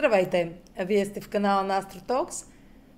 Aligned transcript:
Здравейте! 0.00 0.52
Вие 0.78 1.04
сте 1.04 1.20
в 1.20 1.28
канала 1.28 1.62
на 1.62 1.82
AstroTalks. 1.82 2.46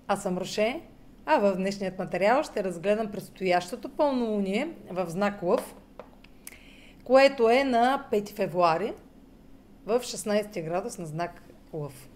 Аз 0.09 0.23
съм 0.23 0.39
Роше, 0.39 0.81
а 1.27 1.39
в 1.39 1.57
днешният 1.57 1.99
материал 1.99 2.43
ще 2.43 2.65
разгледам 2.65 3.11
предстоящото 3.11 3.89
пълнолуние 3.89 4.69
в 4.91 5.11
знак 5.11 5.43
Лъв, 5.43 5.75
което 7.05 7.51
е 7.51 7.65
на 7.65 8.07
5 8.13 8.37
февруари 8.37 8.93
в 9.87 10.01
16 10.01 10.65
градус 10.65 10.99
на 10.99 11.07
знак 11.07 11.43
Лъв. 11.73 12.09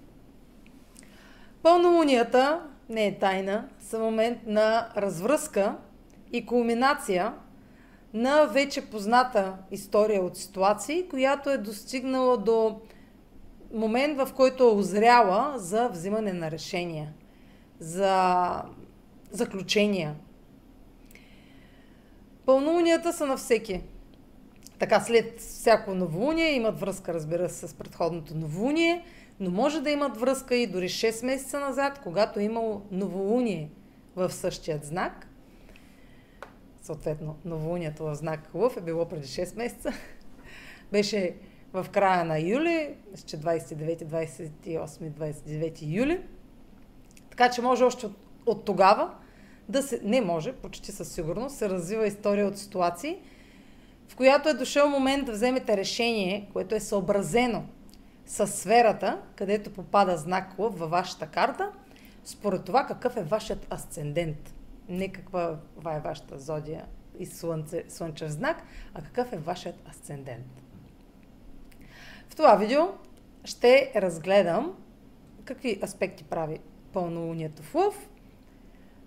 Пълнолунията 1.62 2.62
не 2.88 3.06
е 3.06 3.18
тайна, 3.18 3.68
са 3.80 3.98
момент 3.98 4.38
на 4.46 4.88
развръзка 4.96 5.76
и 6.32 6.46
кулминация 6.46 7.34
на 8.14 8.44
вече 8.46 8.90
позната 8.90 9.56
история 9.70 10.22
от 10.22 10.36
ситуации, 10.36 11.08
която 11.08 11.50
е 11.50 11.58
достигнала 11.58 12.38
до 12.38 12.80
момент, 13.76 14.18
в 14.18 14.28
който 14.36 14.62
е 14.62 14.74
озряла 14.74 15.54
за 15.56 15.88
взимане 15.88 16.32
на 16.32 16.50
решения, 16.50 17.12
за 17.80 18.62
заключения. 19.30 20.14
Пълнолунията 22.46 23.12
са 23.12 23.26
на 23.26 23.36
всеки. 23.36 23.80
Така, 24.78 25.00
след 25.00 25.40
всяко 25.40 25.94
новолуние 25.94 26.52
имат 26.52 26.80
връзка, 26.80 27.14
разбира 27.14 27.48
се, 27.48 27.68
с 27.68 27.74
предходното 27.74 28.34
новолуние, 28.34 29.04
но 29.40 29.50
може 29.50 29.80
да 29.80 29.90
имат 29.90 30.16
връзка 30.16 30.56
и 30.56 30.66
дори 30.66 30.88
6 30.88 31.26
месеца 31.26 31.60
назад, 31.60 32.00
когато 32.02 32.40
е 32.40 32.42
имало 32.42 32.82
новолуние 32.90 33.70
в 34.16 34.30
същият 34.30 34.84
знак. 34.84 35.28
Съответно, 36.82 37.36
новолунието 37.44 38.04
в 38.04 38.14
знак 38.14 38.40
Лъв 38.54 38.76
е 38.76 38.80
било 38.80 39.08
преди 39.08 39.26
6 39.26 39.56
месеца. 39.56 39.92
Беше 40.92 41.34
в 41.82 41.90
края 41.90 42.24
на 42.24 42.38
юли, 42.38 42.94
че 43.26 43.38
29, 43.38 44.04
28, 44.04 44.50
29 45.10 45.78
юли. 45.82 46.20
Така 47.30 47.50
че 47.50 47.62
може 47.62 47.84
още 47.84 48.06
от, 48.06 48.16
от 48.46 48.64
тогава 48.64 49.14
да 49.68 49.82
се, 49.82 50.00
не 50.04 50.20
може, 50.20 50.52
почти 50.52 50.92
със 50.92 51.12
сигурност, 51.12 51.56
се 51.56 51.68
развива 51.68 52.06
история 52.06 52.46
от 52.46 52.58
ситуации, 52.58 53.18
в 54.08 54.16
която 54.16 54.48
е 54.48 54.54
дошъл 54.54 54.88
момент 54.88 55.26
да 55.26 55.32
вземете 55.32 55.76
решение, 55.76 56.50
което 56.52 56.74
е 56.74 56.80
съобразено 56.80 57.64
с 58.26 58.46
сферата, 58.46 59.22
където 59.36 59.72
попада 59.72 60.16
знак 60.16 60.58
Лъв 60.58 60.78
във 60.78 60.90
вашата 60.90 61.26
карта, 61.26 61.72
според 62.24 62.64
това 62.64 62.86
какъв 62.86 63.16
е 63.16 63.22
вашият 63.22 63.72
асцендент. 63.72 64.54
Не 64.88 65.08
каква 65.08 65.58
е 65.86 66.00
вашата 66.00 66.38
зодия 66.38 66.84
и 67.18 67.26
слънце, 67.26 67.84
слънчев 67.88 68.30
знак, 68.30 68.62
а 68.94 69.02
какъв 69.02 69.32
е 69.32 69.38
вашият 69.38 69.88
асцендент. 69.88 70.65
Това 72.36 72.56
видео 72.56 72.82
ще 73.44 73.92
разгледам 73.96 74.76
какви 75.44 75.80
аспекти 75.82 76.24
прави 76.24 76.60
пълнолунието 76.92 77.62
в 77.62 77.74
Лъв. 77.74 78.08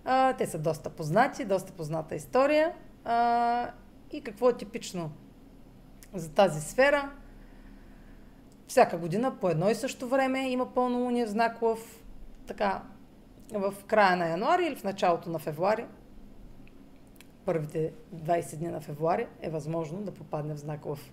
А, 0.04 0.32
те 0.32 0.46
са 0.46 0.58
доста 0.58 0.90
познати, 0.90 1.44
доста 1.44 1.72
позната 1.72 2.14
история. 2.14 2.74
А, 3.04 3.70
и 4.10 4.20
какво 4.20 4.50
е 4.50 4.56
типично 4.56 5.10
за 6.14 6.30
тази 6.30 6.60
сфера. 6.60 7.10
Всяка 8.66 8.98
година 8.98 9.36
по 9.40 9.48
едно 9.48 9.70
и 9.70 9.74
също 9.74 10.08
време 10.08 10.50
има 10.50 10.74
пълнолуние 10.74 11.26
в 11.26 11.30
знак 11.30 11.62
Лъв. 11.62 12.02
Така, 12.46 12.82
в 13.52 13.74
края 13.86 14.16
на 14.16 14.28
януари 14.28 14.66
или 14.66 14.76
в 14.76 14.84
началото 14.84 15.30
на 15.30 15.38
февруари. 15.38 15.86
Първите 17.44 17.92
20 18.14 18.56
дни 18.56 18.68
на 18.68 18.80
февруари 18.80 19.26
е 19.40 19.50
възможно 19.50 20.02
да 20.02 20.14
попадне 20.14 20.54
в 20.54 20.58
знак 20.58 20.86
Лъв. 20.86 21.12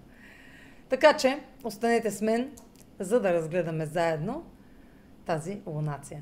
Така 0.90 1.18
че, 1.18 1.40
останете 1.64 2.12
с 2.12 2.22
мен, 2.22 2.52
за 3.00 3.20
да 3.20 3.34
разгледаме 3.34 3.86
заедно 3.86 4.44
тази 5.26 5.62
лунация. 5.66 6.22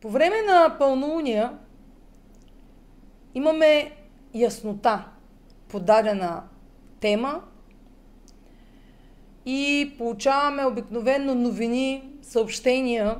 По 0.00 0.10
време 0.10 0.36
на 0.42 0.76
пълнолуния 0.78 1.58
имаме 3.34 3.92
яснота 4.34 5.04
по 5.68 5.80
дадена 5.80 6.42
тема 7.00 7.42
и 9.46 9.94
получаваме 9.98 10.64
обикновено 10.64 11.34
новини, 11.34 12.12
съобщения, 12.22 13.16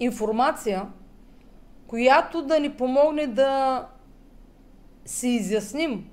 информация, 0.00 0.86
която 1.86 2.42
да 2.42 2.60
ни 2.60 2.70
помогне 2.70 3.26
да 3.26 3.86
си 5.04 5.28
изясним 5.28 6.10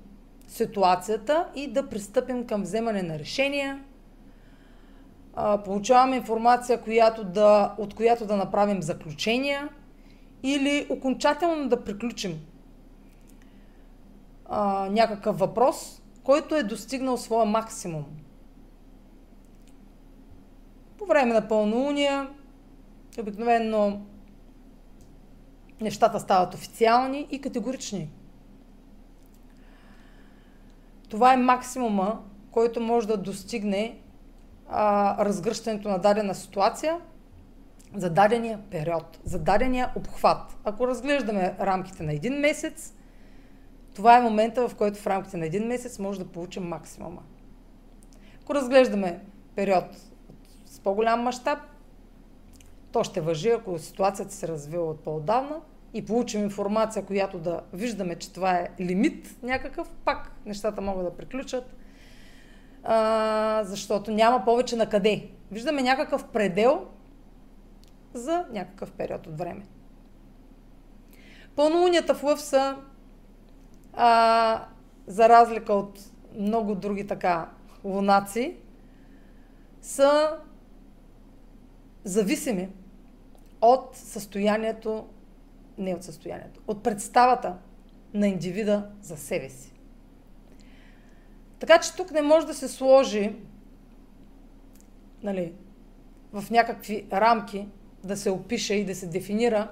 ситуацията 0.48 1.48
и 1.54 1.72
да 1.72 1.88
пристъпим 1.88 2.46
към 2.46 2.62
вземане 2.62 3.02
на 3.02 3.18
решения. 3.18 3.84
Получаваме 5.64 6.16
информация, 6.16 6.80
която 6.80 7.24
да, 7.24 7.74
от 7.78 7.94
която 7.94 8.26
да 8.26 8.36
направим 8.36 8.82
заключения 8.82 9.68
или 10.42 10.86
окончателно 10.90 11.68
да 11.68 11.84
приключим 11.84 12.40
а, 14.48 14.88
някакъв 14.90 15.38
въпрос, 15.38 16.02
който 16.22 16.54
е 16.54 16.62
достигнал 16.62 17.16
своя 17.16 17.46
максимум. 17.46 18.04
По 20.98 21.06
време 21.06 21.34
на 21.34 21.48
пълнолуния 21.48 22.28
обикновено 23.20 24.00
нещата 25.80 26.20
стават 26.20 26.54
официални 26.54 27.26
и 27.30 27.40
категорични. 27.40 28.10
Това 31.08 31.32
е 31.32 31.36
максимума, 31.36 32.22
който 32.50 32.80
може 32.80 33.06
да 33.06 33.16
достигне 33.16 33.98
а, 34.68 35.24
разгръщането 35.24 35.88
на 35.88 35.98
дадена 35.98 36.34
ситуация 36.34 37.00
за 37.94 38.10
дадения 38.10 38.60
период, 38.70 39.18
за 39.24 39.38
дадения 39.38 39.92
обхват. 39.96 40.56
Ако 40.64 40.88
разглеждаме 40.88 41.56
рамките 41.60 42.02
на 42.02 42.12
един 42.12 42.34
месец, 42.34 42.94
това 43.94 44.18
е 44.18 44.22
момента, 44.22 44.68
в 44.68 44.74
който 44.74 44.98
в 44.98 45.06
рамките 45.06 45.36
на 45.36 45.46
един 45.46 45.66
месец 45.66 45.98
може 45.98 46.18
да 46.18 46.32
получим 46.32 46.62
максимума. 46.62 47.22
Ако 48.42 48.54
разглеждаме 48.54 49.20
период 49.54 49.84
с 50.66 50.80
по-голям 50.80 51.20
мащаб, 51.20 51.58
то 52.96 53.04
ще 53.04 53.20
въжи, 53.20 53.50
ако 53.50 53.78
ситуацията 53.78 54.34
се 54.34 54.48
развива 54.48 54.84
от 54.84 55.00
по-отдавна 55.00 55.60
и 55.94 56.04
получим 56.04 56.42
информация, 56.42 57.04
която 57.04 57.38
да 57.38 57.60
виждаме, 57.72 58.16
че 58.16 58.32
това 58.32 58.50
е 58.50 58.68
лимит 58.80 59.36
някакъв, 59.42 59.90
пак 60.04 60.32
нещата 60.46 60.80
могат 60.80 61.04
да 61.04 61.16
приключат, 61.16 61.74
а, 62.84 63.64
защото 63.64 64.10
няма 64.10 64.44
повече 64.44 64.76
на 64.76 64.88
къде. 64.88 65.28
Виждаме 65.50 65.82
някакъв 65.82 66.24
предел 66.28 66.86
за 68.14 68.44
някакъв 68.52 68.92
период 68.92 69.26
от 69.26 69.38
време. 69.38 69.66
Пълнолунията 71.56 72.14
в 72.14 72.22
Лъв 72.22 72.40
са, 72.40 72.76
а, 73.92 74.64
за 75.06 75.28
разлика 75.28 75.72
от 75.72 76.00
много 76.38 76.74
други 76.74 77.06
така 77.06 77.48
лунаци, 77.84 78.56
са 79.80 80.38
зависими 82.04 82.68
от 83.60 83.96
състоянието, 83.96 85.06
не 85.78 85.94
от 85.94 86.02
състоянието, 86.02 86.60
от 86.66 86.82
представата 86.82 87.56
на 88.14 88.28
индивида 88.28 88.90
за 89.02 89.16
себе 89.16 89.48
си. 89.48 89.72
Така 91.58 91.80
че 91.80 91.96
тук 91.96 92.10
не 92.10 92.22
може 92.22 92.46
да 92.46 92.54
се 92.54 92.68
сложи 92.68 93.36
нали, 95.22 95.52
в 96.32 96.50
някакви 96.50 97.06
рамки 97.12 97.68
да 98.04 98.16
се 98.16 98.30
опише 98.30 98.74
и 98.74 98.84
да 98.84 98.94
се 98.94 99.06
дефинира 99.06 99.68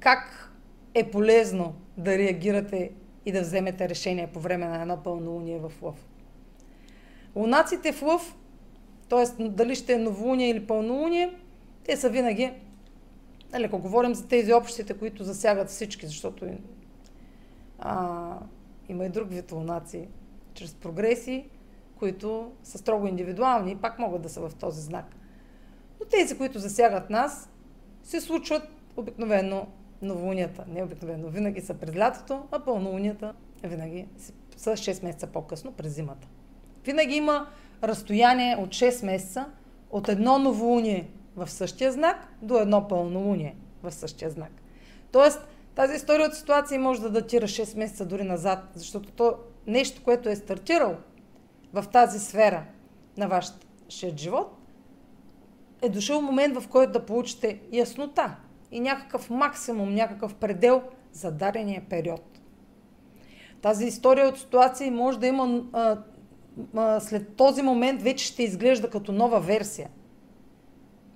как 0.00 0.52
е 0.94 1.10
полезно 1.10 1.74
да 1.96 2.18
реагирате 2.18 2.90
и 3.26 3.32
да 3.32 3.40
вземете 3.40 3.88
решение 3.88 4.26
по 4.26 4.40
време 4.40 4.66
на 4.66 4.82
едно 4.82 5.02
пълнолуние 5.02 5.58
в 5.58 5.72
лъв. 5.82 5.96
Лунаците 7.36 7.92
в 7.92 8.02
лъв, 8.02 8.36
т.е. 9.08 9.48
дали 9.48 9.74
ще 9.74 9.92
е 9.92 9.98
новолуние 9.98 10.48
или 10.48 10.66
пълнолуние, 10.66 11.34
те 11.84 11.96
са 11.96 12.10
винаги, 12.10 12.52
нали, 13.52 13.64
ако 13.64 13.78
говорим 13.78 14.14
за 14.14 14.28
тези 14.28 14.52
общите, 14.52 14.94
които 14.94 15.24
засягат 15.24 15.68
всички, 15.68 16.06
защото 16.06 16.46
а, 17.78 18.38
има 18.88 19.04
и 19.04 19.08
друг 19.08 19.28
вид 19.28 19.52
лунации, 19.52 20.08
чрез 20.54 20.74
прогреси, 20.74 21.48
които 21.96 22.52
са 22.62 22.78
строго 22.78 23.06
индивидуални 23.06 23.72
и 23.72 23.76
пак 23.76 23.98
могат 23.98 24.22
да 24.22 24.28
са 24.28 24.48
в 24.48 24.54
този 24.54 24.80
знак. 24.80 25.06
Но 26.00 26.06
тези, 26.06 26.38
които 26.38 26.58
засягат 26.58 27.10
нас, 27.10 27.50
се 28.02 28.20
случват 28.20 28.68
обикновено 28.96 29.66
новолунията. 30.02 30.64
Не 30.68 30.82
обикновено, 30.82 31.28
винаги 31.28 31.60
са 31.60 31.74
през 31.74 31.96
лятото, 31.96 32.42
а 32.50 32.60
пълнолунията 32.60 33.34
винаги 33.64 34.06
са 34.56 34.70
6 34.70 35.04
месеца 35.04 35.26
по-късно, 35.26 35.72
през 35.72 35.94
зимата. 35.94 36.28
Винаги 36.84 37.14
има 37.14 37.46
разстояние 37.82 38.56
от 38.56 38.68
6 38.68 39.06
месеца 39.06 39.46
от 39.90 40.08
едно 40.08 40.38
новолуние 40.38 41.08
в 41.36 41.50
същия 41.50 41.92
знак 41.92 42.28
до 42.42 42.58
едно 42.58 42.88
пълнолуние 42.88 43.56
в 43.82 43.92
същия 43.92 44.30
знак. 44.30 44.52
Тоест, 45.12 45.46
Тази 45.74 45.94
история 45.94 46.26
от 46.26 46.34
ситуации 46.34 46.78
може 46.78 47.00
да 47.00 47.10
датира 47.10 47.46
6 47.46 47.78
месеца 47.78 48.06
дори 48.06 48.24
назад, 48.24 48.58
защото 48.74 49.10
то 49.10 49.34
нещо, 49.66 50.02
което 50.04 50.28
е 50.28 50.36
стартирало 50.36 50.94
в 51.72 51.84
тази 51.92 52.20
сфера 52.20 52.64
на 53.16 53.28
вашия 53.28 54.16
живот, 54.16 54.58
е 55.82 55.88
дошъл 55.88 56.20
момент, 56.20 56.56
в 56.56 56.68
който 56.68 56.92
да 56.92 57.06
получите 57.06 57.60
яснота 57.72 58.36
и 58.70 58.80
някакъв 58.80 59.30
максимум, 59.30 59.94
някакъв 59.94 60.34
предел 60.34 60.82
за 61.12 61.30
дадения 61.30 61.82
период. 61.88 62.40
Тази 63.62 63.86
история 63.86 64.28
от 64.28 64.38
ситуации 64.38 64.90
може 64.90 65.18
да 65.18 65.26
има 65.26 65.64
а, 65.72 65.98
а, 66.76 67.00
след 67.00 67.36
този 67.36 67.62
момент 67.62 68.02
вече 68.02 68.24
ще 68.24 68.42
изглежда 68.42 68.90
като 68.90 69.12
нова 69.12 69.40
версия. 69.40 69.90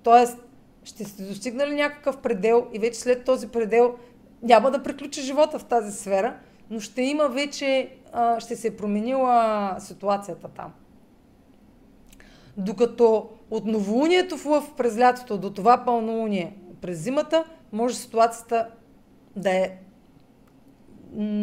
Тоест, 0.07 0.37
ще 0.83 1.03
сте 1.03 1.23
достигнали 1.23 1.75
някакъв 1.75 2.17
предел 2.17 2.67
и 2.73 2.79
вече 2.79 2.99
след 2.99 3.25
този 3.25 3.47
предел 3.47 3.95
няма 4.43 4.71
да 4.71 4.83
приключи 4.83 5.21
живота 5.21 5.59
в 5.59 5.65
тази 5.65 5.91
сфера, 5.91 6.37
но 6.69 6.79
ще 6.79 7.01
има 7.01 7.29
вече, 7.29 7.89
а, 8.13 8.39
ще 8.39 8.55
се 8.55 8.67
е 8.67 8.75
променила 8.75 9.75
ситуацията 9.79 10.47
там. 10.47 10.73
Докато 12.57 13.29
от 13.51 13.65
новолунието 13.65 14.37
в 14.37 14.45
лъв 14.45 14.73
през 14.77 14.97
лятото 14.97 15.37
до 15.37 15.53
това 15.53 15.85
пълнолуние 15.85 16.57
през 16.81 16.99
зимата, 16.99 17.45
може 17.71 17.95
ситуацията 17.95 18.67
да 19.35 19.49
е 19.49 19.77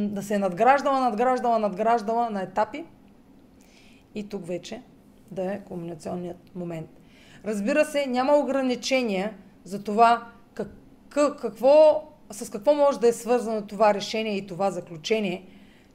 да 0.08 0.22
се 0.22 0.34
е 0.34 0.38
надграждала, 0.38 1.00
надграждала, 1.00 1.58
надграждала 1.58 2.30
на 2.30 2.42
етапи 2.42 2.84
и 4.14 4.28
тук 4.28 4.46
вече 4.46 4.82
да 5.30 5.52
е 5.52 5.60
комуникационният 5.60 6.54
момент. 6.54 6.90
Разбира 7.46 7.84
се, 7.84 8.06
няма 8.06 8.36
ограничения 8.36 9.34
за 9.64 9.82
това 9.82 10.26
как, 10.54 10.68
какво, 11.40 12.04
с 12.30 12.50
какво 12.50 12.74
може 12.74 13.00
да 13.00 13.08
е 13.08 13.12
свързано 13.12 13.66
това 13.66 13.94
решение 13.94 14.36
и 14.36 14.46
това 14.46 14.70
заключение. 14.70 15.46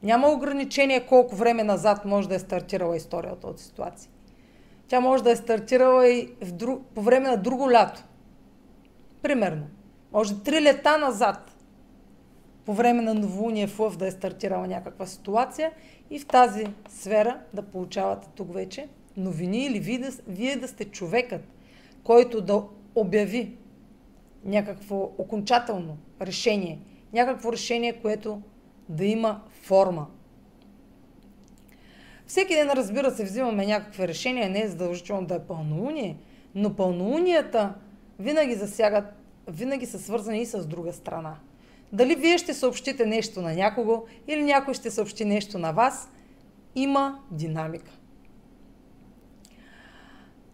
Няма 0.02 0.28
ограничение 0.28 1.06
колко 1.06 1.36
време 1.36 1.62
назад 1.62 2.04
може 2.04 2.28
да 2.28 2.34
е 2.34 2.38
стартирала 2.38 2.96
историята 2.96 3.46
от 3.46 3.60
ситуация. 3.60 4.10
Тя 4.88 5.00
може 5.00 5.22
да 5.22 5.30
е 5.30 5.36
стартирала 5.36 6.08
и 6.08 6.28
в 6.42 6.52
друг, 6.52 6.82
по 6.94 7.02
време 7.02 7.28
на 7.28 7.36
друго 7.36 7.70
лято. 7.70 8.04
Примерно. 9.22 9.66
Може 10.12 10.42
три 10.42 10.62
лета 10.62 10.98
назад. 10.98 11.56
По 12.64 12.74
време 12.74 13.02
на 13.02 13.14
новолуние 13.14 13.66
в 13.66 13.80
Лъв 13.80 13.96
да 13.96 14.06
е 14.06 14.10
стартирала 14.10 14.66
някаква 14.66 15.06
ситуация 15.06 15.72
и 16.10 16.18
в 16.18 16.26
тази 16.26 16.66
сфера 16.88 17.40
да 17.54 17.62
получавате 17.62 18.28
тук 18.34 18.54
вече 18.54 18.88
новини 19.16 19.66
или 19.66 19.80
вие 19.80 19.98
да, 19.98 20.10
вие 20.28 20.56
да 20.56 20.68
сте 20.68 20.84
човекът, 20.84 21.40
който 22.04 22.40
да 22.40 22.62
обяви 22.94 23.56
някакво 24.44 25.10
окончателно 25.18 25.98
решение. 26.20 26.78
Някакво 27.12 27.52
решение, 27.52 27.92
което 27.92 28.42
да 28.88 29.04
има 29.04 29.40
форма. 29.62 30.06
Всеки 32.26 32.54
ден, 32.54 32.70
разбира 32.70 33.10
се, 33.10 33.24
взимаме 33.24 33.66
някакви 33.66 34.08
решения, 34.08 34.50
не 34.50 34.62
е 34.62 34.68
задължително 34.68 35.26
да 35.26 35.34
е 35.34 35.46
пълнолуние, 35.46 36.16
но 36.54 36.76
пълнолунията 36.76 37.74
винаги 38.18 38.54
засягат, 38.54 39.04
винаги 39.48 39.86
са 39.86 39.98
свързани 39.98 40.42
и 40.42 40.46
с 40.46 40.66
друга 40.66 40.92
страна. 40.92 41.36
Дали 41.92 42.14
вие 42.14 42.38
ще 42.38 42.54
съобщите 42.54 43.06
нещо 43.06 43.42
на 43.42 43.54
някого 43.54 44.02
или 44.28 44.42
някой 44.42 44.74
ще 44.74 44.90
съобщи 44.90 45.24
нещо 45.24 45.58
на 45.58 45.72
вас, 45.72 46.10
има 46.74 47.18
динамика. 47.30 47.90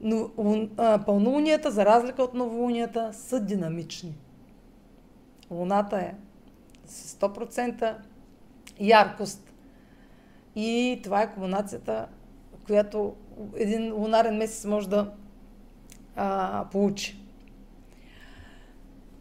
Но 0.07 0.31
пълнолунията, 1.07 1.71
за 1.71 1.85
разлика 1.85 2.23
от 2.23 2.35
новолунията, 2.35 3.11
са 3.13 3.41
динамични. 3.41 4.15
Луната 5.51 5.97
е 5.97 6.15
с 6.87 7.17
100% 7.17 7.95
яркост. 8.81 9.53
И 10.57 11.01
това 11.05 11.23
е 11.23 11.33
комбинацията, 11.33 12.09
която 12.67 13.15
един 13.57 13.95
лунарен 13.95 14.37
месец 14.37 14.65
може 14.65 14.89
да 14.89 15.13
а, 16.17 16.65
получи. 16.73 17.21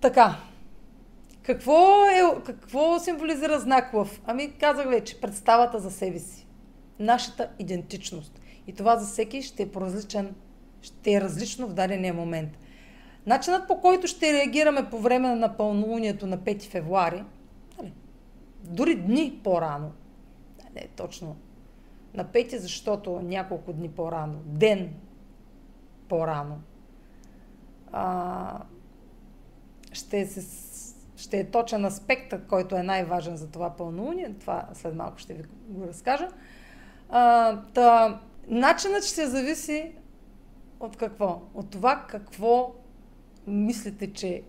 Така. 0.02 0.36
Какво, 1.44 2.06
е, 2.06 2.44
какво 2.46 3.00
символизира 3.00 3.60
знак 3.60 3.94
лъв? 3.94 4.22
Ами 4.26 4.52
казах 4.52 4.90
вече, 4.90 5.22
представата 5.22 5.80
за 5.80 5.92
себе 5.92 6.20
си. 6.20 6.48
Нашата 7.00 7.50
идентичност. 7.60 8.42
И 8.68 8.74
това 8.74 8.98
за 8.98 9.08
всеки 9.08 9.42
ще 9.42 9.64
е 9.64 9.70
различен, 9.76 10.36
ще 10.86 11.14
е 11.14 11.22
различно 11.22 11.68
в 11.68 11.74
дадения 11.74 12.14
момент. 12.14 12.50
Начинът 13.26 13.68
по 13.68 13.82
който 13.82 14.08
ще 14.08 14.34
реагираме 14.34 14.90
по 14.90 15.00
време 15.00 15.36
на 15.36 15.58
пълнолунието 15.58 16.28
на 16.28 16.38
5 16.38 16.64
февруари, 16.64 17.24
нали, 17.78 17.94
дори 18.64 18.96
дни 18.96 19.40
по-рано, 19.44 19.92
не 20.76 20.88
точно 20.96 21.36
на 22.14 22.26
5, 22.26 22.58
защото 22.58 23.22
няколко 23.22 23.74
дни 23.74 23.90
по-рано, 23.90 24.42
ден 24.46 24.94
по-рано, 26.10 26.62
а, 27.92 28.60
ще, 29.92 30.26
се, 30.26 30.42
ще 31.18 31.40
е 31.40 31.52
точен 31.52 31.86
аспектът, 31.86 32.48
който 32.48 32.76
е 32.76 32.84
най-важен 32.84 33.38
за 33.38 33.52
това 33.52 33.70
пълнолуние. 33.70 34.36
Това 34.40 34.66
след 34.74 34.96
малко 34.96 35.18
ще 35.18 35.34
ви 35.34 35.44
го 35.68 35.88
разкажа. 35.88 36.28
А, 37.10 37.56
та, 37.74 38.20
начинът 38.48 39.04
ще 39.04 39.28
зависи 39.28 39.96
от 40.86 40.98
какво? 40.98 41.42
От 41.54 41.70
това 41.70 42.06
какво 42.08 42.74
мислите, 43.48 44.14
че 44.14 44.44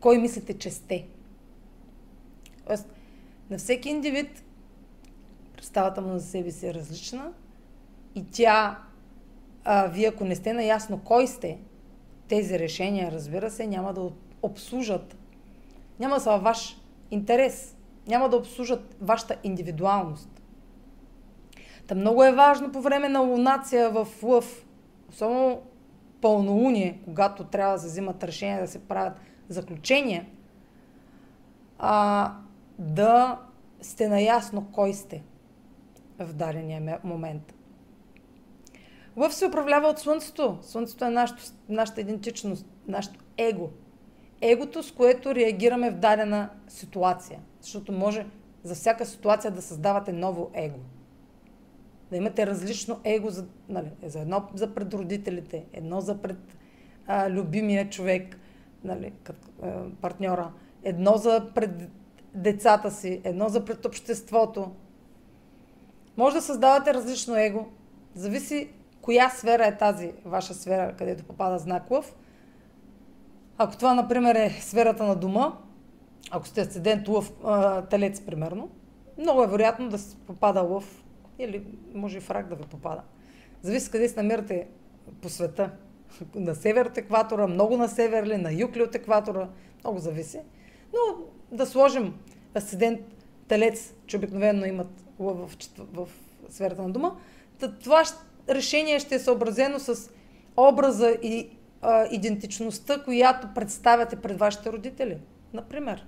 кой 0.00 0.18
мислите, 0.18 0.58
че 0.58 0.70
сте. 0.70 1.06
Тоест, 2.66 2.86
на 3.50 3.58
всеки 3.58 3.88
индивид 3.88 4.44
представата 5.56 6.00
му 6.02 6.18
за 6.18 6.26
себе 6.26 6.50
си 6.50 6.66
е 6.66 6.74
различна 6.74 7.32
и 8.14 8.24
тя, 8.30 8.78
а, 9.64 9.86
вие 9.86 10.08
ако 10.08 10.24
не 10.24 10.36
сте 10.36 10.52
наясно 10.52 11.00
кой 11.04 11.26
сте, 11.26 11.58
тези 12.28 12.58
решения, 12.58 13.12
разбира 13.12 13.50
се, 13.50 13.66
няма 13.66 13.94
да 13.94 14.10
обслужат, 14.42 15.16
няма 15.98 16.14
да 16.14 16.20
са 16.20 16.38
ваш 16.38 16.80
интерес, 17.10 17.76
няма 18.06 18.28
да 18.28 18.36
обслужат 18.36 18.96
вашата 19.00 19.36
индивидуалност. 19.44 20.42
Та 21.86 21.94
много 21.94 22.24
е 22.24 22.32
важно 22.32 22.72
по 22.72 22.80
време 22.80 23.08
на 23.08 23.20
лунация 23.20 23.90
в 23.90 24.08
лъв, 24.22 24.64
особено 25.10 25.62
пълнолуние, 26.20 27.00
когато 27.04 27.44
трябва 27.44 27.74
да 27.74 27.80
се 27.80 27.86
взимат 27.86 28.24
решения, 28.24 28.60
да 28.60 28.68
се 28.68 28.78
правят 28.88 29.20
заключения, 29.48 30.26
а, 31.78 32.32
да 32.78 33.38
сте 33.80 34.08
наясно 34.08 34.66
кой 34.72 34.94
сте 34.94 35.22
в 36.18 36.34
дадения 36.34 37.00
момент. 37.04 37.54
Лъв 39.16 39.34
се 39.34 39.46
управлява 39.46 39.88
от 39.88 39.98
Слънцето. 39.98 40.58
Слънцето 40.62 41.04
е 41.04 41.10
нашата, 41.10 41.42
нашата 41.68 42.00
идентичност, 42.00 42.66
нашето 42.88 43.20
его. 43.38 43.68
Егото, 44.40 44.82
с 44.82 44.92
което 44.92 45.34
реагираме 45.34 45.90
в 45.90 45.94
дадена 45.94 46.48
ситуация. 46.68 47.40
Защото 47.60 47.92
може 47.92 48.26
за 48.62 48.74
всяка 48.74 49.06
ситуация 49.06 49.50
да 49.50 49.62
създавате 49.62 50.12
ново 50.12 50.50
его. 50.54 50.78
Да 52.10 52.16
имате 52.16 52.46
различно 52.46 53.00
его 53.04 53.30
за, 53.30 53.46
нали, 53.68 53.90
за 54.02 54.20
едно 54.20 54.48
за 54.54 54.74
пред 54.74 54.94
родителите, 54.94 55.64
едно 55.72 56.00
за 56.00 56.22
пред 56.22 56.56
а, 57.06 57.30
любимия 57.30 57.90
човек, 57.90 58.38
нали, 58.84 59.12
като, 59.22 59.48
а, 59.62 59.82
партньора, 60.00 60.52
едно 60.82 61.16
за 61.16 61.50
пред 61.54 61.70
децата 62.34 62.90
си, 62.90 63.20
едно 63.24 63.48
за 63.48 63.64
пред 63.64 63.86
обществото. 63.86 64.70
Може 66.16 66.36
да 66.36 66.42
създавате 66.42 66.94
различно 66.94 67.36
его. 67.36 67.66
Зависи 68.14 68.68
коя 69.02 69.30
сфера 69.30 69.66
е 69.66 69.76
тази 69.76 70.12
ваша 70.24 70.54
сфера, 70.54 70.94
където 70.96 71.24
попада 71.24 71.58
знак 71.58 71.90
лъв. 71.90 72.14
Ако 73.58 73.76
това, 73.76 73.94
например, 73.94 74.34
е 74.34 74.50
сферата 74.50 75.04
на 75.04 75.16
дома, 75.16 75.52
ако 76.30 76.46
сте 76.46 76.60
асцендент 76.60 77.08
лъв, 77.08 77.32
а, 77.44 77.82
телец, 77.82 78.20
примерно, 78.20 78.70
много 79.18 79.42
е 79.42 79.46
вероятно 79.46 79.88
да 79.88 79.98
се 79.98 80.16
попада 80.16 80.60
лъв 80.60 81.04
или 81.44 81.64
може 81.94 82.18
и 82.18 82.20
фрак 82.20 82.48
да 82.48 82.54
ви 82.54 82.64
попада. 82.64 83.02
Зависи 83.62 83.90
къде 83.90 84.08
се 84.08 84.22
намирате 84.22 84.66
по 85.22 85.28
света. 85.28 85.70
На 86.34 86.54
север 86.54 86.86
от 86.86 86.98
екватора, 86.98 87.46
много 87.46 87.76
на 87.76 87.88
север 87.88 88.26
ли, 88.26 88.36
на 88.36 88.52
юг 88.52 88.76
ли 88.76 88.82
от 88.82 88.94
екватора, 88.94 89.48
много 89.84 89.98
зависи. 89.98 90.40
Но 90.92 91.24
да 91.56 91.66
сложим 91.66 92.14
асцендент 92.56 93.00
телец, 93.48 93.94
че 94.06 94.16
обикновено 94.16 94.64
имат 94.64 95.04
в, 95.18 95.34
в, 95.34 95.48
в 95.92 96.08
сферата 96.48 96.82
на 96.82 96.90
дома, 96.90 97.12
това 97.82 98.04
решение 98.48 98.98
ще 98.98 99.14
е 99.14 99.18
съобразено 99.18 99.78
с 99.78 100.10
образа 100.56 101.10
и 101.22 101.50
а, 101.82 102.06
идентичността, 102.10 103.02
която 103.04 103.48
представяте 103.54 104.16
пред 104.16 104.38
вашите 104.38 104.72
родители, 104.72 105.18
например. 105.52 106.06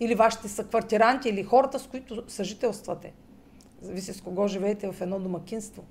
Или 0.00 0.14
вашите 0.14 0.48
съквартиранти, 0.48 1.28
или 1.28 1.42
хората, 1.42 1.78
с 1.78 1.86
които 1.86 2.24
съжителствате. 2.28 3.12
Зависи 3.84 4.12
с 4.12 4.20
кого 4.20 4.48
живеете 4.48 4.92
в 4.92 5.00
едно 5.00 5.20
домакинство. 5.20 5.84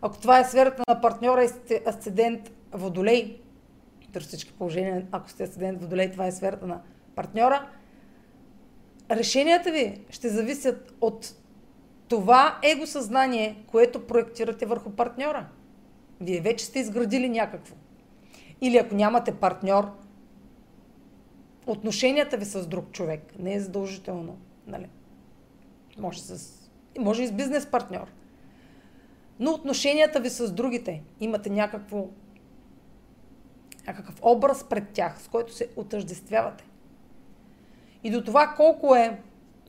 Ако 0.00 0.18
това 0.18 0.40
е 0.40 0.44
сферата 0.44 0.82
на 0.88 1.00
партньора 1.00 1.44
и 1.44 1.48
сте 1.48 1.82
асцендент 1.86 2.52
водолей, 2.72 3.40
при 4.12 4.20
всички 4.20 4.52
положения, 4.52 5.06
ако 5.12 5.30
сте 5.30 5.42
асцендент 5.42 5.80
водолей, 5.80 6.10
това 6.10 6.26
е 6.26 6.32
сферата 6.32 6.66
на 6.66 6.80
партньора, 7.14 7.68
решенията 9.10 9.72
ви 9.72 10.00
ще 10.10 10.28
зависят 10.28 10.94
от 11.00 11.34
това 12.08 12.58
его 12.62 12.86
съзнание, 12.86 13.64
което 13.66 14.06
проектирате 14.06 14.66
върху 14.66 14.90
партньора. 14.90 15.46
Вие 16.20 16.40
вече 16.40 16.64
сте 16.64 16.78
изградили 16.78 17.28
някакво. 17.28 17.74
Или 18.60 18.76
ако 18.76 18.94
нямате 18.94 19.34
партньор, 19.34 19.90
отношенията 21.66 22.36
ви 22.36 22.44
с 22.44 22.66
друг 22.66 22.90
човек 22.92 23.32
не 23.38 23.54
е 23.54 23.60
задължително. 23.60 24.38
Нали? 24.66 24.88
Може, 25.98 26.20
с, 26.20 26.63
може 26.98 27.22
и 27.22 27.26
с 27.26 27.32
бизнес 27.32 27.66
партньор. 27.66 28.12
Но 29.40 29.50
отношенията 29.50 30.20
ви 30.20 30.30
с 30.30 30.52
другите 30.52 31.02
имате 31.20 31.50
някакво, 31.50 32.06
някакъв 33.86 34.18
образ 34.22 34.64
пред 34.64 34.88
тях, 34.88 35.22
с 35.22 35.28
който 35.28 35.54
се 35.54 35.68
отъждествявате. 35.76 36.64
И 38.04 38.10
до 38.10 38.24
това 38.24 38.54
колко 38.56 38.94
е 38.94 39.20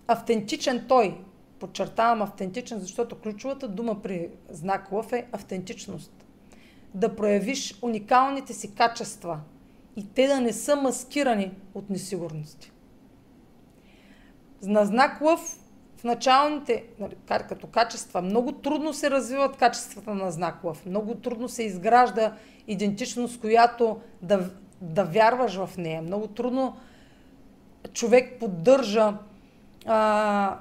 автентичен 0.08 0.86
той, 0.88 1.18
подчертавам 1.60 2.22
автентичен, 2.22 2.80
защото 2.80 3.20
ключовата 3.20 3.68
дума 3.68 4.02
при 4.02 4.30
знак 4.50 4.92
лъв 4.92 5.14
е 5.14 5.28
автентичност. 5.32 6.26
Да 6.94 7.16
проявиш 7.16 7.80
уникалните 7.82 8.54
си 8.54 8.76
качества 8.76 9.40
и 9.96 10.08
те 10.08 10.28
да 10.28 10.42
не 10.42 10.54
са 10.54 10.76
маскирани 10.76 11.52
от 11.74 11.90
несигурности. 11.90 12.72
На 14.64 14.86
знак 14.86 15.22
лъв 15.22 15.60
началните, 16.06 16.84
нали, 17.00 17.16
като 17.50 17.68
качества, 17.68 18.22
много 18.22 18.52
трудно 18.52 18.94
се 18.94 19.12
развиват 19.12 19.58
качествата 19.58 20.14
на 20.14 20.32
знак. 20.32 20.56
Много 20.86 21.16
трудно 21.16 21.50
се 21.50 21.64
изгражда 21.64 22.34
идентичност, 22.68 23.42
която 23.42 24.00
да, 24.22 24.50
да 24.82 25.04
вярваш 25.04 25.56
в 25.56 25.70
нея. 25.78 26.02
Много 26.02 26.28
трудно 26.28 26.78
човек 27.94 28.40
поддържа 28.40 29.14
а, 29.86 30.60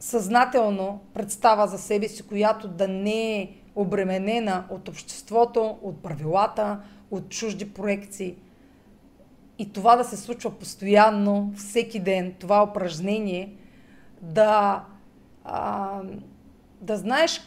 съзнателно 0.00 1.00
представа 1.14 1.66
за 1.66 1.78
себе 1.78 2.08
си, 2.08 2.22
която 2.22 2.68
да 2.68 2.88
не 2.88 3.40
е 3.40 3.50
обременена 3.74 4.64
от 4.70 4.88
обществото, 4.88 5.78
от 5.82 6.02
правилата, 6.02 6.80
от 7.10 7.28
чужди 7.28 7.74
проекции. 7.74 8.34
И 9.58 9.72
това 9.72 9.96
да 9.96 10.04
се 10.04 10.16
случва 10.16 10.50
постоянно, 10.50 11.52
всеки 11.56 12.00
ден, 12.00 12.34
това 12.38 12.62
упражнение, 12.62 13.56
да, 14.22 14.84
а, 15.44 16.00
да 16.80 16.96
знаеш 16.96 17.40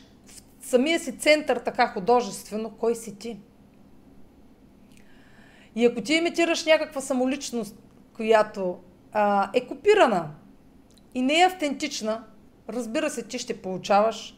в 0.59 0.65
самия 0.65 0.99
си 0.99 1.17
център 1.17 1.57
така 1.57 1.87
художествено, 1.87 2.69
кой 2.69 2.95
си 2.95 3.15
ти. 3.15 3.39
И 5.75 5.85
ако 5.85 6.01
ти 6.01 6.13
имитираш 6.13 6.65
някаква 6.65 7.01
самоличност, 7.01 7.75
която 8.13 8.79
а, 9.11 9.49
е 9.53 9.67
копирана 9.67 10.29
и 11.13 11.21
не 11.21 11.41
е 11.41 11.45
автентична, 11.45 12.23
разбира 12.69 13.09
се, 13.09 13.23
ти 13.23 13.39
ще 13.39 13.61
получаваш 13.61 14.37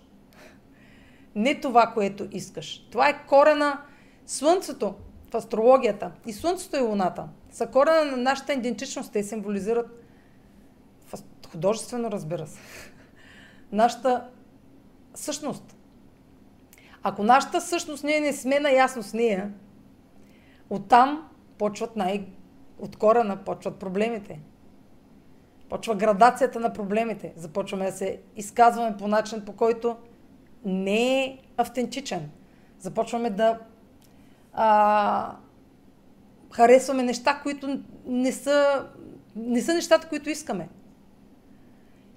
не 1.38 1.60
това, 1.60 1.92
което 1.94 2.28
искаш. 2.32 2.88
Това 2.92 3.10
е 3.10 3.26
корена. 3.28 3.82
Слънцето 4.26 4.96
в 5.32 5.36
астрологията 5.36 6.12
и 6.26 6.34
Слънцето 6.34 6.76
и 6.76 6.80
Луната 6.80 7.28
са 7.52 7.68
корена 7.68 8.12
на 8.12 8.18
нашата 8.18 8.54
идентичност. 8.54 9.14
Те 9.14 9.24
символизират 9.24 10.07
художествено, 11.52 12.12
разбира 12.12 12.48
се, 12.48 12.60
нашата 13.72 14.28
същност. 15.14 15.76
Ако 17.04 17.24
нашата 17.24 17.62
същност 17.62 18.04
ние 18.04 18.20
не 18.20 18.34
сме 18.34 18.60
наясно 18.60 19.04
с 19.04 19.14
нея, 19.14 19.54
оттам 20.70 21.30
почват 21.58 21.96
най- 21.96 22.28
от 22.80 22.96
корена 22.96 23.38
почват 23.38 23.76
проблемите. 23.76 24.40
Почва 25.70 25.96
градацията 25.96 26.60
на 26.60 26.74
проблемите. 26.74 27.34
Започваме 27.36 27.86
да 27.86 27.92
се 27.92 28.20
изказваме 28.36 28.98
по 28.98 29.08
начин, 29.08 29.46
по 29.46 29.54
който 29.54 29.98
не 30.66 31.24
е 31.24 31.38
автентичен. 31.58 32.30
Започваме 32.80 33.30
да 33.30 33.60
а, 34.54 35.36
харесваме 36.52 37.04
неща, 37.04 37.40
които 37.44 37.80
не 38.06 38.32
са, 38.32 38.86
не 39.36 39.62
са 39.62 39.74
нещата, 39.74 40.10
които 40.10 40.30
искаме. 40.30 40.70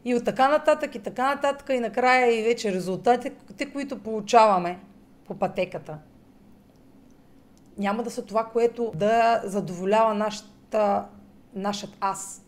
И 0.05 0.15
от 0.15 0.25
така 0.25 0.49
нататък, 0.49 0.95
и 0.95 0.99
така 0.99 1.35
нататък, 1.35 1.69
и 1.69 1.81
накрая 1.81 2.41
и 2.41 2.43
вече 2.43 2.73
резултатите, 2.73 3.73
които 3.73 4.03
получаваме 4.03 4.81
по 5.25 5.35
пътеката, 5.35 5.99
няма 7.79 8.03
да 8.03 8.11
са 8.11 8.27
това, 8.27 8.45
което 8.45 8.93
да 8.95 9.41
задоволява 9.45 10.15
нашата, 10.15 11.07
нашът 11.55 11.91
аз. 12.01 12.45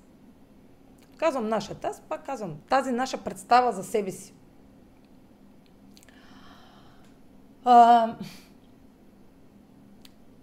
Казвам 1.16 1.48
нашата 1.48 1.88
аз, 1.88 2.00
пак 2.00 2.26
казвам 2.26 2.56
тази 2.68 2.92
наша 2.92 3.18
представа 3.18 3.72
за 3.72 3.84
себе 3.84 4.10
си. 4.10 4.34
А, 7.64 8.16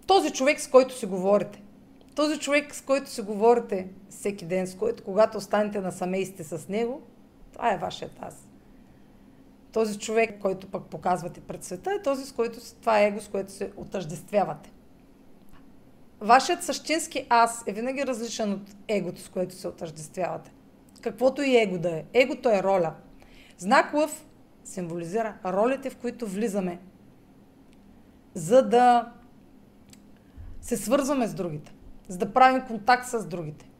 този 0.06 0.30
човек, 0.32 0.60
с 0.60 0.68
който 0.68 0.98
си 0.98 1.06
говорите, 1.06 1.62
този 2.14 2.38
човек, 2.38 2.74
с 2.74 2.80
който 2.80 3.10
си 3.10 3.22
говорите 3.22 3.88
всеки 4.10 4.44
ден, 4.44 4.66
с 4.66 4.74
който, 4.74 5.04
когато 5.04 5.38
останете 5.38 5.80
на 5.80 5.92
самейсте 5.92 6.44
с 6.44 6.68
него, 6.68 7.02
това 7.52 7.72
е 7.72 7.78
вашият 7.78 8.12
аз. 8.20 8.48
Този 9.72 9.98
човек, 9.98 10.38
който 10.40 10.66
пък 10.66 10.84
показвате 10.84 11.40
пред 11.40 11.64
света, 11.64 11.90
е 11.92 12.02
този, 12.02 12.26
с 12.26 12.32
който 12.32 12.60
това 12.80 13.00
е 13.00 13.06
его, 13.06 13.20
с 13.20 13.28
което 13.28 13.52
се 13.52 13.72
отъждествявате. 13.76 14.72
Вашият 16.20 16.62
същински 16.62 17.26
аз 17.28 17.64
е 17.66 17.72
винаги 17.72 18.06
различен 18.06 18.52
от 18.52 18.74
егото, 18.88 19.20
с 19.20 19.28
което 19.28 19.54
се 19.54 19.68
отъждествявате. 19.68 20.52
Каквото 21.00 21.42
и 21.42 21.56
его 21.56 21.78
да 21.78 21.96
е. 21.96 22.04
Егото 22.12 22.48
е 22.48 22.62
роля. 22.62 22.94
Знак 23.58 23.94
лъв 23.94 24.26
символизира 24.64 25.34
ролите, 25.44 25.90
в 25.90 25.96
които 25.96 26.26
влизаме, 26.26 26.78
за 28.34 28.68
да 28.68 29.12
се 30.60 30.76
свързваме 30.76 31.26
с 31.26 31.34
другите, 31.34 31.72
за 32.10 32.18
да 32.18 32.32
правим 32.32 32.62
контакт 32.66 33.08
с 33.08 33.26
другите. 33.26 33.70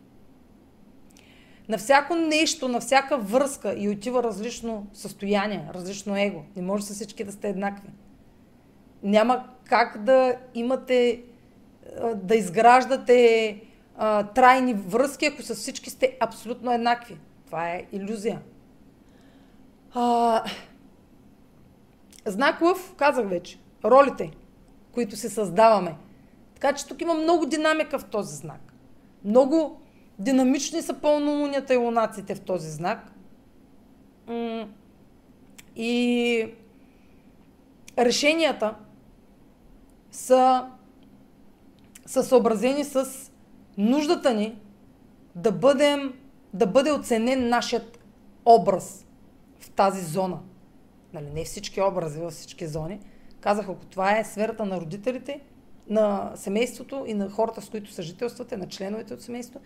На 1.69 1.79
всяко 1.79 2.15
нещо, 2.15 2.69
на 2.69 2.81
всяка 2.81 3.19
връзка 3.19 3.75
и 3.79 3.89
отива 3.89 4.23
различно 4.23 4.87
състояние, 4.93 5.69
различно 5.75 6.17
его. 6.17 6.43
Не 6.57 6.63
може 6.63 6.85
с 6.85 6.95
всички 6.95 7.25
да 7.25 7.33
сте 7.33 7.49
еднакви. 7.49 7.89
Няма 9.03 9.49
как 9.65 10.05
да 10.05 10.37
имате, 10.55 11.23
да 12.15 12.37
изграждате 12.37 13.61
а, 13.97 14.23
трайни 14.23 14.75
връзки, 14.75 15.27
ако 15.27 15.43
с 15.43 15.55
всички 15.55 15.91
сте 15.91 16.17
абсолютно 16.21 16.73
еднакви. 16.73 17.19
Това 17.47 17.71
е 17.71 17.87
иллюзия. 17.93 18.41
А, 19.95 20.45
знак 22.27 22.61
лъв, 22.61 22.95
казах 22.97 23.29
вече, 23.29 23.59
ролите, 23.85 24.31
които 24.93 25.17
се 25.17 25.29
създаваме– 25.29 25.95
така 26.61 26.75
че 26.75 26.87
тук 26.87 27.00
има 27.00 27.14
много 27.14 27.47
динамика 27.47 27.99
в 27.99 28.05
този 28.05 28.37
знак. 28.37 28.75
Много 29.25 29.81
динамични 30.19 30.83
са 30.83 30.95
пълнолунията 30.95 31.75
и 31.75 31.76
лунаците 31.76 32.35
в 32.35 32.40
този 32.40 32.71
знак. 32.71 33.12
И 35.76 36.55
решенията 37.99 38.75
са, 40.11 40.67
са 42.07 42.25
съобразени 42.25 42.85
с 42.85 43.07
нуждата 43.79 44.35
ни 44.35 44.59
да, 45.35 45.52
бъдем, 45.52 46.14
да 46.55 46.67
бъде 46.67 46.93
оценен 46.93 47.49
нашият 47.49 47.99
образ 48.45 49.07
в 49.61 49.71
тази 49.71 50.05
зона. 50.05 50.38
Нали, 51.12 51.26
не 51.35 51.45
всички 51.45 51.81
образи 51.81 52.21
във 52.21 52.33
всички 52.33 52.67
зони. 52.67 53.00
Казах, 53.40 53.69
ако 53.69 53.87
това 53.87 54.19
е 54.19 54.25
сферата 54.25 54.64
на 54.64 54.81
родителите, 54.81 55.40
на 55.91 56.33
семейството 56.35 57.05
и 57.07 57.15
на 57.15 57.31
хората, 57.31 57.63
с 57.63 57.71
които 57.71 57.93
съжителствате, 57.93 58.57
на 58.57 58.69
членовете 58.69 59.15
от 59.15 59.23
семейството. 59.23 59.65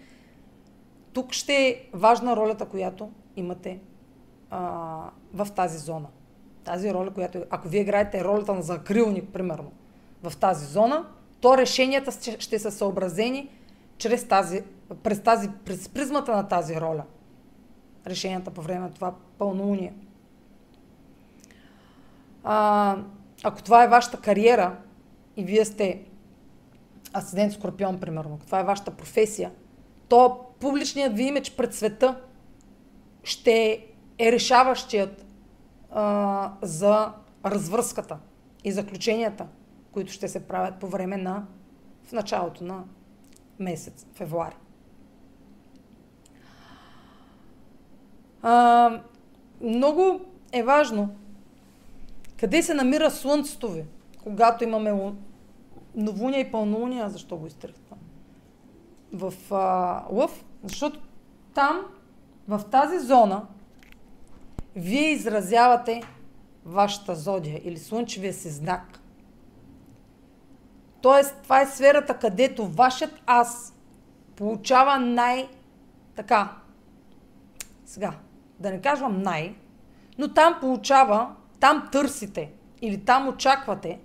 Тук 1.13 1.33
ще 1.33 1.69
е 1.69 1.89
важна 1.93 2.37
ролята, 2.37 2.67
която 2.67 3.11
имате 3.37 3.81
а, 4.51 5.11
в 5.35 5.49
тази 5.57 5.79
зона. 5.79 6.07
Тази 6.65 6.95
роля, 6.95 7.11
която, 7.11 7.45
ако 7.51 7.69
вие 7.69 7.81
играете 7.81 8.25
ролята 8.25 8.55
на 8.55 8.63
закрилник, 8.63 9.29
примерно, 9.29 9.73
в 10.23 10.37
тази 10.37 10.67
зона, 10.67 11.07
то 11.41 11.59
решенията 11.59 12.13
ще, 12.39 12.59
са 12.59 12.71
съобразени 12.71 13.51
чрез 13.99 14.29
тази, 14.29 14.63
през, 15.03 15.23
тази, 15.23 15.51
през 15.65 15.89
призмата 15.89 16.37
на 16.37 16.49
тази 16.49 16.81
роля. 16.81 17.05
Решенията 18.07 18.51
по 18.51 18.63
време 18.63 18.81
на 18.81 18.93
това 18.93 19.15
пълнолуние. 19.39 19.95
А, 22.45 22.97
ако 23.43 23.63
това 23.63 23.85
е 23.85 23.89
вашата 23.89 24.21
кариера 24.21 24.77
и 25.37 25.45
вие 25.45 25.65
сте 25.65 26.03
асцендент 27.17 27.53
Скорпион, 27.53 28.01
примерно, 28.01 28.39
това 28.47 28.61
е 28.61 28.65
вашата 28.65 28.91
професия, 28.91 29.51
то 30.09 30.41
публичният 30.61 31.17
ви 31.17 31.23
имидж 31.23 31.51
пред 31.51 31.75
света 31.75 32.21
ще 33.23 33.87
е 34.19 34.33
решаващият 34.33 35.27
а, 35.91 36.53
за 36.63 37.13
развръзката 37.45 38.19
и 38.65 38.73
заключенията, 38.73 39.47
които 39.93 40.13
ще 40.13 40.29
се 40.29 40.49
правят 40.49 40.81
по 40.81 40.87
време 40.87 41.17
на 41.17 41.47
в 42.05 42.13
началото 42.13 42.65
на 42.65 42.85
месец, 43.59 44.07
февруари. 44.15 44.57
А, 48.43 48.91
много 49.61 50.21
е 50.53 50.63
важно 50.63 51.17
къде 52.37 52.63
се 52.63 52.75
намира 52.75 53.11
Слънцето 53.11 53.69
ви, 53.69 53.85
когато 54.23 54.65
имаме 54.65 55.13
новуния 55.95 56.41
и 56.41 56.51
пълнолуния, 56.51 57.09
защо 57.09 57.37
го 57.37 57.47
изтрих 57.47 57.75
това? 57.75 57.97
В 59.13 59.55
а, 59.55 60.03
Лъв, 60.11 60.45
защото 60.63 61.01
там, 61.55 61.81
в 62.49 62.61
тази 62.71 62.99
зона, 62.99 63.47
вие 64.77 65.11
изразявате 65.11 66.03
вашата 66.65 67.15
зодия 67.15 67.61
или 67.65 67.79
слънчевия 67.79 68.33
си 68.33 68.51
знак. 68.51 69.01
Тоест, 71.01 71.37
това 71.43 71.61
е 71.61 71.67
сферата, 71.67 72.19
където 72.19 72.67
вашият 72.67 73.23
аз 73.27 73.75
получава 74.37 74.99
най- 74.99 75.49
така. 76.17 76.57
Сега, 77.85 78.15
да 78.59 78.71
не 78.71 78.81
казвам 78.81 79.23
най, 79.23 79.55
но 80.19 80.35
там 80.35 80.57
получава, 80.61 81.35
там 81.61 81.89
търсите 81.93 82.53
или 82.83 83.05
там 83.05 83.29
очаквате 83.29 84.01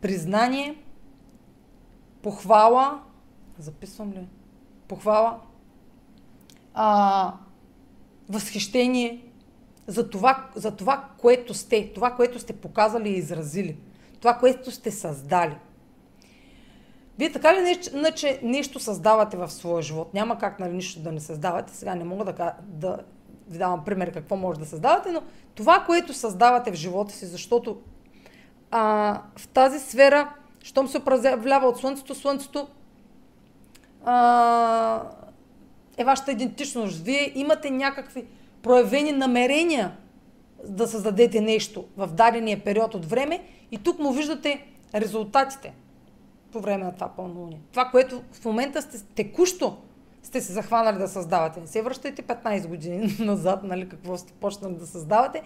признание, 0.00 0.84
похвала, 2.22 3.00
записвам 3.58 4.12
ли? 4.12 4.28
Похвала, 4.88 5.40
а, 6.74 7.34
възхищение 8.28 9.24
за 9.86 10.10
това, 10.10 10.48
за 10.54 10.76
това, 10.76 11.08
което 11.18 11.54
сте, 11.54 11.92
това, 11.94 12.10
което 12.10 12.38
сте 12.38 12.52
показали 12.52 13.08
и 13.08 13.16
изразили, 13.16 13.76
това, 14.20 14.34
което 14.34 14.70
сте 14.70 14.90
създали. 14.90 15.56
Вие 17.18 17.32
така 17.32 17.54
ли 17.54 17.78
иначе 17.94 18.40
нещо 18.42 18.80
създавате 18.80 19.36
в 19.36 19.50
своя 19.50 19.82
живот? 19.82 20.14
Няма 20.14 20.38
как 20.38 20.58
нали, 20.60 20.72
нищо 20.72 21.00
да 21.00 21.12
не 21.12 21.20
създавате. 21.20 21.76
Сега 21.76 21.94
не 21.94 22.04
мога 22.04 22.24
да, 22.24 22.54
да 22.62 22.98
ви 23.48 23.58
давам 23.58 23.84
пример 23.84 24.12
какво 24.12 24.36
може 24.36 24.60
да 24.60 24.66
създавате, 24.66 25.10
но 25.12 25.22
това, 25.54 25.84
което 25.86 26.12
създавате 26.12 26.70
в 26.70 26.74
живота 26.74 27.14
си, 27.14 27.26
защото 27.26 27.80
а, 28.70 29.22
в 29.36 29.48
тази 29.48 29.78
сфера, 29.78 30.34
щом 30.62 30.88
се 30.88 30.98
управлява 30.98 31.68
от 31.68 31.78
Слънцето, 31.78 32.14
Слънцето 32.14 32.68
а, 34.04 35.02
е 35.96 36.04
вашата 36.04 36.32
идентичност. 36.32 37.02
Вие 37.02 37.32
имате 37.34 37.70
някакви 37.70 38.24
проявени 38.62 39.12
намерения 39.12 39.96
да 40.68 40.86
създадете 40.86 41.40
нещо 41.40 41.84
в 41.96 42.06
дадения 42.06 42.64
период 42.64 42.94
от 42.94 43.06
време 43.06 43.42
и 43.72 43.78
тук 43.78 43.98
му 43.98 44.12
виждате 44.12 44.66
резултатите 44.94 45.74
по 46.52 46.60
време 46.60 46.84
на 46.84 46.94
това 46.94 47.08
пълнолуние. 47.08 47.60
Това, 47.70 47.84
което 47.84 48.22
в 48.32 48.44
момента 48.44 48.82
сте 48.82 49.04
текущо 49.14 49.76
сте 50.22 50.40
се 50.40 50.52
захванали 50.52 50.98
да 50.98 51.08
създавате. 51.08 51.60
Не 51.60 51.66
се 51.66 51.82
връщайте 51.82 52.22
15 52.22 52.66
години 52.66 53.16
назад, 53.18 53.62
нали, 53.62 53.88
какво 53.88 54.18
сте 54.18 54.32
почнали 54.32 54.74
да 54.74 54.86
създавате. 54.86 55.42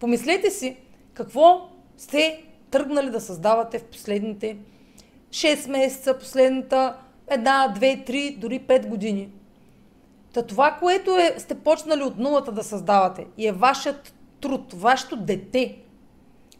Помислете 0.00 0.50
си 0.50 0.76
какво 1.14 1.68
сте 1.96 2.44
тръгнали 2.70 3.10
да 3.10 3.20
създавате 3.20 3.78
в 3.78 3.84
последните 3.84 4.56
6 5.30 5.70
месеца, 5.70 6.18
последната 6.18 6.96
една, 7.30 7.68
две, 7.68 8.04
три, 8.06 8.36
дори 8.40 8.60
5 8.60 8.88
години. 8.88 9.32
Та 10.34 10.42
това, 10.42 10.76
което 10.80 11.16
е, 11.16 11.34
сте 11.38 11.54
почнали 11.54 12.02
от 12.02 12.18
нулата 12.18 12.52
да 12.52 12.64
създавате 12.64 13.26
и 13.38 13.46
е 13.46 13.52
вашият 13.52 14.14
труд, 14.40 14.72
вашето 14.72 15.16
дете, 15.16 15.78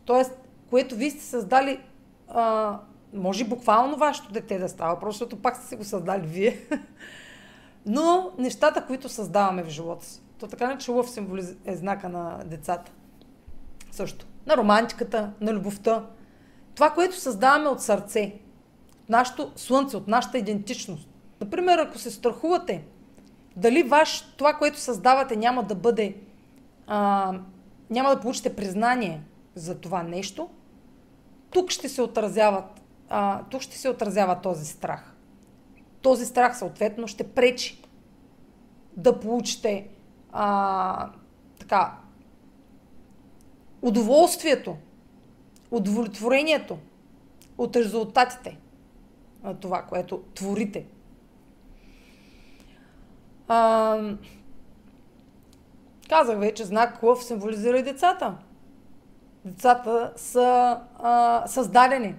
т.е. 0.06 0.22
което 0.70 0.94
вие 0.94 1.10
сте 1.10 1.24
създали, 1.24 1.80
а, 2.28 2.78
може 3.14 3.44
буквално 3.44 3.96
вашето 3.96 4.32
дете 4.32 4.58
да 4.58 4.68
става, 4.68 5.00
просто 5.00 5.18
защото 5.18 5.42
пак 5.42 5.56
сте 5.56 5.66
се 5.66 5.76
го 5.76 5.84
създали 5.84 6.26
вие, 6.26 6.60
но 7.86 8.30
нещата, 8.38 8.86
които 8.86 9.08
създаваме 9.08 9.62
в 9.62 9.68
живота 9.68 10.04
си. 10.04 10.22
То 10.38 10.46
така 10.46 10.66
не 10.66 10.78
че 10.78 10.90
лъв 10.90 11.10
символиз... 11.10 11.56
е 11.64 11.76
знака 11.76 12.08
на 12.08 12.42
децата. 12.46 12.92
Също. 13.90 14.26
На 14.48 14.56
романтиката, 14.56 15.32
на 15.40 15.52
любовта. 15.52 16.04
Това, 16.74 16.90
което 16.90 17.16
създаваме 17.16 17.68
от 17.68 17.82
сърце, 17.82 18.34
от 19.02 19.08
нашето 19.08 19.52
слънце, 19.56 19.96
от 19.96 20.08
нашата 20.08 20.38
идентичност. 20.38 21.08
Например, 21.40 21.78
ако 21.78 21.98
се 21.98 22.10
страхувате, 22.10 22.84
дали 23.56 23.82
ваш, 23.82 24.20
това, 24.36 24.54
което 24.54 24.78
създавате, 24.78 25.36
няма 25.36 25.62
да 25.62 25.74
бъде, 25.74 26.16
а, 26.86 27.32
няма 27.90 28.10
да 28.10 28.20
получите 28.20 28.56
признание 28.56 29.22
за 29.54 29.80
това 29.80 30.02
нещо, 30.02 30.48
тук 31.50 31.70
ще 31.70 31.88
се 31.88 32.02
отразяват, 32.02 32.80
а, 33.08 33.42
тук 33.50 33.60
ще 33.62 33.78
се 33.78 33.88
отразява 33.88 34.40
този 34.40 34.66
страх. 34.66 35.14
Този 36.02 36.26
страх 36.26 36.58
съответно 36.58 37.06
ще 37.06 37.32
пречи 37.32 37.82
да 38.96 39.20
получите 39.20 39.88
а, 40.32 41.10
така, 41.58 41.98
удоволствието, 43.82 44.76
удовлетворението 45.70 46.78
от 47.58 47.76
резултатите 47.76 48.58
на 49.42 49.54
това, 49.54 49.82
което 49.82 50.22
творите– 50.34 50.86
а, 53.48 53.98
казах 56.08 56.38
вече, 56.38 56.64
знак 56.64 57.02
Лъв 57.02 57.24
символизира 57.24 57.78
и 57.78 57.82
децата. 57.82 58.34
Децата 59.44 60.12
са 60.16 60.80
а, 60.98 61.46
създадени 61.46 62.14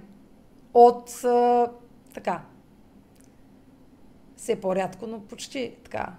от 0.73 1.23
а, 1.23 1.67
така 2.13 2.41
все 4.37 4.61
по-рядко, 4.61 5.07
но 5.07 5.19
почти 5.19 5.75
така. 5.83 6.13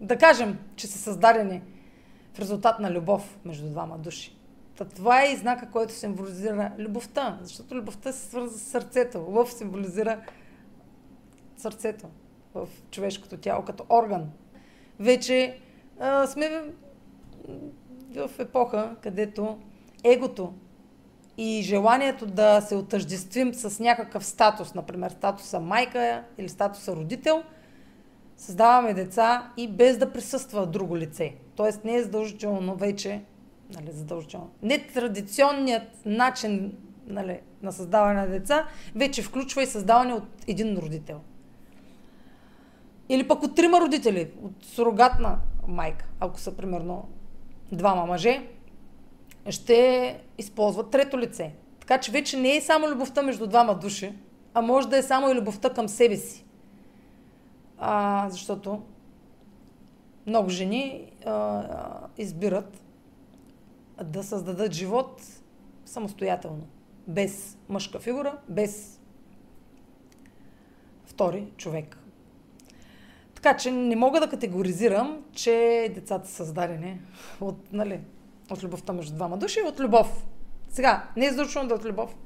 Да 0.00 0.18
кажем, 0.18 0.58
че 0.76 0.86
са 0.86 0.98
създадени 0.98 1.62
в 2.38 2.40
резултат 2.40 2.80
на 2.80 2.90
любов 2.90 3.38
между 3.44 3.70
двама 3.70 3.98
души. 3.98 4.36
Та 4.76 4.84
това 4.84 5.22
е 5.22 5.32
и 5.32 5.36
знака, 5.36 5.70
който 5.70 5.92
символизира 5.92 6.72
любовта, 6.78 7.38
защото 7.42 7.74
любовта 7.74 8.12
се 8.12 8.28
свързва 8.28 8.58
с 8.58 8.62
сърцето. 8.62 9.26
Лъв 9.28 9.52
символизира 9.52 10.20
сърцето 11.56 12.06
в 12.54 12.68
човешкото 12.90 13.36
тяло 13.36 13.64
като 13.64 13.84
орган. 13.90 14.30
Вече 14.98 15.58
а, 16.00 16.26
сме 16.26 16.62
в, 18.14 18.30
епоха, 18.38 18.96
където 19.02 19.58
егото 20.04 20.54
и 21.38 21.62
желанието 21.62 22.26
да 22.26 22.60
се 22.60 22.76
отъждествим 22.76 23.54
с 23.54 23.80
някакъв 23.80 24.26
статус, 24.26 24.74
например 24.74 25.10
статуса 25.10 25.60
майка 25.60 26.24
или 26.38 26.48
статуса 26.48 26.96
родител, 26.96 27.42
създаваме 28.38 28.94
деца 28.94 29.50
и 29.56 29.68
без 29.68 29.98
да 29.98 30.12
присъства 30.12 30.66
друго 30.66 30.96
лице. 30.96 31.34
Тоест 31.56 31.84
не 31.84 31.94
е 31.94 32.02
задължително 32.02 32.76
вече, 32.76 33.22
нали, 33.74 33.92
задължително, 33.92 34.50
нетрадиционният 34.62 36.06
начин 36.06 36.72
нали, 37.06 37.40
на 37.62 37.72
създаване 37.72 38.20
на 38.20 38.28
деца 38.28 38.66
вече 38.94 39.22
включва 39.22 39.62
и 39.62 39.66
създаване 39.66 40.14
от 40.14 40.24
един 40.46 40.78
родител. 40.78 41.20
Или 43.08 43.28
пък 43.28 43.42
от 43.42 43.56
трима 43.56 43.80
родители, 43.80 44.30
от 44.42 44.52
сурогатна 44.64 45.38
майка, 45.68 46.08
ако 46.20 46.40
са 46.40 46.56
примерно 46.56 47.08
двама 47.72 48.06
мъже, 48.06 48.46
ще 49.50 50.20
използват 50.38 50.90
трето 50.90 51.18
лице. 51.18 51.52
Така 51.80 51.98
че 51.98 52.12
вече 52.12 52.36
не 52.36 52.56
е 52.56 52.60
само 52.60 52.88
любовта 52.88 53.22
между 53.22 53.46
двама 53.46 53.74
души, 53.74 54.12
а 54.54 54.60
може 54.60 54.88
да 54.88 54.98
е 54.98 55.02
само 55.02 55.30
и 55.30 55.34
любовта 55.34 55.70
към 55.70 55.88
себе 55.88 56.16
си. 56.16 56.44
А, 57.78 58.26
защото 58.30 58.82
много 60.26 60.50
жени 60.50 61.12
а, 61.26 61.64
избират 62.18 62.82
да 64.04 64.22
създадат 64.22 64.72
живот 64.72 65.22
самостоятелно, 65.84 66.66
без 67.06 67.58
мъжка 67.68 67.98
фигура, 67.98 68.38
без 68.48 69.00
втори 71.04 71.46
човек. 71.56 71.98
Така 73.34 73.56
че 73.56 73.70
не 73.70 73.96
мога 73.96 74.20
да 74.20 74.28
категоризирам, 74.28 75.24
че 75.32 75.88
децата 75.94 76.28
са 76.28 76.34
създадени 76.34 77.00
от, 77.40 77.72
нали, 77.72 78.00
от 78.50 78.62
любовта 78.62 78.92
между 78.92 79.14
двама 79.14 79.38
души, 79.38 79.60
от 79.62 79.80
любов. 79.80 80.26
Сега, 80.68 81.08
не 81.16 81.26
е 81.26 81.30
задължително 81.30 81.68
да 81.68 81.74
е 81.74 81.78
от 81.78 81.84
любов. 81.84 82.16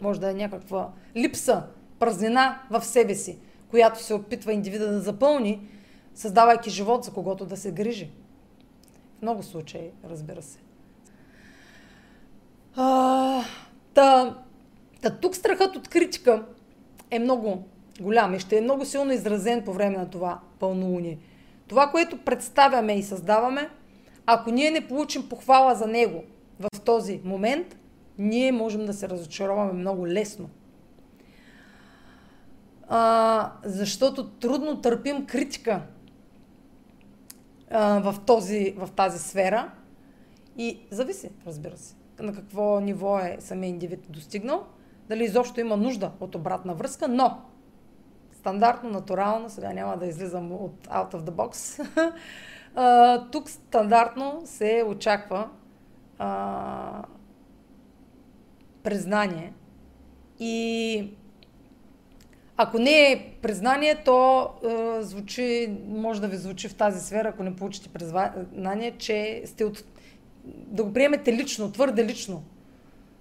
Може 0.00 0.20
да 0.20 0.30
е 0.30 0.34
някаква 0.34 0.92
липса, 1.16 1.66
празнина 1.98 2.62
в 2.70 2.84
себе 2.84 3.14
си, 3.14 3.38
която 3.74 4.02
се 4.02 4.14
опитва 4.14 4.52
индивида 4.52 4.92
да 4.92 5.00
запълни, 5.00 5.60
създавайки 6.14 6.70
живот 6.70 7.04
за 7.04 7.10
когото 7.10 7.46
да 7.46 7.56
се 7.56 7.72
грижи. 7.72 8.10
В 9.18 9.22
много 9.22 9.42
случаи, 9.42 9.90
разбира 10.10 10.42
се. 10.42 10.58
А, 12.76 13.44
та, 13.94 14.38
та 15.02 15.10
тук 15.10 15.36
страхът 15.36 15.76
от 15.76 15.88
критика 15.88 16.44
е 17.10 17.18
много 17.18 17.64
голям 18.00 18.34
и 18.34 18.40
ще 18.40 18.58
е 18.58 18.60
много 18.60 18.84
силно 18.84 19.12
изразен 19.12 19.64
по 19.64 19.72
време 19.72 19.96
на 19.96 20.10
това 20.10 20.40
пълнолуние. 20.58 21.18
Това, 21.68 21.90
което 21.90 22.24
представяме 22.24 22.98
и 22.98 23.02
създаваме, 23.02 23.70
ако 24.26 24.50
ние 24.50 24.70
не 24.70 24.88
получим 24.88 25.28
похвала 25.28 25.74
за 25.74 25.86
него 25.86 26.24
в 26.60 26.80
този 26.80 27.20
момент, 27.24 27.76
ние 28.18 28.52
можем 28.52 28.86
да 28.86 28.92
се 28.92 29.08
разочароваме 29.08 29.72
много 29.72 30.06
лесно. 30.06 30.50
А, 32.88 33.52
защото 33.64 34.30
трудно 34.30 34.80
търпим 34.80 35.26
критика. 35.26 35.82
а, 37.70 38.12
в, 38.12 38.20
този, 38.26 38.74
в 38.78 38.90
тази 38.90 39.18
сфера. 39.18 39.70
И 40.56 40.80
зависи, 40.90 41.30
разбира 41.46 41.76
се, 41.76 41.96
на 42.20 42.34
какво 42.34 42.80
ниво 42.80 43.18
е 43.18 43.36
самия 43.40 43.68
индивид 43.68 44.06
достигнал, 44.08 44.66
дали 45.08 45.24
изобщо 45.24 45.60
има 45.60 45.76
нужда 45.76 46.12
от 46.20 46.34
обратна 46.34 46.74
връзка, 46.74 47.08
но 47.08 47.42
стандартно, 48.32 48.90
натурално, 48.90 49.50
сега 49.50 49.72
няма 49.72 49.96
да 49.96 50.06
излизам 50.06 50.52
от 50.52 50.86
out 50.86 51.14
of 51.14 51.20
the 51.20 51.30
box, 51.30 51.86
а, 52.74 53.30
тук 53.30 53.50
стандартно 53.50 54.42
се 54.44 54.84
очаква 54.88 55.48
а, 56.18 57.02
признание 58.82 59.52
и 60.38 61.10
ако 62.56 62.78
не 62.78 63.12
е 63.12 63.30
признание, 63.42 64.02
то 64.04 64.48
е, 64.64 65.02
звучи, 65.02 65.76
може 65.88 66.20
да 66.20 66.28
ви 66.28 66.36
звучи 66.36 66.68
в 66.68 66.74
тази 66.74 67.06
сфера, 67.06 67.28
ако 67.28 67.42
не 67.42 67.56
получите 67.56 67.88
признание, 67.88 68.90
че 68.98 69.42
сте 69.46 69.64
от... 69.64 69.84
да 70.44 70.84
го 70.84 70.92
приемете 70.92 71.32
лично, 71.32 71.72
твърде 71.72 72.04
лично. 72.04 72.42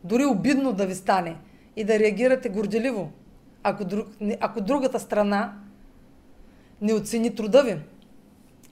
Дори 0.03 0.25
обидно 0.25 0.73
да 0.73 0.85
ви 0.85 0.95
стане 0.95 1.35
и 1.75 1.83
да 1.83 1.99
реагирате 1.99 2.49
горделиво, 2.49 3.11
ако, 3.63 3.85
друг, 3.85 4.07
ако 4.39 4.61
другата 4.61 4.99
страна 4.99 5.53
не 6.81 6.93
оцени 6.93 7.35
труда 7.35 7.63
ви. 7.63 7.77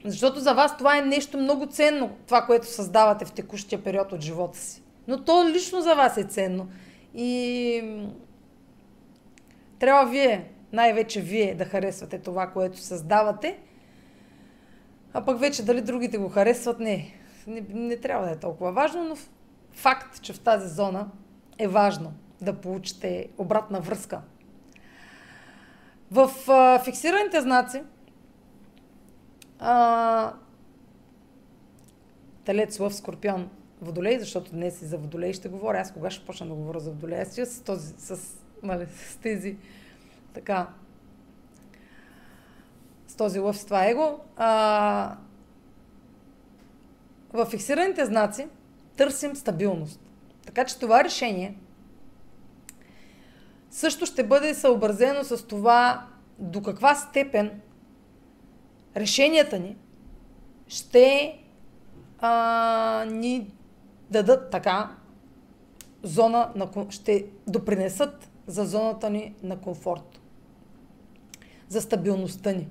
Защото 0.06 0.40
за 0.40 0.54
вас 0.54 0.78
това 0.78 0.98
е 0.98 1.02
нещо 1.02 1.38
много 1.38 1.66
ценно, 1.66 2.10
това, 2.28 2.42
което 2.42 2.68
създавате 2.68 3.26
в 3.26 3.32
текущия 3.32 3.84
период 3.84 4.12
от 4.12 4.22
живота 4.22 4.58
си. 4.58 4.84
Но 5.08 5.24
то 5.24 5.50
лично 5.50 5.82
за 5.82 5.96
вас 5.96 6.18
е 6.18 6.24
ценно. 6.24 6.68
И 7.16 8.06
трябва 9.82 10.12
вие, 10.12 10.52
най-вече 10.74 11.22
вие, 11.22 11.56
да 11.56 11.66
харесвате 11.66 12.20
това, 12.20 12.48
което 12.48 12.78
създавате. 12.78 13.60
А 15.14 15.26
пък 15.26 15.40
вече 15.40 15.66
дали 15.66 15.82
другите 15.82 16.18
го 16.18 16.30
харесват, 16.30 16.80
не. 16.80 17.14
Не, 17.48 17.62
не 17.70 17.98
трябва 17.98 18.26
да 18.26 18.32
е 18.32 18.40
толкова 18.40 18.72
важно, 18.72 19.04
но 19.04 19.18
факт, 19.72 20.22
че 20.22 20.34
в 20.34 20.40
тази 20.40 20.68
зона 20.68 21.10
е 21.58 21.68
важно 21.68 22.14
да 22.42 22.54
получите 22.54 23.30
обратна 23.38 23.82
връзка. 23.82 24.22
В 26.12 26.32
а, 26.48 26.80
фиксираните 26.84 27.42
знаци 27.42 27.84
а, 29.60 30.34
Телец, 32.46 32.80
Лъв, 32.80 32.96
Скорпион, 32.96 33.50
Водолей, 33.82 34.20
защото 34.20 34.52
днес 34.52 34.82
и 34.82 34.86
за 34.86 34.98
Водолей 34.98 35.34
ще 35.34 35.50
говоря. 35.50 35.80
Аз 35.80 35.94
кога 35.94 36.10
ще 36.10 36.26
почна 36.26 36.48
да 36.48 36.54
говоря 36.54 36.80
за 36.80 36.92
Водолей? 36.92 37.22
Аз 37.22 37.36
с, 37.36 37.64
този, 37.64 37.94
с, 37.98 38.41
нали, 38.64 38.88
с 38.88 39.18
тези 39.18 39.58
така 40.34 40.68
с 43.08 43.16
този 43.16 43.40
лъв, 43.40 43.58
с 43.58 43.66
това 43.66 43.86
его. 43.86 44.20
А, 44.38 45.18
в 47.34 47.46
фиксираните 47.46 48.06
знаци 48.06 48.48
търсим 48.98 49.36
стабилност. 49.36 50.00
Така 50.46 50.66
че 50.66 50.80
това 50.80 51.04
решение 51.04 51.58
също 53.70 54.06
ще 54.06 54.24
бъде 54.24 54.54
съобразено 54.54 55.24
с 55.24 55.48
това 55.48 56.08
до 56.40 56.62
каква 56.62 56.96
степен 56.96 57.62
решенията 58.96 59.60
ни 59.60 59.78
ще 60.68 61.38
а, 62.20 63.06
ни 63.10 63.54
дадат 64.10 64.52
така 64.52 64.96
зона 66.04 66.52
на, 66.56 66.70
ще 66.90 67.26
допринесат 67.48 68.31
за 68.48 68.66
зоната 68.66 69.10
ни 69.10 69.36
на 69.44 69.62
комфорт, 69.62 70.22
за 71.68 71.82
стабилността 71.82 72.52
ни. 72.52 72.68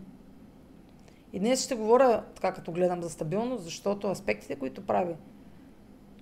И 1.32 1.38
днес 1.40 1.64
ще 1.64 1.74
говоря 1.74 2.24
така 2.34 2.52
като 2.52 2.72
гледам 2.72 3.02
за 3.02 3.10
стабилност, 3.10 3.64
защото 3.64 4.10
аспектите, 4.10 4.56
които 4.56 4.86
прави 4.86 5.14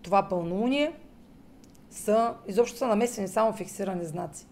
това 0.03 0.29
пълнолуние, 0.29 0.93
са, 1.91 2.35
изобщо 2.47 2.79
са 2.79 2.87
намесени 2.87 3.29
само 3.29 3.53
фиксирани 3.53 4.05
знаци. 4.05 4.47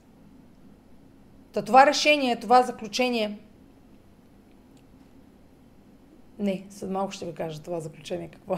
Та 1.52 1.62
това 1.62 1.86
решение, 1.86 2.40
това 2.40 2.62
заключение, 2.62 3.38
не, 6.38 6.66
след 6.70 6.90
малко 6.90 7.12
ще 7.12 7.26
ви 7.26 7.34
кажа 7.34 7.62
това 7.62 7.80
заключение 7.80 8.28
какво. 8.28 8.56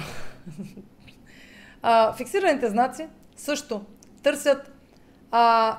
а, 1.82 2.12
фиксираните 2.12 2.70
знаци 2.70 3.08
също 3.36 3.84
търсят 4.22 4.77
а, 5.30 5.78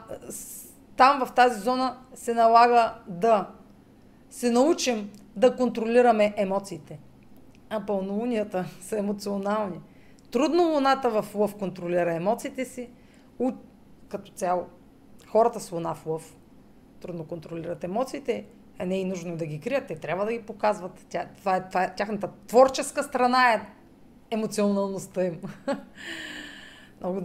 там 0.95 1.25
в 1.25 1.31
тази 1.31 1.59
зона 1.59 1.97
се 2.13 2.33
налага 2.33 2.93
да 3.07 3.47
се 4.29 4.51
научим 4.51 5.11
да 5.35 5.55
контролираме 5.55 6.33
емоциите. 6.37 6.99
А 7.69 7.85
пълнолунията 7.85 8.65
са 8.81 8.97
емоционални. 8.97 9.81
Трудно 10.31 10.63
луната 10.63 11.09
в 11.09 11.35
лъв 11.35 11.55
контролира 11.55 12.13
емоциите 12.13 12.65
си. 12.65 12.89
У, 13.39 13.51
като 14.09 14.31
цяло, 14.31 14.65
хората 15.27 15.59
с 15.59 15.71
луна 15.71 15.95
в 15.95 16.05
лъв 16.05 16.35
трудно 17.01 17.25
контролират 17.25 17.83
емоциите, 17.83 18.45
а 18.79 18.85
не 18.85 19.01
е 19.01 19.05
нужно 19.05 19.37
да 19.37 19.45
ги 19.45 19.59
крият, 19.59 19.87
те 19.87 19.95
трябва 19.95 20.25
да 20.25 20.31
ги 20.31 20.41
показват. 20.41 21.05
Тя, 21.09 21.27
това, 21.37 21.55
е, 21.55 21.69
това 21.69 21.83
е, 21.83 21.95
тяхната 21.95 22.29
творческа 22.47 23.03
страна 23.03 23.53
е 23.53 23.61
емоционалността 24.31 25.25
им. 25.25 25.41
много, 27.01 27.21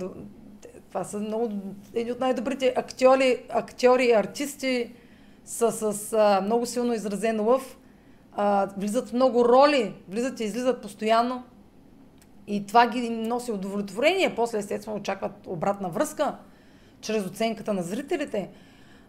това 0.94 1.04
са 1.04 1.18
много, 1.18 1.52
едни 1.94 2.12
от 2.12 2.20
най-добрите 2.20 2.74
актьори, 2.76 3.44
актьори 3.50 4.04
и 4.04 4.12
артисти 4.12 4.92
са 5.44 5.92
с 5.92 6.12
а, 6.12 6.40
много 6.40 6.66
силно 6.66 6.92
изразен 6.92 7.40
лъв. 7.40 7.76
А, 8.32 8.68
влизат 8.76 9.12
много 9.12 9.44
роли, 9.44 9.94
влизат 10.08 10.40
и 10.40 10.44
излизат 10.44 10.82
постоянно. 10.82 11.42
И 12.46 12.66
това 12.66 12.86
ги 12.86 13.10
носи 13.10 13.52
удовлетворение. 13.52 14.34
После, 14.34 14.58
естествено, 14.58 14.96
очакват 14.96 15.46
обратна 15.46 15.88
връзка 15.88 16.36
чрез 17.00 17.26
оценката 17.26 17.72
на 17.72 17.82
зрителите. 17.82 18.50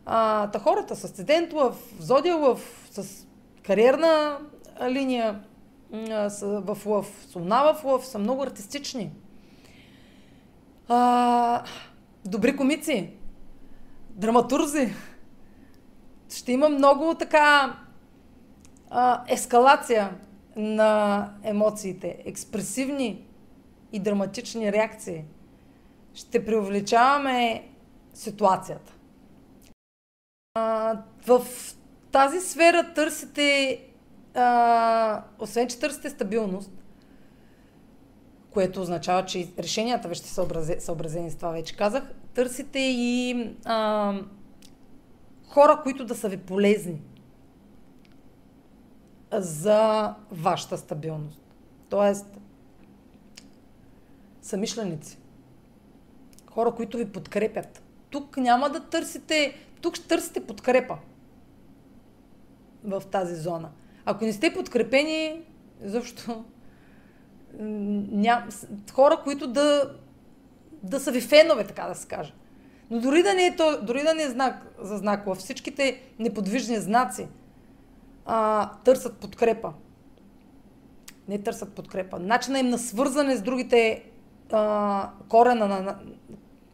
А, 0.05 0.47
та 0.51 0.59
хората 0.59 0.95
с 0.95 1.03
асцендент 1.03 1.53
лъв, 1.53 1.93
зодия 1.99 2.35
лъв, 2.35 2.89
с 2.91 3.27
кариерна 3.63 4.37
линия 4.89 5.39
в 6.41 6.77
лъв, 6.85 7.25
с 7.29 7.35
луна 7.35 7.73
в 7.73 7.83
лъв, 7.83 8.05
са 8.05 8.19
много 8.19 8.43
артистични. 8.43 9.11
А, 10.87 11.63
добри 12.25 12.55
комици, 12.55 13.13
драматурзи. 14.09 14.93
Ще 16.29 16.51
има 16.51 16.69
много 16.69 17.15
така 17.19 17.77
а, 18.89 19.23
ескалация 19.27 20.17
на 20.55 21.29
емоциите, 21.43 22.17
експресивни 22.25 23.27
и 23.91 23.99
драматични 23.99 24.71
реакции. 24.71 25.23
Ще 26.13 26.45
преувеличаваме 26.45 27.69
ситуацията. 28.13 28.93
А, 30.53 30.97
в 31.27 31.47
тази 32.11 32.39
сфера 32.39 32.93
търсите, 32.93 33.79
а, 34.33 35.23
освен 35.39 35.67
че 35.67 35.79
търсите 35.79 36.09
стабилност, 36.09 36.71
което 38.55 38.81
означава, 38.81 39.25
че 39.25 39.47
решенията 39.59 40.07
ви 40.07 40.15
са 40.15 40.45
съобразени 40.79 41.31
с 41.31 41.35
това, 41.35 41.49
вече 41.49 41.77
казах, 41.77 42.03
търсите 42.33 42.79
и 42.79 43.35
а, 43.65 44.13
хора, 45.47 45.79
които 45.83 46.05
да 46.05 46.15
са 46.15 46.29
ви 46.29 46.37
полезни 46.37 47.01
за 49.33 50.13
вашата 50.31 50.77
стабилност. 50.77 51.41
Тоест, 51.89 52.39
самишленици. 54.41 55.17
Хора, 56.51 56.71
които 56.71 56.97
ви 56.97 57.11
подкрепят. 57.11 57.83
Тук 58.09 58.37
няма 58.37 58.69
да 58.69 58.79
търсите, 58.79 59.55
тук 59.81 59.95
ще 59.95 60.07
търсите 60.07 60.47
подкрепа 60.47 60.97
в 62.83 63.03
тази 63.11 63.35
зона. 63.35 63.71
Ако 64.05 64.25
не 64.25 64.33
сте 64.33 64.53
подкрепени, 64.53 65.41
защо 65.81 66.45
ням, 67.59 68.43
хора, 68.93 69.21
които 69.23 69.47
да, 69.47 69.91
да 70.83 70.99
са 70.99 71.11
ви 71.11 71.21
фенове, 71.21 71.67
така 71.67 71.87
да 71.87 71.95
се 71.95 72.07
каже. 72.07 72.33
Но 72.89 72.99
дори 72.99 73.23
да 73.23 73.33
не 73.33 73.45
е, 73.45 73.55
то, 73.55 73.81
дори 73.81 74.03
да 74.03 74.13
не 74.13 74.23
е 74.23 74.29
знак 74.29 74.65
за 74.81 74.97
знакова, 74.97 75.35
всичките 75.35 76.01
неподвижни 76.19 76.77
знаци 76.77 77.27
а, 78.25 78.69
търсят 78.83 79.17
подкрепа. 79.17 79.73
Не 81.27 81.43
търсят 81.43 81.73
подкрепа. 81.73 82.19
Начина 82.19 82.59
им 82.59 82.69
на 82.69 82.77
свързане 82.77 83.35
с 83.35 83.41
другите 83.41 84.03
а, 84.51 85.09
корена, 85.29 85.67
на, 85.67 85.99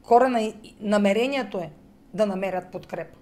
корена 0.04 0.42
и 0.42 0.76
намерението 0.80 1.58
е 1.58 1.72
да 2.14 2.26
намерят 2.26 2.72
подкрепа. 2.72 3.18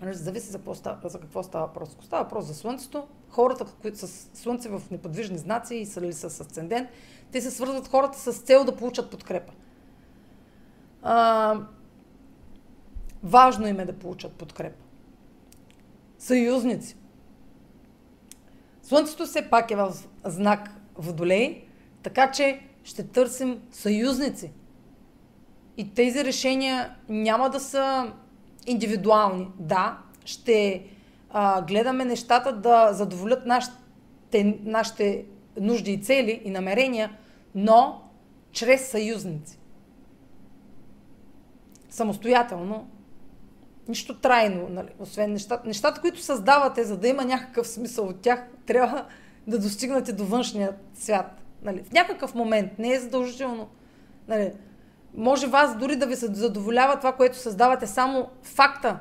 Нали, 0.00 0.14
зависи 0.14 0.50
за 0.50 0.58
какво, 0.58 0.74
става, 0.74 1.08
за 1.08 1.20
какво 1.20 1.42
става 1.42 1.66
въпрос. 1.66 1.94
Ако 1.94 2.04
става 2.04 2.22
въпрос 2.22 2.44
за 2.44 2.54
Слънцето, 2.54 3.06
хората, 3.30 3.64
които 3.82 3.98
са 3.98 4.08
Слънце 4.34 4.68
в 4.68 4.82
неподвижни 4.90 5.38
знаци 5.38 5.74
и 5.74 5.86
са 5.86 6.00
ли 6.00 6.12
с 6.12 6.24
асцендент, 6.24 6.88
те 7.32 7.40
се 7.40 7.50
свързват 7.50 7.88
хората 7.88 8.18
с 8.18 8.38
цел 8.38 8.64
да 8.64 8.76
получат 8.76 9.10
подкрепа. 9.10 9.52
А, 11.02 11.60
важно 13.22 13.66
им 13.66 13.80
е 13.80 13.84
да 13.84 13.92
получат 13.92 14.32
подкрепа. 14.32 14.84
Съюзници. 16.18 16.96
Слънцето 18.82 19.26
все 19.26 19.50
пак 19.50 19.70
е 19.70 19.76
в 19.76 19.94
знак 20.24 20.70
Водолей, 20.94 21.64
така 22.02 22.30
че 22.30 22.60
ще 22.84 23.06
търсим 23.06 23.60
съюзници. 23.70 24.52
И 25.76 25.94
тези 25.94 26.24
решения 26.24 26.96
няма 27.08 27.50
да 27.50 27.60
са 27.60 28.12
индивидуални. 28.66 29.48
Да, 29.58 29.98
ще 30.24 30.84
а, 31.30 31.62
гледаме 31.62 32.04
нещата 32.04 32.52
да 32.52 32.92
задоволят 32.92 33.46
нашите, 33.46 34.58
нашите 34.64 35.24
нужди 35.60 35.92
и 35.92 36.02
цели 36.02 36.42
и 36.44 36.50
намерения, 36.50 37.10
но 37.54 38.02
чрез 38.52 38.88
съюзници. 38.88 39.58
Самостоятелно, 41.90 42.88
нищо 43.88 44.20
трайно, 44.20 44.68
нали? 44.70 44.88
освен 44.98 45.32
нещата, 45.32 45.68
нещата, 45.68 46.00
които 46.00 46.20
създавате, 46.20 46.84
за 46.84 46.96
да 46.96 47.08
има 47.08 47.24
някакъв 47.24 47.68
смисъл 47.68 48.06
от 48.06 48.20
тях, 48.20 48.46
трябва 48.66 49.06
да 49.46 49.58
достигнете 49.58 50.12
до 50.12 50.24
външния 50.24 50.76
свят. 50.94 51.42
Нали? 51.62 51.82
В 51.82 51.92
някакъв 51.92 52.34
момент, 52.34 52.78
не 52.78 52.92
е 52.92 53.00
задължително. 53.00 53.68
Нали? 54.28 54.52
Може 55.14 55.46
вас 55.46 55.76
дори 55.76 55.96
да 55.96 56.06
ви 56.06 56.14
задоволява 56.14 56.98
това, 56.98 57.12
което 57.12 57.36
създавате, 57.36 57.86
само 57.86 58.28
факта, 58.42 58.98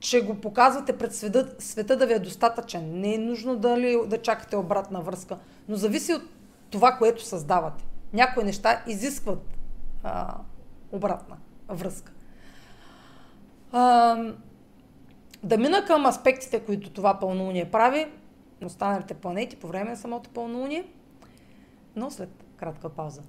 че 0.00 0.24
го 0.24 0.40
показвате 0.40 0.98
пред 0.98 1.14
света, 1.14 1.54
света 1.58 1.96
да 1.96 2.06
ви 2.06 2.12
е 2.12 2.18
достатъчен. 2.18 3.00
Не 3.00 3.14
е 3.14 3.18
нужно 3.18 3.56
да, 3.56 3.78
ли, 3.78 3.98
да 4.06 4.22
чакате 4.22 4.56
обратна 4.56 5.00
връзка, 5.00 5.38
но 5.68 5.76
зависи 5.76 6.14
от 6.14 6.22
това, 6.70 6.92
което 6.92 7.24
създавате. 7.24 7.84
Някои 8.12 8.44
неща 8.44 8.82
изискват 8.86 9.58
а, 10.02 10.34
обратна 10.92 11.36
връзка. 11.68 12.12
А, 13.72 14.16
да 15.42 15.58
мина 15.58 15.84
към 15.84 16.06
аспектите, 16.06 16.60
които 16.60 16.90
това 16.90 17.18
пълнолуние 17.18 17.70
прави, 17.70 18.06
останалите 18.64 19.14
планети 19.14 19.56
по 19.56 19.66
време 19.66 19.90
на 19.90 19.96
самото 19.96 20.30
пълнолуние, 20.30 20.84
но 21.96 22.10
след 22.10 22.44
кратка 22.56 22.88
пауза. 22.88 23.22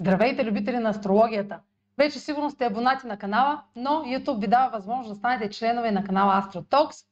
Здравейте, 0.00 0.44
любители 0.44 0.78
на 0.78 0.88
астрологията! 0.88 1.58
Вече 1.98 2.18
сигурно 2.18 2.50
сте 2.50 2.64
абонати 2.64 3.06
на 3.06 3.18
канала, 3.18 3.62
но 3.76 3.90
YouTube 3.90 4.40
ви 4.40 4.46
дава 4.46 4.70
възможност 4.70 5.10
да 5.10 5.14
станете 5.14 5.50
членове 5.50 5.90
на 5.90 6.04
канала 6.04 6.42
AstroTalks 6.42 7.04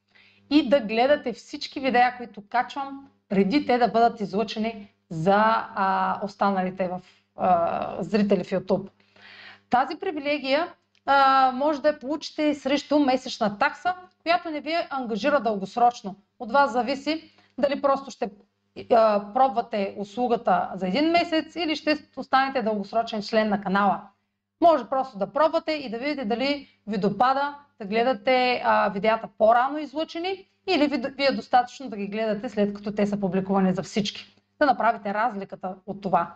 и 0.50 0.68
да 0.68 0.80
гледате 0.80 1.32
всички 1.32 1.80
видеа, 1.80 2.14
които 2.16 2.42
качвам, 2.48 3.08
преди 3.28 3.66
те 3.66 3.78
да 3.78 3.88
бъдат 3.88 4.20
излъчени 4.20 4.94
за 5.10 5.34
а, 5.36 6.20
останалите 6.24 6.88
в, 6.88 7.00
а, 7.36 7.96
зрители 8.02 8.44
в 8.44 8.50
YouTube. 8.50 8.88
Тази 9.70 9.98
привилегия 9.98 10.72
а, 11.06 11.52
може 11.54 11.82
да 11.82 11.88
я 11.88 11.98
получите 11.98 12.54
срещу 12.54 12.98
месечна 12.98 13.58
такса, 13.58 13.94
която 14.22 14.50
не 14.50 14.60
ви 14.60 14.74
ангажира 14.90 15.40
дългосрочно. 15.40 16.16
От 16.38 16.52
вас 16.52 16.72
зависи 16.72 17.32
дали 17.58 17.82
просто 17.82 18.10
ще 18.10 18.30
пробвате 19.34 19.94
услугата 19.98 20.70
за 20.74 20.88
един 20.88 21.10
месец 21.10 21.56
или 21.56 21.76
ще 21.76 21.98
останете 22.16 22.62
дългосрочен 22.62 23.22
член 23.22 23.48
на 23.48 23.60
канала. 23.60 24.00
Може 24.60 24.88
просто 24.88 25.18
да 25.18 25.32
пробвате 25.32 25.72
и 25.72 25.90
да 25.90 25.98
видите 25.98 26.24
дали 26.24 26.68
ви 26.86 26.98
допада 26.98 27.54
да 27.80 27.86
гледате 27.86 28.62
а, 28.64 28.88
видеята 28.88 29.28
по-рано 29.38 29.78
излучени 29.78 30.48
или 30.66 30.86
ви, 30.86 30.96
ви 30.96 31.24
е 31.24 31.32
достатъчно 31.32 31.88
да 31.88 31.96
ги 31.96 32.06
гледате 32.06 32.48
след 32.48 32.74
като 32.74 32.92
те 32.92 33.06
са 33.06 33.20
публикувани 33.20 33.74
за 33.74 33.82
всички. 33.82 34.36
Да 34.58 34.66
направите 34.66 35.14
разликата 35.14 35.74
от 35.86 36.02
това. 36.02 36.34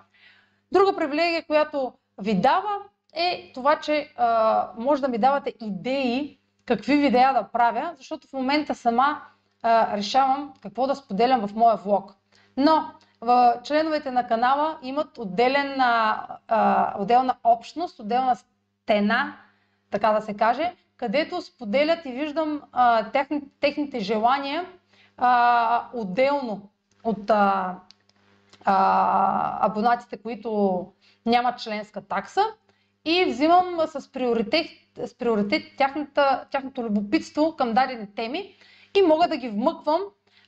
Друга 0.72 0.96
привилегия, 0.96 1.46
която 1.46 1.92
ви 2.18 2.34
дава 2.34 2.78
е 3.14 3.50
това, 3.54 3.80
че 3.80 4.12
а, 4.16 4.68
може 4.78 5.02
да 5.02 5.08
ми 5.08 5.18
давате 5.18 5.54
идеи 5.60 6.38
какви 6.64 6.96
видеа 6.96 7.32
да 7.32 7.48
правя, 7.52 7.94
защото 7.96 8.28
в 8.28 8.32
момента 8.32 8.74
сама 8.74 9.22
а, 9.62 9.96
решавам 9.96 10.54
какво 10.62 10.86
да 10.86 10.94
споделям 10.94 11.46
в 11.48 11.54
моя 11.54 11.76
влог. 11.76 12.19
Но 12.60 12.90
в 13.20 13.54
членовете 13.64 14.10
на 14.10 14.26
канала 14.26 14.78
имат 14.82 15.18
отделен, 15.18 15.80
а, 15.80 16.94
отделна 16.98 17.34
общност, 17.44 17.98
отделна 18.00 18.36
стена, 18.36 19.36
така 19.90 20.12
да 20.12 20.20
се 20.20 20.34
каже, 20.34 20.74
където 20.96 21.42
споделят 21.42 22.04
и 22.04 22.12
виждам 22.12 22.62
а, 22.72 23.10
техни, 23.10 23.42
техните 23.60 24.00
желания 24.00 24.66
а, 25.16 25.88
отделно 25.94 26.70
от 27.04 27.30
а, 27.30 27.76
а, 28.64 29.66
абонатите, 29.66 30.16
които 30.16 30.86
нямат 31.26 31.58
членска 31.58 32.00
такса 32.00 32.42
и 33.04 33.24
взимам 33.24 33.78
с 33.86 34.12
приоритет, 34.12 34.66
с 35.06 35.18
приоритет 35.18 35.62
тяхната, 35.78 36.44
тяхното 36.50 36.84
любопитство 36.84 37.56
към 37.56 37.72
дадени 37.72 38.14
теми 38.14 38.54
и 38.96 39.02
мога 39.02 39.28
да 39.28 39.36
ги 39.36 39.48
вмъквам 39.48 40.00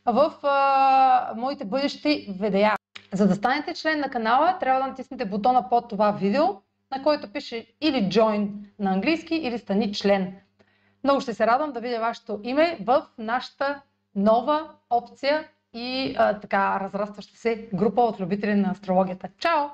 в 0.06 0.34
а, 0.42 1.34
моите 1.36 1.64
бъдещи 1.64 2.36
видеа. 2.40 2.76
За 3.12 3.28
да 3.28 3.34
станете 3.34 3.74
член 3.74 4.00
на 4.00 4.10
канала, 4.10 4.56
трябва 4.60 4.80
да 4.80 4.86
натиснете 4.86 5.24
бутона 5.24 5.68
под 5.68 5.88
това 5.88 6.10
видео, 6.10 6.44
на 6.96 7.02
който 7.02 7.32
пише 7.32 7.66
или 7.80 7.96
Join 7.96 8.48
на 8.78 8.92
английски, 8.92 9.34
или 9.34 9.58
Стани 9.58 9.94
член. 9.94 10.34
Много 11.04 11.20
ще 11.20 11.34
се 11.34 11.46
радвам 11.46 11.72
да 11.72 11.80
видя 11.80 12.00
вашето 12.00 12.40
име 12.42 12.78
в 12.84 13.06
нашата 13.18 13.82
нова 14.14 14.70
опция 14.90 15.48
и 15.74 16.14
а, 16.18 16.40
така 16.40 16.80
разрастваща 16.80 17.36
се 17.36 17.68
група 17.74 18.00
от 18.00 18.20
любители 18.20 18.54
на 18.54 18.70
астрологията. 18.70 19.28
Чао! 19.38 19.68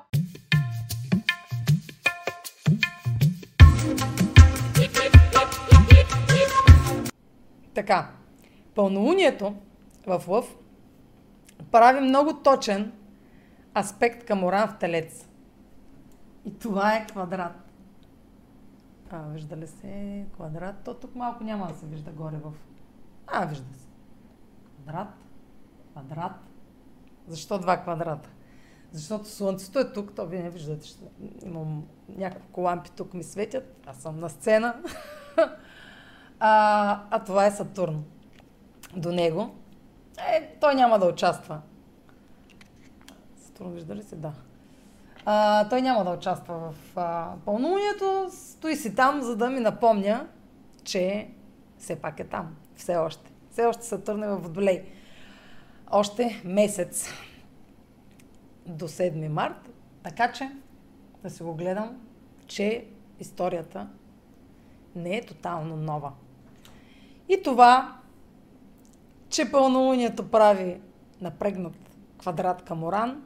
Така, 7.73 8.07
пълнолунието 8.75 9.53
в 10.09 10.27
Лъв 10.27 10.55
прави 11.71 11.99
много 11.99 12.33
точен 12.33 12.91
аспект 13.77 14.25
към 14.25 14.43
Оран 14.43 14.67
в 14.67 14.77
Телец. 14.77 15.27
И 16.45 16.59
това 16.59 16.95
е 16.95 17.07
квадрат. 17.07 17.71
А, 19.11 19.21
вижда 19.21 19.57
ли 19.57 19.67
се 19.67 20.25
квадрат? 20.33 20.75
То 20.85 20.93
тук 20.93 21.15
малко 21.15 21.43
няма 21.43 21.67
да 21.67 21.73
се 21.73 21.85
вижда 21.85 22.11
горе 22.11 22.37
в... 22.37 22.53
А, 23.27 23.45
вижда 23.45 23.73
се. 23.73 23.87
Квадрат, 24.83 25.13
квадрат. 25.91 26.31
Защо 27.27 27.59
два 27.59 27.77
квадрата? 27.77 28.29
Защото 28.91 29.29
Слънцето 29.29 29.79
е 29.79 29.93
тук, 29.93 30.15
то 30.15 30.25
вие 30.25 30.43
не 30.43 30.49
виждате. 30.49 30.87
Ще... 30.87 31.03
Имам 31.45 31.87
няколко 32.09 32.61
лампи 32.61 32.91
тук 32.91 33.13
ми 33.13 33.23
светят. 33.23 33.83
Аз 33.87 33.97
съм 33.97 34.19
на 34.19 34.29
сцена. 34.29 34.75
а, 36.39 37.03
а 37.09 37.23
това 37.23 37.45
е 37.45 37.51
Сатурн. 37.51 38.03
До 38.95 39.11
него 39.11 39.55
е, 40.27 40.57
той 40.61 40.75
няма 40.75 40.99
да 40.99 41.05
участва. 41.05 41.61
Вижда 43.61 43.95
ли 43.95 44.03
се? 44.03 44.15
Да. 44.15 44.33
А, 45.25 45.69
той 45.69 45.81
няма 45.81 46.03
да 46.03 46.11
участва 46.11 46.59
в 46.71 46.97
а, 46.97 47.33
пълнолунието. 47.45 48.27
Стои 48.31 48.75
си 48.75 48.95
там, 48.95 49.21
за 49.21 49.35
да 49.35 49.49
ми 49.49 49.59
напомня, 49.59 50.27
че 50.83 51.29
все 51.77 51.95
пак 51.95 52.19
е 52.19 52.23
там. 52.23 52.55
Все 52.75 52.97
още. 52.97 53.31
Все 53.51 53.65
още 53.65 53.83
Сатурн 53.83 54.23
е 54.23 54.27
в 54.27 54.37
Водолей. 54.37 54.85
Още 55.91 56.41
месец 56.45 57.09
до 58.65 58.87
7 58.87 59.27
март. 59.27 59.69
Така 60.03 60.31
че 60.31 60.51
да 61.23 61.29
си 61.29 61.43
го 61.43 61.55
гледам, 61.55 62.01
че 62.47 62.85
историята 63.19 63.87
не 64.95 65.17
е 65.17 65.25
тотално 65.25 65.75
нова. 65.75 66.11
И 67.29 67.43
това 67.43 67.98
че 69.29 69.51
пълнолунието 69.51 70.31
прави 70.31 70.81
напрегнат 71.21 71.75
квадрат 72.17 72.61
към 72.61 72.83
Оран, 72.83 73.23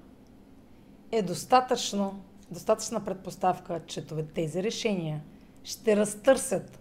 е 1.11 1.21
достатъчно, 1.21 2.21
достатъчна 2.51 3.05
предпоставка, 3.05 3.81
че 3.87 4.05
тези 4.33 4.63
решения 4.63 5.21
ще 5.63 5.97
разтърсят 5.97 6.79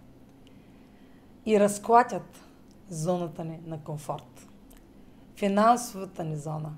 и 1.45 1.59
разклатят 1.59 2.41
зоната 2.89 3.45
ни 3.45 3.59
на 3.65 3.83
комфорт. 3.83 4.47
Финансовата 5.35 6.23
ни 6.23 6.37
зона, 6.37 6.73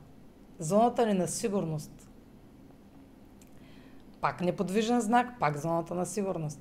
зоната 0.59 1.05
ни 1.05 1.13
на 1.13 1.27
сигурност. 1.27 2.09
Пак 4.21 4.41
неподвижен 4.41 5.01
знак, 5.01 5.39
пак 5.39 5.57
зоната 5.57 5.95
на 5.95 6.05
сигурност. 6.05 6.59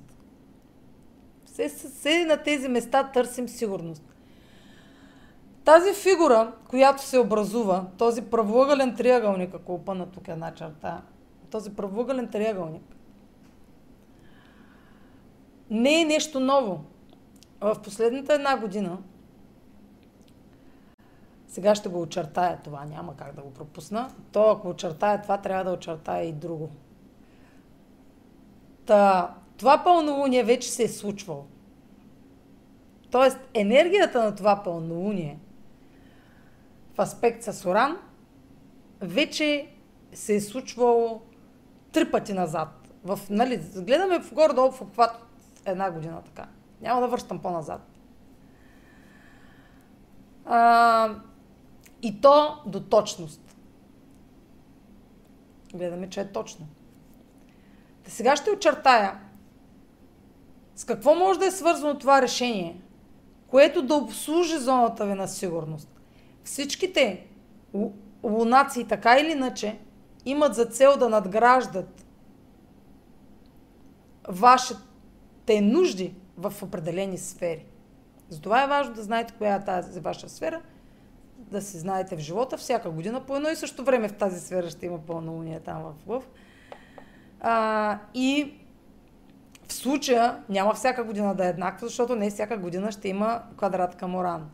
Все, 1.45 1.69
все 1.69 2.25
на 2.25 2.43
тези 2.43 2.67
места 2.67 3.11
търсим 3.11 3.49
сигурност. 3.49 4.14
Тази 5.65 5.93
фигура, 5.93 6.53
която 6.69 7.03
се 7.03 7.19
образува, 7.19 7.85
този 7.97 8.21
правоъгълен 8.21 8.95
триъгълник, 8.95 9.53
ако 9.53 9.73
опъна 9.73 10.05
тук 10.05 10.27
една 10.27 10.53
черта, 10.53 11.01
този 11.51 11.75
правоъгълен 11.75 12.27
триъгълник, 12.27 12.95
не 15.69 16.01
е 16.01 16.05
нещо 16.05 16.39
ново. 16.39 16.83
В 17.61 17.75
последната 17.83 18.33
една 18.33 18.57
година, 18.57 18.97
сега 21.47 21.75
ще 21.75 21.89
го 21.89 22.01
очертая 22.01 22.59
това, 22.63 22.85
няма 22.85 23.15
как 23.15 23.35
да 23.35 23.41
го 23.41 23.53
пропусна, 23.53 24.09
то 24.31 24.49
ако 24.49 24.69
очертая 24.69 25.21
това, 25.21 25.37
трябва 25.37 25.63
да 25.63 25.71
очертая 25.71 26.27
и 26.27 26.33
друго. 26.33 26.69
Та, 28.85 29.33
това 29.57 29.83
пълнолуние 29.83 30.43
вече 30.43 30.71
се 30.71 30.83
е 30.83 30.87
случвало. 30.87 31.45
Тоест, 33.11 33.39
енергията 33.53 34.23
на 34.23 34.35
това 34.35 34.63
пълнолуние 34.63 35.39
в 36.95 37.01
аспект 37.01 37.43
с 37.43 37.65
Оран 37.65 37.97
вече 39.01 39.71
се 40.13 40.35
е 40.35 40.41
случвало 40.41 41.21
три 41.91 42.11
пъти 42.11 42.33
назад. 42.33 42.69
В, 43.03 43.19
нали, 43.29 43.57
гледаме 43.75 44.19
в 44.19 44.33
горе-долу 44.33 44.71
в 44.71 44.81
обхват 44.81 45.11
една 45.65 45.91
година 45.91 46.21
така. 46.25 46.49
Няма 46.81 47.01
да 47.01 47.07
връщам 47.07 47.39
по-назад. 47.39 47.81
А, 50.45 51.15
и 52.01 52.21
то 52.21 52.61
до 52.65 52.79
точност. 52.79 53.55
Гледаме, 55.73 56.09
че 56.09 56.21
е 56.21 56.31
точно. 56.31 56.67
Та 58.03 58.11
сега 58.11 58.35
ще 58.35 58.51
очертая 58.51 59.19
с 60.75 60.83
какво 60.83 61.15
може 61.15 61.39
да 61.39 61.45
е 61.45 61.51
свързано 61.51 61.97
това 61.97 62.21
решение, 62.21 62.81
което 63.47 63.81
да 63.81 63.95
обслужи 63.95 64.57
зоната 64.57 65.05
ви 65.05 65.13
на 65.13 65.27
сигурност. 65.27 65.94
Всичките 66.45 67.27
лунации, 68.23 68.83
така 68.83 69.19
или 69.19 69.31
иначе, 69.31 69.79
имат 70.25 70.55
за 70.55 70.65
цел 70.65 70.97
да 70.97 71.09
надграждат 71.09 72.05
вашите 74.27 75.61
нужди 75.61 76.15
в 76.37 76.53
определени 76.63 77.17
сфери. 77.17 77.65
Затова 78.29 78.63
е 78.63 78.67
важно 78.67 78.93
да 78.93 79.03
знаете 79.03 79.33
коя 79.37 79.55
е 79.55 79.63
тази 79.63 79.99
ваша 79.99 80.29
сфера, 80.29 80.61
да 81.37 81.61
се 81.61 81.77
знаете 81.77 82.15
в 82.15 82.19
живота. 82.19 82.57
Всяка 82.57 82.89
година 82.89 83.25
по 83.25 83.35
едно 83.35 83.49
и 83.49 83.55
също 83.55 83.83
време 83.83 84.07
в 84.07 84.13
тази 84.13 84.39
сфера 84.39 84.69
ще 84.69 84.85
има 84.85 84.99
пълнолуние 84.99 85.59
там 85.59 85.83
в 85.83 86.07
Лъв. 86.07 86.29
А, 87.41 87.99
и 88.13 88.53
в 89.67 89.73
случая 89.73 90.43
няма 90.49 90.73
всяка 90.73 91.03
година 91.03 91.35
да 91.35 91.45
е 91.45 91.49
еднаква, 91.49 91.87
защото 91.87 92.15
не 92.15 92.29
всяка 92.29 92.57
година 92.57 92.91
ще 92.91 93.07
има 93.07 93.41
квадрат 93.57 93.95
към 93.95 94.15
Оран. 94.15 94.49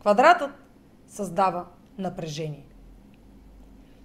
Квадратът 0.00 0.50
създава 1.12 1.66
напрежение. 1.98 2.66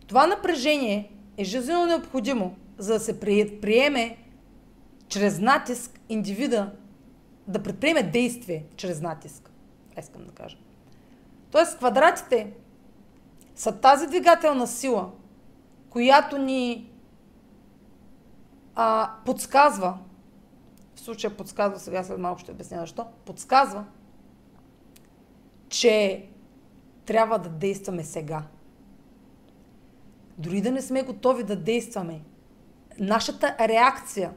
Това 0.08 0.28
напрежение 0.28 1.12
е 1.38 1.43
жизненно 1.43 1.86
необходимо, 1.86 2.56
за 2.78 2.93
да 2.93 3.00
се 3.00 3.20
приеме 3.20 4.17
чрез 5.08 5.39
натиск 5.39 6.00
индивида 6.10 6.72
да 7.48 7.63
предприеме 7.63 8.04
действие 8.04 8.65
чрез 8.76 9.02
натиск. 9.02 9.52
Искам 10.00 10.24
да 10.24 10.32
кажа. 10.32 10.58
Тоест 11.52 11.78
квадратите 11.78 12.54
са 13.56 13.80
тази 13.80 14.08
двигателна 14.08 14.67
сила, 14.67 15.12
която 15.89 16.38
ни 16.38 16.91
а, 18.76 19.12
подсказва, 19.26 19.98
в 20.96 21.00
случая 21.00 21.38
подсказва, 21.38 21.80
сега 21.80 22.04
след 22.04 22.20
малко 22.20 22.39
ще 22.39 22.52
обясня 22.52 22.80
защо, 22.80 23.06
подсказва, 23.26 23.86
че 25.70 26.26
трябва 27.08 27.39
да 27.39 27.50
действаме 27.50 28.04
сега. 28.04 28.43
Дори 30.38 30.62
да 30.62 30.72
не 30.72 30.82
сме 30.82 31.04
готови 31.04 31.43
да 31.43 31.56
действаме, 31.56 32.22
нашата 33.00 33.56
реакция, 33.60 34.34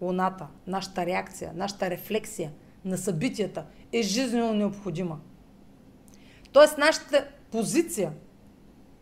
Луната, 0.00 0.48
нашата 0.66 1.06
реакция, 1.06 1.52
нашата 1.54 1.90
рефлексия 1.90 2.52
на 2.84 2.98
събитията 2.98 3.66
е 3.92 4.02
жизненно 4.02 4.54
необходима. 4.54 5.20
Тоест, 6.52 6.78
нашата 6.78 7.28
позиция 7.50 8.12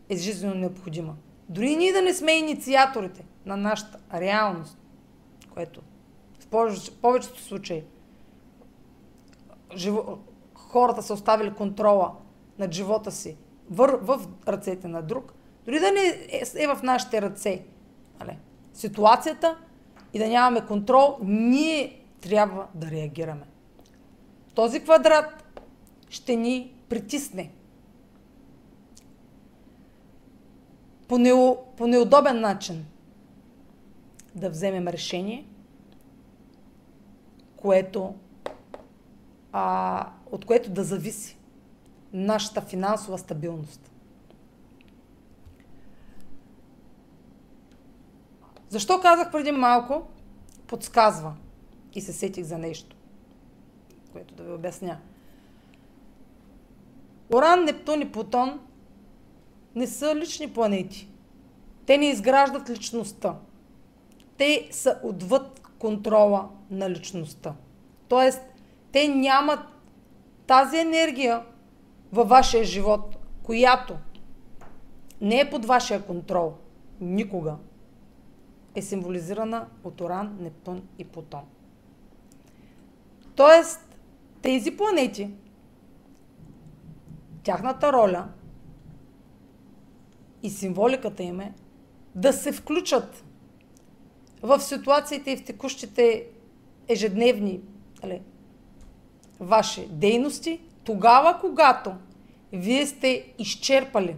е 0.09 0.15
жизненно 0.15 0.55
необходима. 0.55 1.15
Дори 1.49 1.75
ние 1.75 1.93
да 1.93 2.01
не 2.01 2.13
сме 2.13 2.31
инициаторите 2.31 3.25
на 3.45 3.57
нашата 3.57 3.99
реалност, 4.13 4.77
което 5.53 5.81
в 6.39 6.47
повечето 7.01 7.41
случаи 7.41 7.83
живо, 9.75 10.17
хората 10.53 11.03
са 11.03 11.13
оставили 11.13 11.53
контрола 11.53 12.15
над 12.61 12.73
живота 12.73 13.11
си 13.11 13.37
в, 13.69 13.99
в 14.01 14.27
ръцете 14.47 14.87
на 14.87 15.01
друг, 15.01 15.33
дори 15.65 15.79
да 15.79 15.91
не 15.91 16.01
е, 16.29 16.63
е 16.63 16.67
в 16.67 16.83
нашите 16.83 17.21
ръце 17.21 17.65
нали, 18.19 18.37
ситуацията 18.73 19.57
и 20.13 20.19
да 20.19 20.27
нямаме 20.27 20.65
контрол, 20.65 21.17
ние 21.23 22.01
трябва 22.21 22.67
да 22.75 22.91
реагираме. 22.91 23.45
Този 24.55 24.83
квадрат 24.83 25.59
ще 26.09 26.35
ни 26.35 26.75
притисне. 26.89 27.51
По, 31.07 31.17
не, 31.17 31.55
по 31.77 31.87
неудобен 31.87 32.39
начин 32.39 32.85
да 34.35 34.49
вземем 34.49 34.87
решение, 34.87 35.45
което, 37.55 38.15
а, 39.51 40.07
от 40.31 40.45
което 40.45 40.69
да 40.69 40.83
зависи 40.83 41.40
нашата 42.13 42.61
финансова 42.61 43.17
стабилност. 43.17 43.91
Защо 48.69 48.99
казах 49.01 49.31
преди 49.31 49.51
малко? 49.51 50.07
Подсказва. 50.67 51.33
И 51.93 52.01
се 52.01 52.13
сетих 52.13 52.45
за 52.45 52.57
нещо, 52.57 52.95
което 54.11 54.35
да 54.35 54.43
ви 54.43 54.51
обясня. 54.51 54.97
Оран, 57.33 57.63
Нептун 57.63 58.01
и 58.01 58.11
Плутон 58.11 58.59
не 59.75 59.87
са 59.87 60.15
лични 60.15 60.53
планети. 60.53 61.09
Те 61.85 61.97
не 61.97 62.05
изграждат 62.05 62.69
личността. 62.69 63.35
Те 64.37 64.67
са 64.71 64.99
отвъд 65.03 65.61
контрола 65.79 66.49
на 66.69 66.89
личността. 66.89 67.53
Тоест, 68.07 68.41
те 68.91 69.07
нямат 69.07 69.59
тази 70.47 70.77
енергия, 70.77 71.43
във 72.11 72.29
вашия 72.29 72.63
живот, 72.63 73.17
която 73.43 73.97
не 75.21 75.39
е 75.39 75.49
под 75.49 75.65
вашия 75.65 76.01
контрол 76.01 76.53
никога, 77.01 77.57
е 78.75 78.81
символизирана 78.81 79.67
от 79.83 80.01
Оран, 80.01 80.37
Нептун 80.41 80.87
и 80.97 81.05
Плутон. 81.05 81.43
Тоест, 83.35 83.99
тези 84.41 84.77
планети, 84.77 85.29
тяхната 87.43 87.93
роля 87.93 88.27
и 90.43 90.49
символиката 90.49 91.23
им 91.23 91.39
е 91.39 91.53
да 92.15 92.33
се 92.33 92.51
включат 92.51 93.23
в 94.41 94.59
ситуациите 94.59 95.31
и 95.31 95.37
в 95.37 95.45
текущите 95.45 96.27
ежедневни 96.87 97.61
али, 98.03 98.21
ваши 99.39 99.87
дейности, 99.87 100.61
тогава, 100.91 101.37
когато 101.39 101.93
вие 102.53 102.87
сте 102.87 103.33
изчерпали 103.39 104.15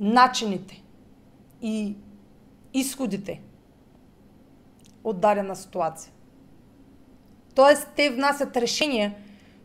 начините 0.00 0.82
и 1.62 1.96
изходите 2.74 3.42
от 5.04 5.20
дадена 5.20 5.56
ситуация. 5.56 6.12
Тоест, 7.54 7.88
те 7.96 8.10
внасят 8.10 8.56
решения, 8.56 9.14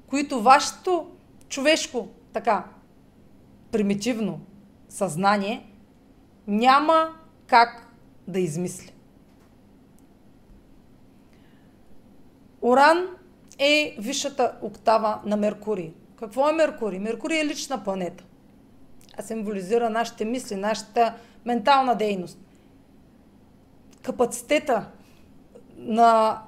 които 0.07 0.41
вашето 0.41 1.11
човешко, 1.49 2.07
така, 2.33 2.65
примитивно 3.71 4.41
съзнание 4.89 5.69
няма 6.47 7.15
как 7.47 7.87
да 8.27 8.39
измисли. 8.39 8.94
Оран 12.65 13.07
е 13.59 13.95
висшата 13.99 14.55
октава 14.61 15.21
на 15.25 15.37
Меркурий. 15.37 15.93
Какво 16.15 16.49
е 16.49 16.53
Меркурий? 16.53 16.99
Меркурий 16.99 17.39
е 17.39 17.45
лична 17.45 17.83
планета. 17.83 18.23
А 19.17 19.21
символизира 19.21 19.89
нашите 19.89 20.25
мисли, 20.25 20.55
нашата 20.55 21.13
ментална 21.45 21.95
дейност. 21.95 22.39
Капацитета 24.01 24.85
на 25.77 26.41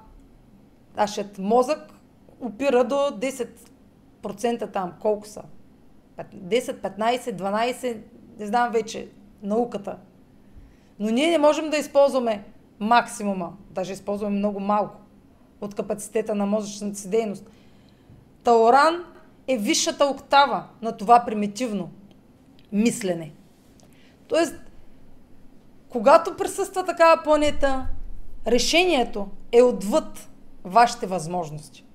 нашия 0.96 1.30
мозък 1.40 1.80
опира 2.40 2.84
до 2.84 2.96
10% 2.96 4.74
там. 4.74 4.94
Колко 5.02 5.28
са? 5.28 5.44
10, 6.18 6.98
15, 6.98 7.20
12, 7.20 7.98
не 8.40 8.46
знам 8.46 8.72
вече 8.72 9.10
науката. 9.44 9.98
Но 11.00 11.10
ние 11.10 11.32
не 11.32 11.38
можем 11.38 11.70
да 11.70 11.78
използваме 11.78 12.44
максимума, 12.80 13.54
даже 13.72 13.94
използваме 13.94 14.38
много 14.38 14.60
малко 14.60 15.07
от 15.62 15.76
капацитета 15.76 16.36
на 16.36 16.46
мозъчната 16.46 16.96
си 16.96 17.10
дейност. 17.10 17.50
Таоран 18.44 19.04
е 19.48 19.58
висшата 19.58 20.06
октава 20.06 20.64
на 20.82 20.98
това 20.98 21.26
примитивно 21.26 21.90
мислене. 22.72 23.32
Тоест, 24.28 24.56
когато 25.90 26.38
присъства 26.38 26.86
такава 26.86 27.24
планета, 27.24 27.88
решението 28.48 29.28
е 29.52 29.62
отвъд 29.62 30.30
вашите 30.64 31.08
възможности. 31.08 31.86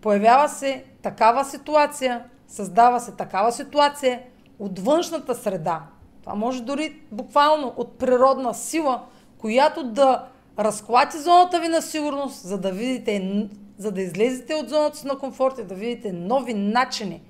Появява 0.00 0.48
се 0.48 0.84
такава 1.02 1.44
ситуация, 1.44 2.24
създава 2.48 3.00
се 3.00 3.12
такава 3.12 3.52
ситуация 3.52 4.22
от 4.58 4.78
външната 4.78 5.34
среда. 5.34 5.82
Това 6.20 6.34
може 6.34 6.62
дори 6.62 7.00
буквално 7.12 7.74
от 7.76 7.98
природна 7.98 8.54
сила, 8.54 9.02
която 9.38 9.84
да 9.84 10.28
разклати 10.58 11.18
зоната 11.18 11.60
ви 11.60 11.68
на 11.68 11.82
сигурност, 11.82 12.42
за 12.42 12.58
да 12.58 12.72
видите, 12.72 13.48
за 13.78 13.92
да 13.92 14.02
излезете 14.02 14.54
от 14.54 14.68
зоната 14.68 14.98
си 14.98 15.06
на 15.06 15.18
комфорт 15.18 15.58
и 15.58 15.64
да 15.64 15.74
видите 15.74 16.12
нови 16.12 16.54
начини 16.54 17.22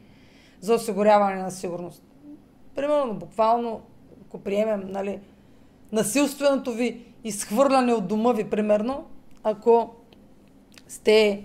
за 0.60 0.74
осигуряване 0.74 1.42
на 1.42 1.50
сигурност. 1.50 2.02
Примерно, 2.74 3.14
буквално, 3.14 3.80
ако 4.26 4.38
приемем, 4.38 4.82
нали, 4.86 5.20
насилственото 5.92 6.72
ви 6.72 7.04
изхвърляне 7.24 7.92
от 7.92 8.06
дома 8.06 8.32
ви, 8.32 8.50
примерно, 8.50 9.04
ако 9.42 9.94
сте 10.88 11.44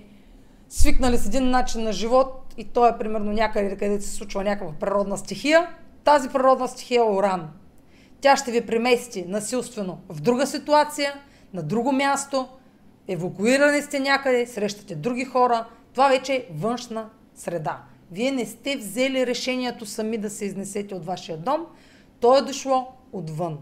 свикнали 0.69 1.17
с 1.17 1.25
един 1.25 1.49
начин 1.49 1.83
на 1.83 1.93
живот 1.93 2.53
и 2.57 2.63
то 2.63 2.87
е 2.87 2.97
примерно 2.97 3.31
някъде, 3.31 3.77
където 3.77 4.03
се 4.03 4.15
случва 4.15 4.43
някаква 4.43 4.73
природна 4.79 5.17
стихия, 5.17 5.69
тази 6.03 6.29
природна 6.29 6.67
стихия 6.67 6.99
е 6.99 7.11
уран. 7.11 7.49
Тя 8.21 8.37
ще 8.37 8.51
ви 8.51 8.65
премести 8.65 9.25
насилствено 9.27 9.97
в 10.09 10.21
друга 10.21 10.47
ситуация, 10.47 11.13
на 11.53 11.63
друго 11.63 11.91
място, 11.91 12.47
евакуирани 13.07 13.81
сте 13.81 13.99
някъде, 13.99 14.47
срещате 14.47 14.95
други 14.95 15.25
хора. 15.25 15.67
Това 15.93 16.07
вече 16.07 16.33
е 16.33 16.45
външна 16.53 17.09
среда. 17.35 17.83
Вие 18.11 18.31
не 18.31 18.45
сте 18.45 18.77
взели 18.77 19.27
решението 19.27 19.85
сами 19.85 20.17
да 20.17 20.29
се 20.29 20.45
изнесете 20.45 20.95
от 20.95 21.05
вашия 21.05 21.37
дом, 21.37 21.65
то 22.19 22.37
е 22.37 22.41
дошло 22.41 22.87
отвън. 23.11 23.57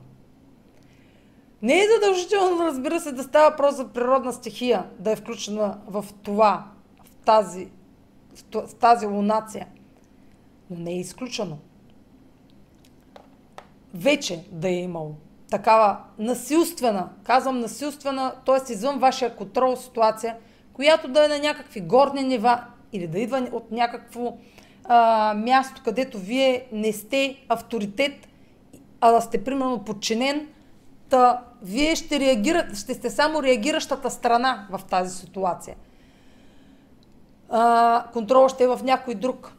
Не 1.61 1.79
е 1.79 1.87
задължително, 1.95 2.63
разбира 2.63 2.99
се, 2.99 3.11
да 3.11 3.23
става 3.23 3.49
въпрос 3.49 3.75
за 3.75 3.87
природна 3.87 4.33
стихия, 4.33 4.85
да 4.99 5.11
е 5.11 5.15
включена 5.15 5.79
в 5.87 6.05
това, 6.23 6.67
в 7.03 7.25
тази, 7.25 7.67
в 8.53 8.75
тази 8.75 9.05
лунация. 9.05 9.67
Но 10.69 10.79
не 10.79 10.91
е 10.91 10.99
изключено. 10.99 11.57
Вече 13.93 14.45
да 14.51 14.69
е 14.69 14.73
имало 14.73 15.15
такава 15.49 15.97
насилствена, 16.19 17.09
казвам 17.23 17.59
насилствена, 17.59 18.33
т.е. 18.45 18.73
извън 18.73 18.99
вашия 18.99 19.35
контрол 19.35 19.75
ситуация, 19.75 20.35
която 20.73 21.07
да 21.07 21.25
е 21.25 21.27
на 21.27 21.39
някакви 21.39 21.81
горни 21.81 22.23
нива 22.23 22.63
или 22.93 23.07
да 23.07 23.19
идва 23.19 23.49
от 23.51 23.71
някакво 23.71 24.37
а, 24.85 25.33
място, 25.33 25.81
където 25.85 26.19
вие 26.19 26.67
не 26.71 26.93
сте 26.93 27.35
авторитет, 27.49 28.27
а 29.01 29.11
да 29.11 29.21
сте 29.21 29.43
примерно 29.43 29.83
подчинен, 29.85 30.47
та 31.09 31.43
вие 31.61 31.95
ще 31.95 32.19
реагирате, 32.19 32.75
ще 32.75 32.93
сте 32.93 33.09
само 33.09 33.43
реагиращата 33.43 34.11
страна 34.11 34.67
в 34.71 34.81
тази 34.89 35.17
ситуация. 35.17 35.75
А, 37.49 38.03
контрол 38.13 38.47
ще 38.47 38.63
е 38.63 38.67
в 38.67 38.79
някой 38.83 39.15
друг. 39.15 39.53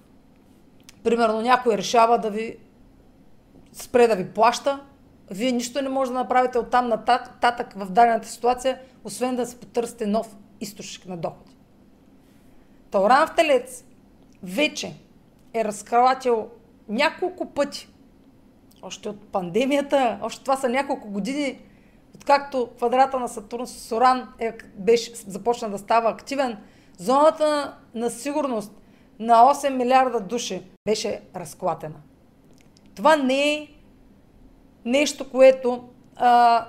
Примерно 1.05 1.41
някой 1.41 1.77
решава 1.77 2.19
да 2.19 2.31
ви 2.31 2.57
спре 3.73 4.07
да 4.07 4.17
ви 4.17 4.31
плаща, 4.31 4.81
вие 5.31 5.53
нищо 5.53 5.83
не 5.83 5.89
може 5.89 6.11
да 6.11 6.19
направите 6.19 6.59
оттам 6.59 6.89
нататък 6.89 7.73
в 7.77 7.87
дадената 7.87 8.29
ситуация, 8.29 8.79
освен 9.05 9.37
да 9.37 9.47
се 9.47 9.61
потърсите 9.61 10.07
нов 10.07 10.37
източник 10.61 11.07
на 11.07 11.17
доходи. 11.17 11.57
Тауран 12.91 13.27
в 13.27 13.35
Телец 13.35 13.85
вече 14.43 14.95
е 15.55 15.65
разкалатил 15.65 16.49
няколко 16.89 17.47
пъти, 17.47 17.89
още 18.83 19.09
от 19.09 19.29
пандемията, 19.29 20.19
още 20.23 20.45
това 20.45 20.57
са 20.57 20.69
няколко 20.69 21.09
години, 21.09 21.61
откакто 22.15 22.71
квадрата 22.77 23.21
на 23.21 23.29
Сатурн 23.29 23.67
с 23.67 23.97
Оран 23.97 24.29
е, 24.39 24.53
беше, 24.75 25.13
започна 25.15 25.71
да 25.71 25.79
става 25.79 26.11
активен, 26.11 26.59
зоната 26.99 27.77
на 27.95 28.11
сигурност 28.11 28.73
на 29.19 29.35
8 29.35 29.69
милиарда 29.69 30.21
души 30.21 30.63
беше 30.85 31.21
разклатена. 31.37 32.01
Това 32.95 33.17
не 33.17 33.55
е 33.55 33.69
нещо, 34.89 35.31
което 35.31 35.89
а, 36.17 36.67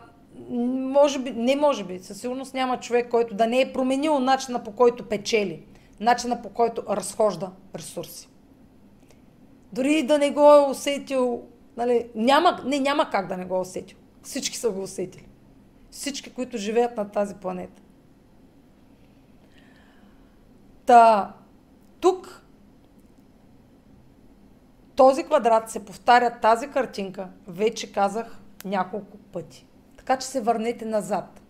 може 0.50 1.20
би, 1.20 1.32
не 1.32 1.56
може 1.56 1.84
би, 1.84 2.00
със 2.00 2.22
сигурност 2.22 2.54
няма 2.54 2.80
човек, 2.80 3.10
който 3.10 3.36
да 3.36 3.48
не 3.48 3.62
е 3.62 3.74
променил 3.74 4.20
начина 4.20 4.64
по 4.64 4.72
който 4.72 5.10
печели, 5.10 5.64
начина 6.00 6.42
по 6.42 6.50
който 6.50 6.84
разхожда 6.90 7.52
ресурси. 7.76 8.30
Дори 9.74 10.04
да 10.04 10.18
не 10.18 10.32
го 10.32 10.54
е 10.54 10.70
усетил, 10.70 11.44
нали, 11.78 12.10
няма, 12.16 12.62
не, 12.66 12.80
няма 12.80 13.10
как 13.10 13.28
да 13.28 13.38
не 13.38 13.46
го 13.46 13.56
е 13.56 13.60
усетил. 13.60 13.98
Всички 14.24 14.58
са 14.58 14.70
го 14.70 14.82
усетили. 14.82 15.28
Всички, 15.92 16.34
които 16.34 16.58
живеят 16.58 16.98
на 16.98 17.10
тази 17.10 17.36
планета. 17.36 17.82
Та, 20.86 21.34
тук 22.00 22.44
този 25.00 25.24
квадрат 25.24 25.70
се 25.70 25.86
повтаря 25.86 26.40
тази 26.42 26.68
картинка, 26.68 27.28
вече 27.48 27.92
казах 27.92 28.40
няколко 28.66 29.18
пъти. 29.18 29.66
Така 29.98 30.18
че 30.18 30.28
се 30.28 30.42
върнете 30.42 30.86
назад. 30.86 31.42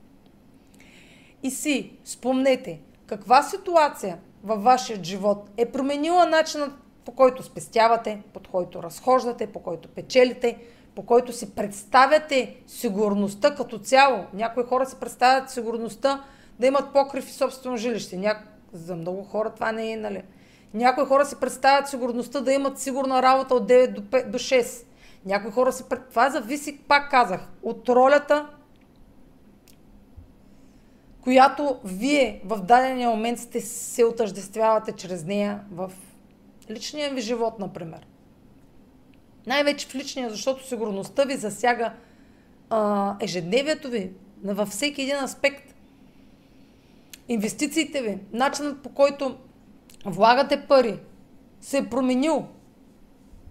И 1.43 1.51
си 1.51 1.97
спомнете 2.05 2.79
каква 3.07 3.43
ситуация 3.43 4.17
във 4.43 4.63
вашия 4.63 5.03
живот 5.03 5.49
е 5.57 5.71
променила 5.71 6.25
начинът 6.25 6.71
по 7.05 7.11
който 7.11 7.43
спестявате, 7.43 8.21
по 8.33 8.39
който 8.51 8.83
разхождате, 8.83 9.47
по 9.47 9.59
който 9.59 9.89
печелите, 9.89 10.57
по 10.95 11.05
който 11.05 11.33
си 11.33 11.55
представяте 11.55 12.55
сигурността 12.67 13.55
като 13.55 13.79
цяло. 13.79 14.25
Някои 14.33 14.63
хора 14.63 14.85
си 14.85 14.95
представят 14.99 15.49
сигурността 15.49 16.23
да 16.59 16.67
имат 16.67 16.93
покрив 16.93 17.29
и 17.29 17.33
собствено 17.33 17.77
жилище. 17.77 18.17
Ня... 18.17 18.39
За 18.73 18.95
много 18.95 19.23
хора 19.23 19.49
това 19.49 19.71
не 19.71 19.91
е, 19.91 19.97
нали? 19.97 20.23
Някои 20.73 21.05
хора 21.05 21.25
си 21.25 21.35
представят 21.39 21.89
сигурността 21.89 22.41
да 22.41 22.53
имат 22.53 22.79
сигурна 22.79 23.21
работа 23.21 23.55
от 23.55 23.69
9 23.69 23.93
до, 23.93 24.01
5, 24.01 24.29
до 24.29 24.37
6. 24.37 24.85
Някои 25.25 25.51
хора 25.51 25.71
си... 25.71 25.83
Това 26.09 26.29
зависи, 26.29 26.77
пак 26.87 27.11
казах, 27.11 27.41
от 27.63 27.89
ролята, 27.89 28.47
която 31.21 31.79
вие 31.83 32.41
в 32.45 32.61
дадения 32.61 33.09
момент 33.09 33.39
сте 33.39 33.61
се 33.61 34.03
отъждествявате 34.03 34.91
чрез 34.91 35.23
нея 35.23 35.63
в 35.71 35.91
личния 36.69 37.13
ви 37.13 37.21
живот, 37.21 37.59
например. 37.59 38.07
Най-вече 39.47 39.87
в 39.87 39.95
личния, 39.95 40.29
защото 40.29 40.67
сигурността 40.67 41.23
ви 41.23 41.35
засяга 41.35 41.93
а, 42.69 43.15
ежедневието 43.19 43.89
ви 43.89 44.11
във 44.43 44.69
всеки 44.69 45.01
един 45.01 45.23
аспект. 45.23 45.75
Инвестициите 47.27 48.01
ви, 48.01 48.17
начинът 48.33 48.83
по 48.83 48.89
който 48.89 49.37
влагате 50.05 50.67
пари, 50.67 50.99
се 51.61 51.77
е 51.77 51.89
променил. 51.89 52.47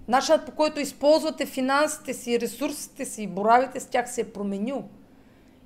Начинът 0.08 0.46
по 0.46 0.52
който 0.52 0.80
използвате 0.80 1.46
финансите 1.46 2.14
си, 2.14 2.40
ресурсите 2.40 3.04
си 3.04 3.26
боравите 3.26 3.80
с 3.80 3.86
тях 3.86 4.10
се 4.10 4.20
е 4.20 4.32
променил. 4.32 4.84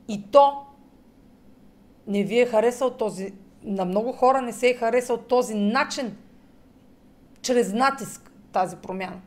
И 0.09 0.30
то 0.30 0.66
не 2.07 2.24
ви 2.24 2.41
е 2.41 2.47
харесал 2.47 2.91
този, 2.91 3.35
на 3.62 3.85
много 3.85 4.12
хора 4.12 4.43
не 4.43 4.53
се 4.53 4.68
е 4.68 4.74
харесал 4.74 5.16
този 5.16 5.55
начин, 5.55 6.16
чрез 7.43 7.72
натиск 7.72 8.33
тази 8.53 8.76
промяна. 8.76 9.20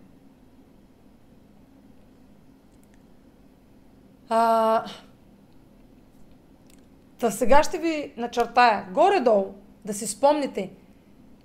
А, 4.30 4.86
та 7.20 7.32
сега 7.32 7.64
ще 7.64 7.78
ви 7.78 8.14
начертая 8.18 8.88
горе-долу 8.94 9.54
да 9.86 9.94
си 9.94 10.08
спомните– 10.08 10.72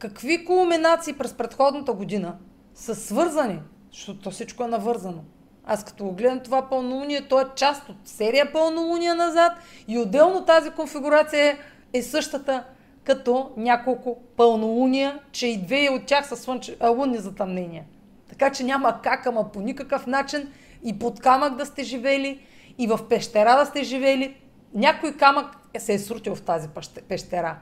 какви 0.00 0.44
кулминации 0.44 1.12
през 1.12 1.34
предходната 1.34 1.92
година 1.92 2.36
са 2.74 2.94
свързани, 2.94 3.58
защото 3.92 4.30
всичко 4.30 4.64
е 4.64 4.68
навързано. 4.68 5.24
Аз 5.66 5.84
като 5.84 6.04
го 6.04 6.12
гледам 6.12 6.40
това 6.40 6.68
пълнолуние, 6.68 7.28
то 7.28 7.40
е 7.40 7.44
част 7.56 7.88
от 7.88 7.96
серия 8.04 8.52
пълнолуния 8.52 9.14
назад 9.14 9.52
и 9.88 9.98
отделно 9.98 10.44
тази 10.44 10.70
конфигурация 10.70 11.58
е 11.92 12.02
същата 12.02 12.64
като 13.04 13.50
няколко 13.56 14.16
пълнолуния, 14.36 15.18
че 15.32 15.46
и 15.46 15.62
две 15.62 15.88
от 15.90 16.06
тях 16.06 16.28
са 16.28 16.36
слънче, 16.36 16.76
а, 16.80 16.88
лунни 16.88 17.18
затъмнения. 17.18 17.84
Така 18.28 18.52
че 18.52 18.64
няма 18.64 19.00
как, 19.02 19.26
ама 19.26 19.52
по 19.52 19.60
никакъв 19.60 20.06
начин 20.06 20.48
и 20.84 20.98
под 20.98 21.20
камък 21.20 21.56
да 21.56 21.66
сте 21.66 21.82
живели, 21.82 22.40
и 22.78 22.86
в 22.86 23.08
пещера 23.08 23.56
да 23.56 23.66
сте 23.66 23.82
живели. 23.82 24.36
Някой 24.74 25.16
камък 25.16 25.46
се 25.78 25.94
е 25.94 25.98
срутил 25.98 26.34
в 26.34 26.42
тази 26.42 26.68
пещера 27.08 27.56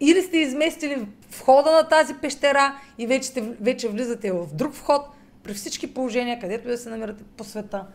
или 0.00 0.22
сте 0.22 0.38
изместили 0.38 1.08
входа 1.30 1.72
на 1.72 1.88
тази 1.88 2.14
пещера 2.14 2.80
и 2.98 3.06
вече, 3.06 3.28
сте, 3.28 3.40
вече 3.60 3.88
влизате 3.88 4.32
в 4.32 4.46
друг 4.52 4.74
вход, 4.74 5.02
при 5.42 5.54
всички 5.54 5.94
положения, 5.94 6.40
където 6.40 6.68
да 6.68 6.78
се 6.78 6.90
намирате 6.90 7.24
по 7.36 7.44
света, 7.44 7.86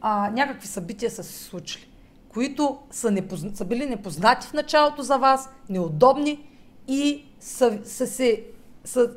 а, 0.00 0.30
някакви 0.30 0.66
събития 0.66 1.10
са 1.10 1.24
се 1.24 1.44
случили, 1.44 1.88
които 2.28 2.78
са, 2.90 3.10
непозна, 3.10 3.56
са 3.56 3.64
били 3.64 3.86
непознати 3.86 4.46
в 4.46 4.52
началото 4.52 5.02
за 5.02 5.16
вас, 5.16 5.50
неудобни 5.68 6.48
и 6.88 7.24
са, 7.40 7.78
са, 7.84 8.06
се, 8.06 8.44
са 8.84 9.10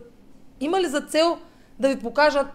имали 0.60 0.88
за 0.88 1.02
цел 1.02 1.38
да 1.80 1.90
ви 1.90 2.00
покажат 2.00 2.48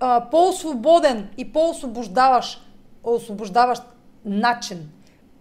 а, 0.00 0.30
по-свободен 0.30 1.28
и 1.36 1.52
по-освобождаващ 1.52 2.64
освобождаващ 3.04 3.82
начин, 4.24 4.90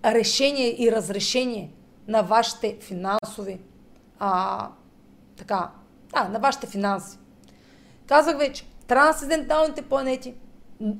решение 0.05 0.83
и 0.83 0.91
разрешение 0.91 1.71
на 2.07 2.21
вашите 2.21 2.77
финансови, 2.81 3.59
а, 4.19 4.69
така, 5.37 5.71
да, 6.13 6.23
на 6.29 6.39
вашите 6.39 6.67
финанси. 6.67 7.17
Казах 8.07 8.37
вече, 8.37 8.65
трансценденталните 8.87 9.81
планети 9.81 10.35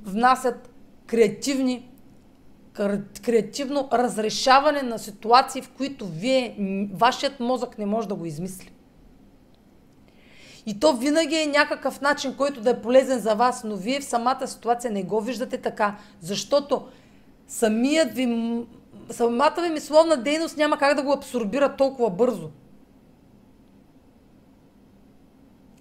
внасят 0.04 0.70
креативни, 1.08 1.92
креативно 3.26 3.90
разрешаване 3.94 4.82
на 4.82 5.00
ситуации, 5.00 5.62
в 5.62 5.70
които 5.70 6.08
вие, 6.08 6.56
вашият 6.94 7.40
мозък 7.40 7.78
не 7.78 7.86
може 7.86 8.08
да 8.08 8.16
го 8.16 8.26
измисли. 8.26 8.72
И 10.66 10.80
то 10.80 10.94
винаги 10.94 11.36
е 11.36 11.48
някакъв 11.48 12.02
начин, 12.02 12.36
който 12.36 12.62
да 12.62 12.70
е 12.70 12.82
полезен 12.82 13.20
за 13.20 13.36
вас, 13.36 13.64
но 13.64 13.76
вие 13.76 14.00
в 14.00 14.06
самата 14.06 14.48
ситуация 14.48 14.92
не 14.92 15.04
го 15.04 15.22
виждате 15.22 15.58
така, 15.58 15.98
защото 16.22 16.88
самият 17.48 18.14
ви, 18.14 18.26
самата 19.10 19.56
ви 19.62 19.70
мисловна 19.70 20.18
дейност 20.18 20.58
няма 20.58 20.78
как 20.78 20.96
да 20.96 21.04
го 21.04 21.14
абсорбира 21.14 21.76
толкова 21.76 22.10
бързо. 22.10 22.50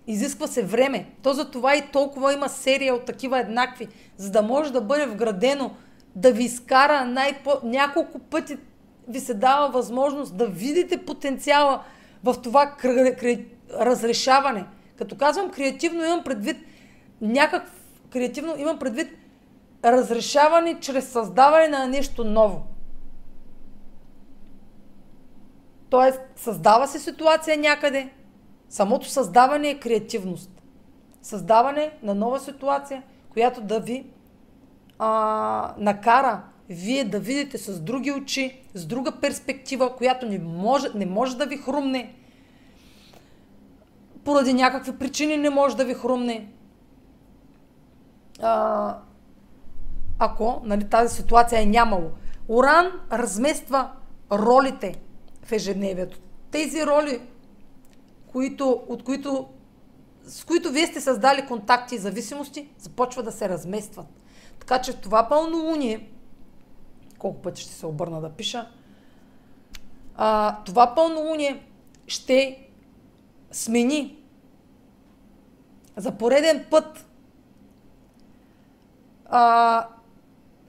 Изисква 0.06 0.46
се 0.46 0.62
време. 0.62 1.10
То 1.22 1.32
за 1.32 1.50
това 1.50 1.76
и 1.76 1.90
толкова 1.92 2.32
има 2.32 2.48
серия 2.48 2.94
от 2.94 3.04
такива 3.04 3.38
еднакви, 3.40 3.88
за 4.16 4.30
да 4.30 4.42
може 4.42 4.72
да 4.72 4.80
бъде 4.80 5.06
вградено, 5.06 5.70
да 6.14 6.32
ви 6.32 6.44
изкара 6.44 7.04
най-по... 7.04 7.50
няколко 7.62 8.18
пъти 8.18 8.56
ви 9.08 9.20
се 9.20 9.34
дава 9.34 9.68
възможност 9.68 10.36
да 10.36 10.46
видите 10.46 11.04
потенциала 11.04 11.82
в 12.24 12.34
това 12.42 12.66
кр... 12.66 13.16
кр... 13.16 13.38
разрешаване. 13.80 14.64
Като 14.98 15.16
казвам 15.16 15.50
креативно, 15.50 16.04
имам 16.04 16.24
предвид 16.24 16.56
някак 17.20 17.70
креативно, 18.12 18.54
имам 18.58 18.78
предвид 18.78 19.08
разрешаване 19.84 20.80
чрез 20.80 21.08
създаване 21.08 21.68
на 21.68 21.86
нещо 21.86 22.24
ново. 22.24 22.75
Тоест, 25.96 26.20
създава 26.36 26.86
се 26.86 26.98
ситуация 26.98 27.56
някъде, 27.58 28.10
Самото 28.68 29.08
създаване 29.08 29.68
е 29.68 29.80
креативност. 29.80 30.62
Създаване 31.22 31.98
на 32.02 32.14
нова 32.14 32.40
ситуация, 32.40 33.02
която 33.28 33.60
да 33.60 33.80
ви 33.80 34.06
а, 34.98 35.74
накара 35.78 36.42
вие 36.68 37.04
да 37.04 37.20
видите 37.20 37.58
с 37.58 37.80
други 37.80 38.12
очи, 38.12 38.62
с 38.74 38.86
друга 38.86 39.12
перспектива, 39.20 39.96
която 39.96 40.26
не 40.26 40.38
може, 40.38 40.88
не 40.94 41.06
може 41.06 41.36
да 41.36 41.46
ви 41.46 41.56
хрумне. 41.56 42.14
Поради 44.24 44.52
някакви 44.52 44.98
причини 44.98 45.36
не 45.36 45.50
може 45.50 45.76
да 45.76 45.84
ви 45.84 45.94
хрумне. 45.94 46.48
А, 48.42 48.98
ако 50.18 50.60
нали, 50.64 50.88
тази 50.88 51.14
ситуация 51.14 51.62
е 51.62 51.66
нямало. 51.66 52.10
Уран 52.48 52.92
размества 53.12 53.90
ролите 54.32 55.05
в 55.46 55.52
ежедневието. 55.52 56.18
Тези 56.50 56.86
роли 56.86 57.20
които, 58.26 58.84
от 58.88 59.04
които, 59.04 59.48
с 60.24 60.44
които 60.44 60.70
вие 60.70 60.86
сте 60.86 61.00
създали 61.00 61.46
контакти 61.46 61.94
и 61.94 61.98
зависимости, 61.98 62.68
започва 62.78 63.22
да 63.22 63.32
се 63.32 63.48
разместват. 63.48 64.06
Така 64.60 64.82
че 64.82 65.00
това 65.00 65.28
пълнолуние, 65.28 66.10
колко 67.18 67.42
пъти 67.42 67.62
ще 67.62 67.72
се 67.72 67.86
обърна 67.86 68.20
да 68.20 68.30
пиша, 68.30 68.68
а, 70.16 70.56
това 70.64 70.94
пълнолуние 70.94 71.66
ще 72.06 72.68
смени 73.52 74.22
за 75.96 76.12
пореден 76.12 76.64
път 76.70 77.06
а, 79.26 79.88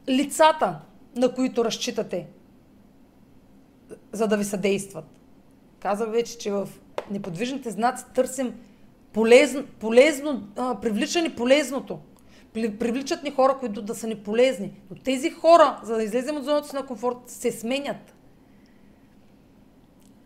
лицата, 0.09 0.79
на 1.15 1.33
които 1.33 1.65
разчитате, 1.65 2.27
за 4.11 4.27
да 4.27 4.37
ви 4.37 4.43
съдействат. 4.43 5.05
Казах 5.79 6.11
вече, 6.11 6.37
че 6.37 6.51
в 6.51 6.69
неподвижните 7.11 7.71
знаци 7.71 8.05
търсим 8.15 8.53
полезно, 9.13 9.63
полезно 9.79 10.47
а, 10.55 10.81
привлича 10.81 11.35
полезното. 11.35 11.99
Привличат 12.53 13.23
ни 13.23 13.31
хора, 13.31 13.57
които 13.59 13.81
да 13.81 13.95
са 13.95 14.07
ни 14.07 14.15
полезни. 14.15 14.71
Но 14.89 14.97
тези 15.03 15.29
хора, 15.29 15.79
за 15.83 15.95
да 15.95 16.03
излезем 16.03 16.37
от 16.37 16.43
зоната 16.43 16.67
си 16.67 16.75
на 16.75 16.85
комфорт, 16.85 17.17
се 17.27 17.51
сменят. 17.51 18.15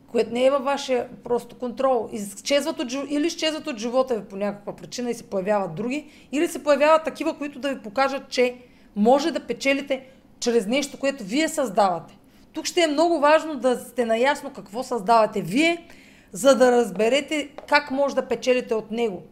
Което 0.08 0.34
не 0.34 0.46
е 0.46 0.52
във 0.52 0.64
вашия 0.64 1.10
просто 1.24 1.58
контрол. 1.58 2.10
Изчезват 2.12 2.80
от, 2.80 2.94
или 3.10 3.28
изчезват 3.28 3.68
от 3.68 3.78
живота 3.78 4.20
ви 4.20 4.26
по 4.26 4.36
някаква 4.36 4.76
причина 4.76 5.10
и 5.10 5.14
се 5.14 5.24
появяват 5.24 5.76
други, 5.76 6.10
или 6.32 6.48
се 6.48 6.64
появяват 6.64 7.04
такива, 7.04 7.38
които 7.38 7.60
да 7.60 7.70
ви 7.70 7.82
покажат, 7.82 8.30
че 8.30 8.56
може 8.96 9.32
да 9.32 9.48
печелите 9.48 10.08
чрез 10.40 10.68
нещо, 10.68 11.00
което 11.00 11.24
вие 11.24 11.50
създавате. 11.50 12.18
Тук 12.54 12.66
ще 12.66 12.82
е 12.82 12.88
много 12.88 13.20
важно 13.20 13.56
да 13.56 13.80
сте 13.80 14.06
наясно 14.06 14.54
какво 14.54 14.84
създавате 14.84 15.42
вие 15.42 15.88
за 16.32 16.56
да 16.56 16.72
разберете 16.72 17.50
как 17.70 17.92
може 17.92 18.16
да 18.16 18.28
печелите 18.28 18.74
от 18.74 18.92
него. 18.92 19.24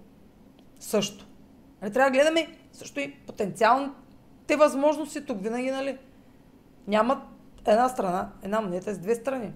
Също. 0.80 1.26
Нали, 1.82 1.94
трябва 1.94 2.12
да 2.12 2.14
гледаме 2.14 2.48
също 2.74 3.00
и 3.00 3.12
потенциалните 3.12 4.56
възможности 4.58 5.26
тук 5.26 5.44
винаги, 5.44 5.72
нали? 5.72 5.98
Няма 6.88 7.22
една 7.68 7.90
страна, 7.90 8.30
една 8.44 8.62
монета 8.62 8.94
с 8.94 8.98
две 8.98 9.16
страни. 9.16 9.52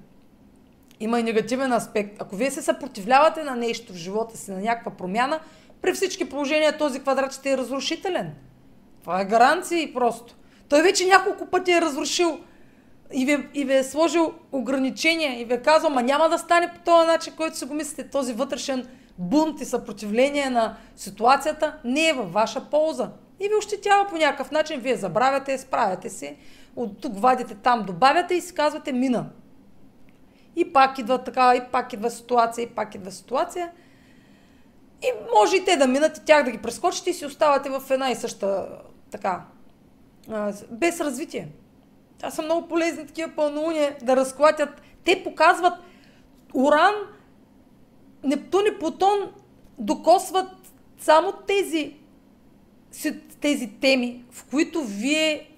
Има 1.00 1.20
и 1.20 1.24
негативен 1.24 1.74
аспект. 1.74 2.22
Ако 2.22 2.36
вие 2.36 2.52
се 2.52 2.62
съпротивлявате 2.62 3.44
на 3.44 3.56
нещо 3.56 3.94
в 3.94 3.96
живота 3.96 4.38
си, 4.38 4.52
на 4.52 4.60
някаква 4.60 4.92
промяна, 4.92 5.40
при 5.82 5.94
всички 5.94 6.30
положения 6.30 6.78
този 6.78 7.00
квадрат 7.00 7.34
ще 7.34 7.52
е 7.52 7.58
разрушителен. 7.58 8.34
Това 9.02 9.22
е 9.22 9.26
гаранция 9.26 9.82
и 9.82 9.94
просто. 9.94 10.36
Той 10.70 10.82
вече 10.82 11.06
няколко 11.06 11.46
пъти 11.46 11.72
е 11.72 11.82
разрушил 11.82 12.40
и 13.14 13.26
ви, 13.26 13.48
и 13.54 13.66
ви 13.66 13.76
е 13.76 13.84
сложил 13.84 14.34
ограничения 14.52 15.42
и 15.42 15.46
ви 15.46 15.54
е 15.54 15.62
казал, 15.62 15.90
ма 15.90 16.04
няма 16.04 16.30
да 16.30 16.38
стане 16.38 16.74
по 16.74 16.80
този 16.80 17.08
начин, 17.08 17.34
който 17.38 17.58
си 17.58 17.66
го 17.66 17.74
мислите, 17.74 18.10
този 18.10 18.34
вътрешен 18.34 18.88
бунт 19.18 19.62
и 19.62 19.66
съпротивление 19.66 20.50
на 20.50 20.76
ситуацията 20.96 21.80
не 21.84 22.08
е 22.08 22.14
във 22.14 22.34
ваша 22.34 22.70
полза. 22.70 23.10
И 23.40 23.48
ви 23.48 23.56
ощетява 23.56 24.10
по 24.10 24.18
някакъв 24.18 24.52
начин, 24.52 24.80
вие 24.80 24.96
забравяте, 24.96 25.58
справяте 25.58 26.10
се, 26.10 26.36
от 26.76 27.02
тук 27.02 27.20
вадите, 27.20 27.56
там 27.56 27.84
добавяте 27.84 28.36
и 28.36 28.42
си 28.42 28.54
казвате 28.54 28.92
мина. 28.92 29.26
И 30.56 30.74
пак 30.74 31.00
идва 31.00 31.24
така, 31.24 31.56
и 31.56 31.62
пак 31.72 31.94
идва 31.94 32.12
ситуация, 32.12 32.64
и 32.64 32.70
пак 32.70 32.96
идва 32.96 33.12
ситуация. 33.12 33.72
И 35.02 35.08
може 35.36 35.56
и 35.56 35.66
те 35.66 35.78
да 35.78 35.88
минат 35.88 36.18
и 36.18 36.26
тях 36.26 36.46
да 36.46 36.52
ги 36.52 36.58
прескочите 36.58 37.10
и 37.10 37.14
си 37.14 37.26
оставате 37.26 37.70
в 37.70 37.82
една 37.90 38.12
и 38.12 38.16
съща 38.16 38.68
така, 39.12 39.46
без 40.72 41.02
развитие. 41.02 41.48
Това 42.24 42.32
са 42.32 42.42
много 42.42 42.68
полезни 42.68 43.08
такива 43.08 43.32
пълнолуния 43.36 43.98
да 44.02 44.16
разклатят. 44.16 44.82
Те 45.04 45.24
показват 45.24 45.74
Уран, 46.54 46.94
Нептун 48.24 48.62
и 48.76 48.80
Плутон 48.80 49.32
докосват 49.80 50.48
само 51.00 51.34
тези, 51.48 51.96
тези 53.42 53.72
теми, 53.82 54.26
в 54.32 54.46
които 54.50 54.84
вие 54.84 55.50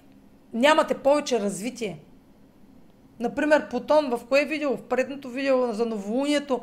нямате 0.54 0.94
повече 0.94 1.40
развитие. 1.40 2.00
Например, 3.20 3.70
Плутон, 3.70 4.10
в 4.10 4.26
кое 4.30 4.46
видео? 4.46 4.78
В 4.78 4.84
предното 4.84 5.30
видео 5.30 5.74
за 5.74 5.86
новолунието 5.86 6.62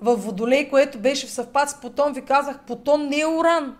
в 0.00 0.16
Водолей, 0.16 0.70
което 0.70 0.98
беше 0.98 1.26
в 1.26 1.30
съвпад 1.30 1.70
с 1.70 1.80
Плутон, 1.80 2.12
ви 2.12 2.24
казах, 2.24 2.60
Плутон 2.66 3.08
не 3.08 3.20
е 3.20 3.26
Уран. 3.26 3.76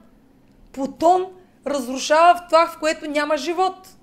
Плутон 0.72 1.26
разрушава 1.66 2.34
в 2.34 2.46
това, 2.48 2.66
в 2.66 2.78
което 2.80 3.10
няма 3.10 3.36
живот. 3.36 3.96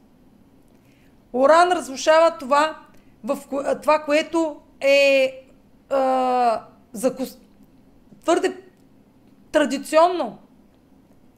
Уран 1.34 1.72
разрушава 1.72 2.38
това, 2.40 2.78
в 3.24 3.38
това 3.82 4.00
което 4.00 4.62
е 4.82 5.34
а, 5.90 6.64
закус... 6.94 7.38
твърде 8.22 8.58
традиционно. 9.52 10.38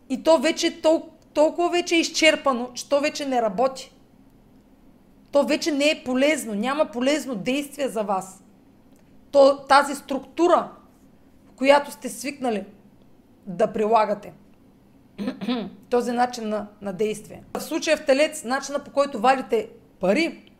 И 0.09 0.23
то 0.23 0.37
вече 0.37 0.67
е 0.67 0.81
тол... 0.81 1.09
толкова 1.33 1.69
вече 1.69 1.95
е 1.95 1.99
изчерпано, 1.99 2.69
че 2.73 2.89
то 2.89 2.99
вече 2.99 3.25
не 3.25 3.41
работи. 3.41 3.93
То 5.31 5.43
вече 5.43 5.71
не 5.71 5.89
е 5.89 6.03
полезно, 6.05 6.55
няма 6.55 6.85
полезно 6.85 7.35
действие 7.35 7.87
за 7.87 8.03
вас. 8.03 8.43
То, 9.31 9.57
тази 9.57 9.95
структура, 9.95 10.71
в 11.45 11.51
която 11.55 11.91
сте 11.91 12.09
свикнали 12.09 12.65
да 13.45 13.73
прилагате 13.73 14.33
този 15.89 16.11
начин 16.11 16.49
на, 16.49 16.67
на 16.81 16.93
действие. 16.93 17.43
В 17.57 17.61
случая 17.61 17.97
в 17.97 18.05
телец, 18.05 18.43
начина 18.43 18.79
по 18.79 18.91
който 18.91 19.19
вадите 19.19 19.69
пари. 20.04 20.51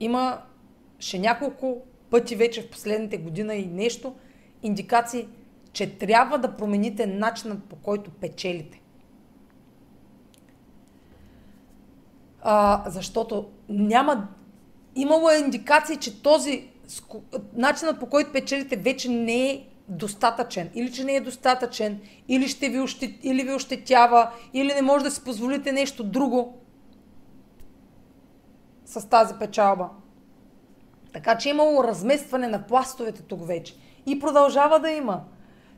Имаше 0.00 1.18
няколко 1.18 1.82
пъти 2.10 2.36
вече 2.36 2.62
в 2.62 2.70
последните 2.70 3.16
година 3.16 3.54
и 3.54 3.66
нещо 3.66 4.14
индикации, 4.62 5.28
че 5.72 5.98
трябва 5.98 6.38
да 6.38 6.56
промените 6.56 7.06
начинът 7.06 7.64
по 7.64 7.76
който 7.76 8.10
печелите. 8.10 8.80
А, 12.42 12.84
защото 12.86 13.48
няма. 13.68 14.28
Имало 14.96 15.30
е 15.30 15.38
индикации, 15.38 15.96
че 15.96 16.22
този 16.22 16.68
начинът 17.54 18.00
по 18.00 18.06
който 18.06 18.32
печелите 18.32 18.76
вече 18.76 19.08
не 19.08 19.50
е 19.50 19.66
достатъчен, 19.88 20.70
или 20.74 20.92
че 20.92 21.04
не 21.04 21.14
е 21.14 21.20
достатъчен, 21.20 22.00
или, 22.28 22.48
ще 22.48 22.68
ви, 22.68 22.80
ощет, 22.80 23.10
или 23.22 23.42
ви 23.42 23.54
ощетява, 23.54 24.30
или 24.54 24.74
не 24.74 24.82
може 24.82 25.04
да 25.04 25.10
си 25.10 25.24
позволите 25.24 25.72
нещо 25.72 26.04
друго 26.04 26.65
с 29.00 29.08
тази 29.08 29.34
печалба. 29.34 29.88
Така 31.12 31.38
че 31.38 31.48
имало 31.48 31.84
разместване 31.84 32.46
на 32.46 32.66
пластовете 32.66 33.22
тук 33.22 33.46
вече. 33.46 33.74
И 34.06 34.18
продължава 34.18 34.80
да 34.80 34.90
има. 34.90 35.20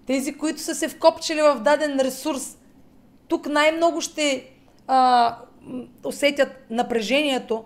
Тези, 0.06 0.38
които 0.38 0.60
са 0.60 0.74
се 0.74 0.88
вкопчили 0.88 1.42
в 1.42 1.60
даден 1.60 2.00
ресурс, 2.00 2.58
тук 3.28 3.46
най-много 3.46 4.00
ще 4.00 4.50
а, 4.86 5.36
усетят 6.04 6.48
напрежението 6.70 7.64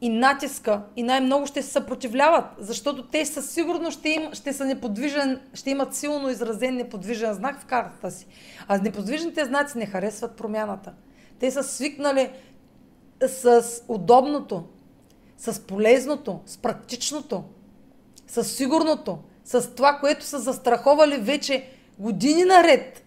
и 0.00 0.08
натиска 0.08 0.82
и 0.96 1.02
най-много 1.02 1.46
ще 1.46 1.62
се 1.62 1.70
съпротивляват, 1.70 2.44
защото 2.58 3.06
те 3.06 3.26
със 3.26 3.50
сигурност 3.50 3.98
ще, 3.98 4.08
им, 4.08 4.32
ще 4.32 4.52
са 4.52 4.64
неподвижен, 4.64 5.40
ще 5.54 5.70
имат 5.70 5.94
силно 5.94 6.30
изразен 6.30 6.74
неподвижен 6.74 7.34
знак 7.34 7.60
в 7.60 7.66
картата 7.66 8.10
си. 8.10 8.26
А 8.68 8.78
неподвижните 8.78 9.44
знаци 9.44 9.78
не 9.78 9.86
харесват 9.86 10.36
промяната. 10.36 10.92
Те 11.38 11.50
са 11.50 11.62
свикнали 11.62 12.30
с 13.26 13.64
удобното, 13.88 14.64
с 15.38 15.66
полезното, 15.66 16.40
с 16.46 16.58
практичното, 16.58 17.44
с 18.26 18.44
сигурното, 18.44 19.18
с 19.44 19.74
това, 19.74 19.98
което 20.00 20.24
са 20.24 20.38
застраховали 20.38 21.16
вече 21.16 21.68
години 21.98 22.44
наред. 22.44 23.04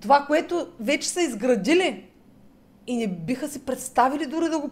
Това, 0.00 0.24
което 0.26 0.68
вече 0.80 1.08
са 1.08 1.20
изградили 1.20 2.08
и 2.86 2.96
не 2.96 3.06
биха 3.06 3.48
си 3.48 3.64
представили 3.64 4.26
дори 4.26 4.48
да 4.48 4.58
го 4.58 4.70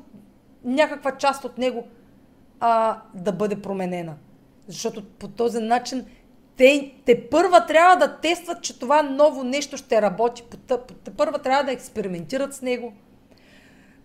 някаква 0.65 1.17
част 1.17 1.45
от 1.45 1.59
него 1.59 1.87
а, 2.61 3.03
да 3.15 3.33
бъде 3.33 3.63
променена. 3.63 4.15
Защото 4.67 5.05
по 5.05 5.29
този 5.29 5.59
начин 5.59 6.05
те, 6.57 6.95
те 7.07 7.29
първа 7.29 7.67
трябва 7.67 7.97
да 7.97 8.17
тестват, 8.21 8.63
че 8.63 8.79
това 8.79 9.03
ново 9.03 9.45
нещо 9.45 9.77
ще 9.77 10.03
работи. 10.03 10.45
Те 11.05 11.11
първа 11.17 11.39
трябва 11.39 11.65
да 11.65 11.73
експериментират 11.73 12.55
с 12.55 12.63
него. 12.63 12.93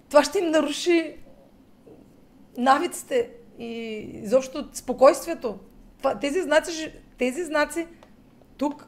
Това 0.10 0.24
ще 0.24 0.40
им 0.40 0.52
наруши 0.52 1.16
навиците 2.58 3.32
и 3.60 3.68
изобщо 4.24 4.70
спокойствието. 4.74 5.60
Това, 5.98 6.20
тези, 6.20 6.42
знаци, 6.42 6.94
тези 7.18 7.44
знаци 7.44 7.88
тук, 8.58 8.88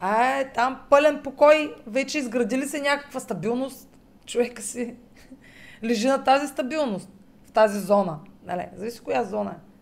а 0.00 0.38
е 0.38 0.52
там 0.52 0.80
пълен 0.90 1.20
покой, 1.24 1.74
вече 1.86 2.18
изградили 2.18 2.68
се 2.68 2.80
някаква 2.80 3.20
стабилност. 3.20 3.88
Човека 4.26 4.62
си 4.62 4.94
лежи 5.84 6.08
на 6.08 6.24
тази 6.24 6.46
стабилност, 6.46 7.08
в 7.46 7.52
тази 7.52 7.80
зона. 7.80 8.18
Нали? 8.46 8.66
Зависи 8.76 9.00
коя 9.00 9.24
зона 9.24 9.50
е. 9.50 9.74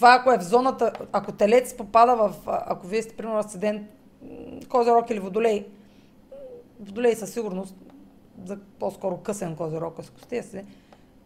Това 0.00 0.14
ако 0.14 0.32
е 0.32 0.38
в 0.38 0.42
зоната, 0.42 0.92
ако 1.12 1.32
телец 1.32 1.76
попада 1.76 2.16
в, 2.16 2.34
ако 2.46 2.86
вие 2.86 3.02
сте 3.02 3.16
примерно 3.16 3.38
асцендент, 3.38 3.82
козирог 4.68 5.10
или 5.10 5.18
водолей, 5.18 5.66
водолей 6.80 7.14
със 7.14 7.32
сигурност, 7.32 7.76
за 8.44 8.58
по-скоро 8.78 9.16
късен 9.16 9.56
козирог, 9.56 9.94
ако 9.98 10.20
сте 10.20 10.42
си, 10.42 10.64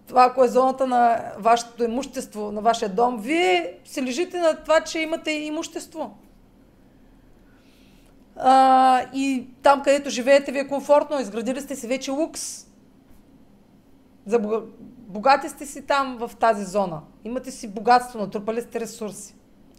това 0.06 0.24
ако 0.24 0.44
е 0.44 0.48
зоната 0.48 0.86
на 0.86 1.32
вашето 1.38 1.84
имущество, 1.84 2.52
на 2.52 2.60
вашия 2.60 2.88
дом, 2.88 3.20
вие 3.20 3.78
се 3.84 4.02
лежите 4.02 4.38
на 4.38 4.62
това, 4.62 4.80
че 4.80 4.98
имате 4.98 5.30
имущество. 5.30 6.16
А, 8.36 9.02
и 9.12 9.48
там, 9.62 9.82
където 9.82 10.10
живеете, 10.10 10.52
ви 10.52 10.58
е 10.58 10.68
комфортно, 10.68 11.20
изградили 11.20 11.60
сте 11.60 11.76
си 11.76 11.86
вече 11.86 12.10
лукс. 12.10 12.66
За 14.26 14.38
Богати 14.98 15.48
сте 15.48 15.66
си 15.66 15.86
там 15.86 16.16
в 16.20 16.30
тази 16.40 16.64
зона. 16.64 17.00
Имате 17.24 17.50
си 17.50 17.68
богатство, 17.68 18.18
натрупали 18.18 18.60
сте 18.60 18.80
ресурси. 18.80 19.34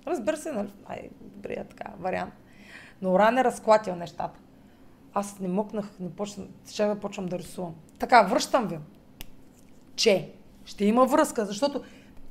Разбира 0.07 0.38
се, 0.38 0.51
нали? 0.51 0.73
Най-добрия 0.89 1.65
така 1.65 1.91
вариант. 1.99 2.33
Но 3.01 3.13
Оран 3.13 3.38
е 3.38 3.43
разклатил 3.43 3.95
нещата. 3.95 4.39
Аз 5.16 5.39
не 5.39 5.47
мъкнах, 5.47 5.91
не 5.99 6.09
почна, 6.09 6.43
ще 6.70 6.86
да 6.86 6.99
почвам 6.99 7.26
да 7.26 7.39
рисувам. 7.39 7.74
Така, 7.99 8.22
връщам 8.22 8.68
ви, 8.68 8.80
че 9.95 10.32
ще 10.66 10.86
има 10.86 11.05
връзка, 11.05 11.45
защото 11.45 11.82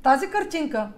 тази 0.03 0.29
картинка, 0.29 0.91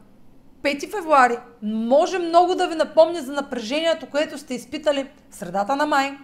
5 0.62 0.92
февруари, 0.92 1.38
може 1.62 2.20
много 2.20 2.56
да 2.56 2.68
ви 2.68 2.76
напомня 2.76 3.22
за 3.22 3.34
напрежението, 3.34 4.10
което 4.10 4.38
сте 4.38 4.54
изпитали 4.54 5.10
в 5.30 5.36
средата 5.36 5.76
на 5.76 5.86
май. 5.86 6.18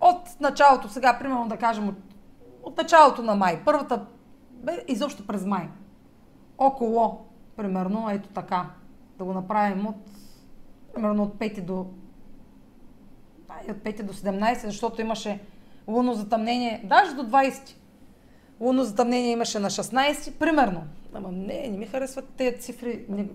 От 0.00 0.40
началото, 0.40 0.88
сега, 0.88 1.18
примерно 1.18 1.48
да 1.48 1.56
кажем 1.56 1.88
от 1.88 1.96
от 2.62 2.76
началото 2.76 3.22
на 3.22 3.34
май. 3.34 3.62
Първата, 3.64 4.06
бе, 4.50 4.84
изобщо 4.88 5.26
през 5.26 5.44
май. 5.44 5.68
Около, 6.58 7.24
примерно, 7.56 8.10
ето 8.10 8.28
така. 8.28 8.70
Да 9.18 9.24
го 9.24 9.32
направим 9.32 9.86
от, 9.86 9.96
примерно 10.94 11.22
от 11.22 11.34
5 11.34 11.60
до, 11.60 11.86
от 13.70 13.76
5 13.76 14.02
до 14.02 14.12
17, 14.12 14.66
защото 14.66 15.00
имаше 15.00 15.40
лунно 15.88 16.14
затъмнение, 16.14 16.80
даже 16.84 17.14
до 17.14 17.22
20. 17.22 17.74
Лунно 18.60 18.84
затъмнение 18.84 19.32
имаше 19.32 19.58
на 19.58 19.70
16, 19.70 20.32
примерно. 20.32 20.82
Ама 21.14 21.32
не, 21.32 21.68
не 21.68 21.78
ми 21.78 21.86
харесват 21.86 22.28
тези 22.36 22.58
цифри 22.58 23.04
не, 23.08 23.26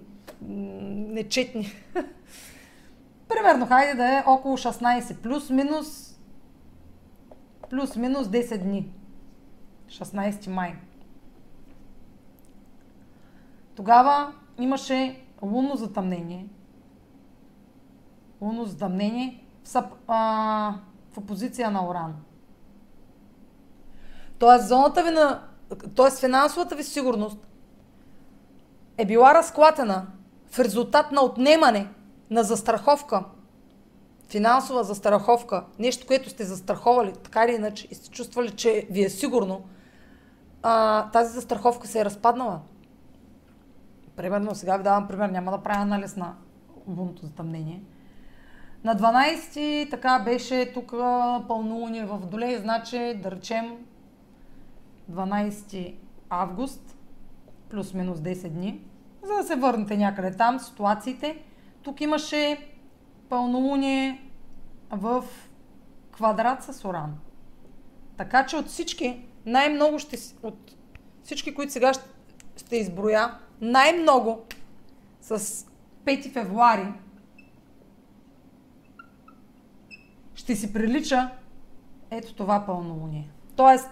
нечетни. 1.13 1.67
примерно, 3.27 3.67
хайде 3.67 3.93
да 3.93 4.17
е 4.17 4.23
около 4.27 4.57
16, 4.57 5.15
плюс-минус 5.15 6.17
плюс-минус 7.69 8.27
10 8.27 8.57
дни. 8.57 8.91
16 9.87 10.49
май. 10.49 10.75
Тогава 13.75 14.33
имаше 14.59 15.21
лунно 15.41 15.75
затъмнение. 15.75 16.47
Лунно 18.41 18.65
затъмнение 18.65 19.43
съп, 19.67 19.85
а, 20.07 20.73
в 21.11 21.17
опозиция 21.17 21.71
на 21.71 21.87
Оран. 21.87 22.15
Тоест, 24.39 24.67
зоната 24.67 25.03
ви 25.03 25.09
на... 25.09 25.41
Тоест, 25.95 26.19
финансовата 26.19 26.75
ви 26.75 26.83
сигурност 26.83 27.37
е 28.97 29.05
била 29.05 29.33
разклатена 29.33 30.07
в 30.51 30.59
резултат 30.59 31.11
на 31.11 31.21
отнемане 31.21 31.87
на 32.29 32.43
застраховка, 32.43 33.23
финансова 34.29 34.83
застраховка, 34.83 35.65
нещо, 35.79 36.07
което 36.07 36.29
сте 36.29 36.45
застраховали, 36.45 37.13
така 37.23 37.45
или 37.45 37.55
иначе, 37.55 37.87
и 37.91 37.95
сте 37.95 38.09
чувствали, 38.09 38.51
че 38.51 38.87
ви 38.91 39.03
е 39.03 39.09
сигурно, 39.09 39.61
а, 40.63 41.09
тази 41.11 41.33
застраховка 41.33 41.87
се 41.87 41.99
е 41.99 42.05
разпаднала. 42.05 42.61
Примерно, 44.15 44.55
сега 44.55 44.77
ви 44.77 44.83
давам 44.83 45.07
пример, 45.07 45.29
няма 45.29 45.51
да 45.51 45.57
правя 45.57 45.81
анализ 45.81 46.15
на 46.15 46.35
лунното 46.87 47.25
затъмнение. 47.25 47.83
На 48.87 48.95
12 48.95 49.89
така 49.89 50.19
беше 50.19 50.71
тук 50.73 50.91
пълнолуние 51.47 52.05
в 52.05 52.17
Водолей, 52.17 52.57
значи 52.57 53.19
да 53.23 53.31
речем 53.31 53.77
12 55.11 55.95
август, 56.29 56.97
плюс-минус 57.69 58.19
10 58.19 58.49
дни, 58.49 58.81
за 59.23 59.33
да 59.33 59.43
се 59.43 59.55
върнете 59.55 59.97
някъде 59.97 60.31
там, 60.31 60.59
ситуациите. 60.59 61.37
Тук 61.81 62.01
имаше 62.01 62.67
пълнолуние 63.29 64.21
в 64.91 65.25
квадрат 66.11 66.63
с 66.63 66.85
Оран. 66.85 67.17
Така 68.17 68.45
че 68.45 68.55
от 68.55 68.67
всички 68.67 69.25
най-много 69.45 69.99
ще, 69.99 70.17
от 70.43 70.75
всички, 71.23 71.55
които 71.55 71.71
сега 71.71 71.93
ще, 71.93 72.05
ще 72.57 72.77
изброя, 72.77 73.37
най-много 73.61 74.41
с 75.21 75.39
5 76.05 76.33
февруари 76.33 76.93
ще 80.47 80.55
си 80.55 80.73
прилича 80.73 81.29
ето 82.11 82.33
това 82.33 82.65
пълнолуние. 82.65 83.29
Тоест, 83.55 83.89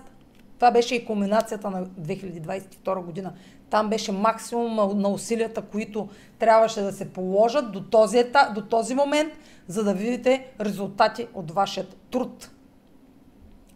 това 0.55 0.71
беше 0.71 0.95
и 0.95 1.05
кулминацията 1.05 1.69
на 1.69 1.85
2022 1.85 3.03
година. 3.03 3.33
Там 3.69 3.89
беше 3.89 4.11
максимум 4.11 4.75
на 5.01 5.09
усилията, 5.09 5.61
които 5.61 6.09
трябваше 6.39 6.81
да 6.81 6.93
се 6.93 7.13
положат 7.13 7.71
до 7.71 7.83
този, 7.83 8.17
етап, 8.17 8.53
до 8.53 8.61
този 8.61 8.95
момент, 8.95 9.33
за 9.67 9.83
да 9.83 9.93
видите 9.93 10.47
резултати 10.61 11.27
от 11.33 11.51
вашия 11.51 11.87
труд, 12.11 12.51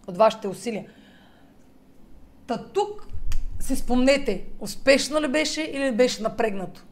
от 0.08 0.18
вашите 0.18 0.48
усилия. 0.48 0.86
Та 2.48 2.64
тук 2.64 3.08
си 3.60 3.76
спомнете, 3.76 4.46
успешно 4.60 5.22
ли 5.22 5.28
беше 5.28 5.62
или 5.62 5.92
беше 5.92 6.24
напрегнато. 6.24 6.86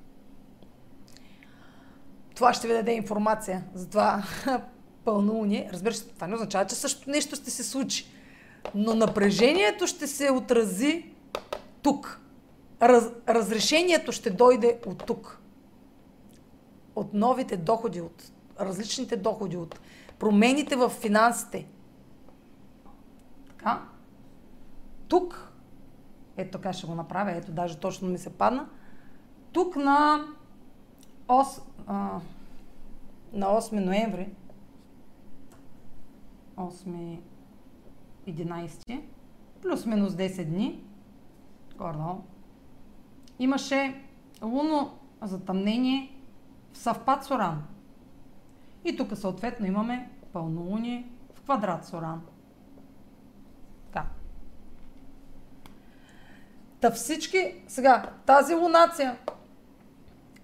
Това 2.36 2.54
ще 2.54 2.68
ви 2.68 2.74
даде 2.74 2.92
информация 2.92 3.64
за 3.74 4.24
това 5.08 5.16
пълнолуние. 5.16 5.70
Разбира 5.74 5.94
се, 5.94 6.08
това 6.08 6.28
не 6.28 6.36
означава, 6.36 6.66
че 6.66 6.76
също 6.76 7.10
нещо 7.10 7.36
ще 7.36 7.52
се 7.52 7.64
случи. 7.64 8.08
Но 8.76 8.96
напрежението 8.96 9.88
ще 9.88 10.08
се 10.08 10.32
отрази 10.32 11.06
тук. 11.82 12.22
Раз, 12.82 13.12
разрешението 13.28 14.12
ще 14.12 14.30
дойде 14.30 14.80
от 14.86 15.06
тук. 15.06 15.40
От 16.96 17.14
новите 17.14 17.58
доходи, 17.58 18.02
от 18.02 18.32
различните 18.60 19.18
доходи, 19.18 19.58
от 19.58 19.80
промените 20.20 20.76
в 20.76 20.90
финансите. 20.90 21.68
Така? 23.48 23.82
Тук 25.08 25.52
ето 26.38 26.52
така 26.52 26.74
ще 26.74 26.88
го 26.88 26.96
направя, 26.96 27.32
ето 27.32 27.52
даже 27.52 27.78
точно 27.78 28.10
ми 28.10 28.18
се 28.18 28.30
падна. 28.30 28.68
Тук 29.52 29.76
на, 29.76 30.26
8, 31.28 31.62
а, 31.88 32.20
на 33.34 33.48
8 33.48 33.80
ноември, 33.80 34.30
8 36.58 37.20
11, 38.28 39.02
плюс-минус 39.62 40.14
10 40.14 40.46
дни, 40.46 40.84
горно, 41.78 42.26
имаше 43.40 44.02
луно 44.44 44.98
затъмнение 45.22 46.16
в 46.74 46.78
съвпад 46.78 47.24
с 47.24 47.32
Оран. 47.32 47.64
И 48.86 48.98
тук 48.98 49.18
съответно 49.18 49.66
имаме 49.66 50.10
пълнолуние 50.34 51.10
в 51.36 51.42
квадрат 51.42 51.86
с 51.86 51.94
Оран. 51.94 52.22
Така. 53.86 54.06
Та 56.80 56.92
всички, 56.92 57.64
сега, 57.68 58.12
тази 58.26 58.56
лунация 58.56 59.18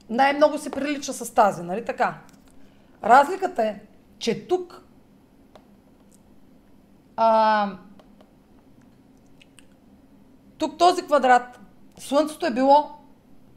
най-много 0.09 0.57
се 0.57 0.71
прилича 0.71 1.13
с 1.13 1.33
тази, 1.33 1.63
нали 1.63 1.85
така? 1.85 2.21
Разликата 3.03 3.63
е, 3.63 3.81
че 4.17 4.47
тук 4.47 4.82
а, 7.15 7.69
тук 10.57 10.77
този 10.77 11.01
квадрат, 11.01 11.59
Слънцето 11.99 12.45
е 12.45 12.53
било 12.53 12.91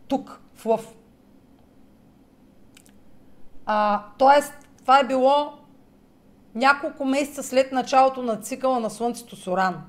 тук, 0.08 0.40
в 0.54 0.66
лъв. 0.66 0.94
А, 3.66 4.02
тоест, 4.18 4.54
това 4.80 4.98
е 4.98 5.06
било 5.06 5.52
няколко 6.54 7.04
месеца 7.04 7.42
след 7.42 7.72
началото 7.72 8.22
на 8.22 8.40
цикъла 8.40 8.80
на 8.80 8.90
Слънцето 8.90 9.36
с 9.36 9.46
Оран. 9.46 9.82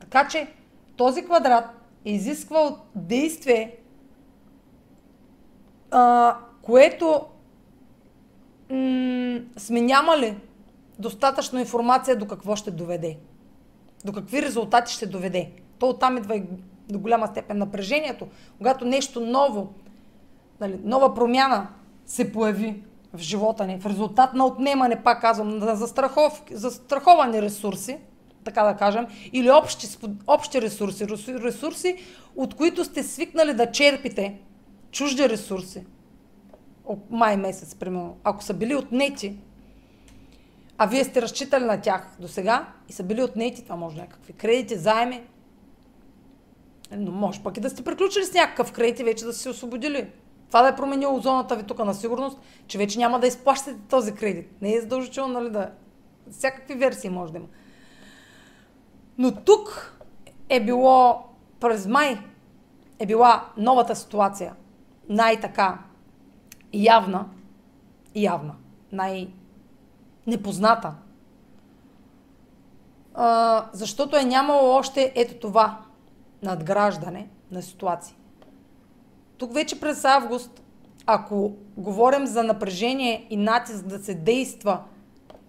Така 0.00 0.28
че 0.28 0.54
този 0.96 1.24
квадрат 1.24 1.64
е 2.04 2.12
изисквал 2.12 2.78
действие, 2.94 3.76
а, 5.90 6.36
което 6.62 7.26
м- 8.70 9.40
сме 9.56 9.80
нямали 9.80 10.36
достатъчно 11.02 11.58
информация 11.58 12.16
до 12.16 12.26
какво 12.26 12.56
ще 12.56 12.70
доведе. 12.70 13.18
До 14.04 14.12
какви 14.12 14.42
резултати 14.42 14.92
ще 14.92 15.06
доведе. 15.06 15.50
То 15.78 15.88
оттам 15.88 16.16
идва 16.16 16.36
и 16.36 16.42
до 16.88 16.98
голяма 16.98 17.26
степен 17.26 17.58
напрежението. 17.58 18.26
Когато 18.58 18.84
нещо 18.84 19.20
ново, 19.20 19.72
нали, 20.60 20.80
нова 20.84 21.14
промяна 21.14 21.68
се 22.06 22.32
появи 22.32 22.82
в 23.12 23.18
живота 23.18 23.66
ни, 23.66 23.80
в 23.80 23.86
резултат 23.86 24.34
на 24.34 24.46
отнемане, 24.46 25.02
пак 25.02 25.20
казвам, 25.20 25.58
на 25.58 25.76
застрахов, 25.76 26.42
застраховани 26.50 27.42
ресурси, 27.42 27.98
така 28.44 28.62
да 28.62 28.76
кажем, 28.76 29.06
или 29.32 29.50
общи, 29.50 29.86
общи 30.26 30.62
ресурси, 30.62 31.06
ресурси, 31.28 31.96
от 32.36 32.54
които 32.54 32.84
сте 32.84 33.02
свикнали 33.02 33.54
да 33.54 33.70
черпите 33.70 34.38
чужди 34.90 35.28
ресурси, 35.28 35.86
май 37.10 37.36
месец, 37.36 37.74
примерно, 37.74 38.16
ако 38.24 38.42
са 38.42 38.54
били 38.54 38.74
отнети, 38.74 39.36
а 40.78 40.86
вие 40.86 41.04
сте 41.04 41.22
разчитали 41.22 41.64
на 41.64 41.80
тях 41.80 42.16
до 42.20 42.28
сега 42.28 42.68
и 42.88 42.92
са 42.92 43.02
били 43.02 43.22
отнети, 43.22 43.64
това 43.64 43.76
може 43.76 43.96
някакви 43.96 44.32
кредити, 44.32 44.76
заеми, 44.76 45.22
но 46.96 47.12
може 47.12 47.42
пък 47.42 47.56
и 47.56 47.60
да 47.60 47.70
сте 47.70 47.84
приключили 47.84 48.24
с 48.24 48.34
някакъв 48.34 48.72
кредит 48.72 49.00
и 49.00 49.04
вече 49.04 49.24
да 49.24 49.32
се 49.32 49.48
освободили. 49.48 50.10
Това 50.48 50.62
да 50.62 50.68
е 50.68 50.76
променило 50.76 51.20
зоната 51.20 51.56
ви 51.56 51.62
тук 51.62 51.78
на 51.78 51.94
сигурност, 51.94 52.38
че 52.66 52.78
вече 52.78 52.98
няма 52.98 53.20
да 53.20 53.26
изплащате 53.26 53.78
този 53.88 54.14
кредит. 54.14 54.62
Не 54.62 54.74
е 54.74 54.80
задължително, 54.80 55.40
нали, 55.40 55.50
да... 55.50 55.70
Всякакви 56.30 56.74
версии 56.74 57.10
може 57.10 57.32
да 57.32 57.38
има. 57.38 57.48
Но 59.18 59.34
тук 59.34 59.98
е 60.48 60.64
било 60.64 61.24
през 61.60 61.86
май 61.86 62.18
е 62.98 63.06
била 63.06 63.48
новата 63.56 63.96
ситуация. 63.96 64.54
Най-така 65.08 65.78
явна, 66.72 67.28
явна, 68.14 68.54
най-непозната. 70.26 70.94
А, 73.14 73.66
защото 73.72 74.16
е 74.16 74.24
нямало 74.24 74.70
още 74.70 75.12
ето 75.14 75.34
това 75.34 75.78
надграждане 76.42 77.28
на 77.50 77.62
ситуации. 77.62 78.16
Тук 79.38 79.54
вече 79.54 79.80
през 79.80 80.04
август, 80.04 80.62
ако 81.06 81.52
говорим 81.76 82.26
за 82.26 82.42
напрежение 82.42 83.26
и 83.30 83.36
натиск 83.36 83.84
да 83.84 83.98
се 83.98 84.14
действа, 84.14 84.78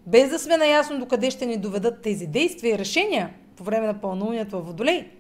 без 0.08 0.30
да 0.30 0.40
сме 0.40 0.58
наясно 0.58 1.00
до 1.00 1.06
къде 1.06 1.32
ще 1.32 1.46
ни 1.46 1.58
доведат 1.58 2.02
тези 2.02 2.28
действия 2.28 2.76
и 2.76 2.80
решения 2.80 3.34
по 3.56 3.64
време 3.64 3.88
на 3.88 4.02
пълнолунието 4.02 4.62
в 4.62 4.66
Водолей, 4.66 5.12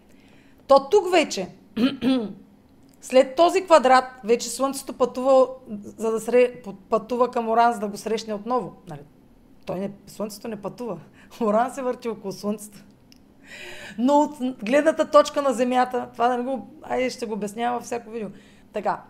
то 0.68 0.90
тук 0.90 1.12
вече, 1.12 1.48
след 3.02 3.36
този 3.36 3.66
квадрат, 3.66 4.06
вече 4.24 4.50
Слънцето 4.50 4.94
пътува, 4.94 5.48
за 5.98 6.12
да 6.12 6.20
сре, 6.20 6.62
пътува 6.90 7.32
към 7.32 7.50
Оран, 7.50 7.74
за 7.74 7.80
да 7.80 7.88
го 7.88 7.98
срещне 7.98 8.34
отново. 8.34 8.74
Нали? 8.88 9.02
Той 9.66 9.80
не, 9.80 9.92
Слънцето 10.08 10.48
не 10.48 10.62
пътува. 10.62 11.00
Оран 11.42 11.74
се 11.74 11.82
върти 11.82 12.10
около 12.10 12.32
Слънцето. 12.32 12.78
Но 13.98 14.14
от 14.14 14.38
гледната 14.64 15.12
точка 15.12 15.42
на 15.42 15.54
Земята, 15.54 16.10
това 16.14 16.28
да 16.28 16.38
не 16.38 16.44
го... 16.44 16.68
Айде 16.82 17.10
ще 17.10 17.26
го 17.26 17.34
обяснявам 17.34 17.76
във 17.76 17.84
всяко 17.84 18.10
видео. 18.10 18.30
Така. 18.74 19.04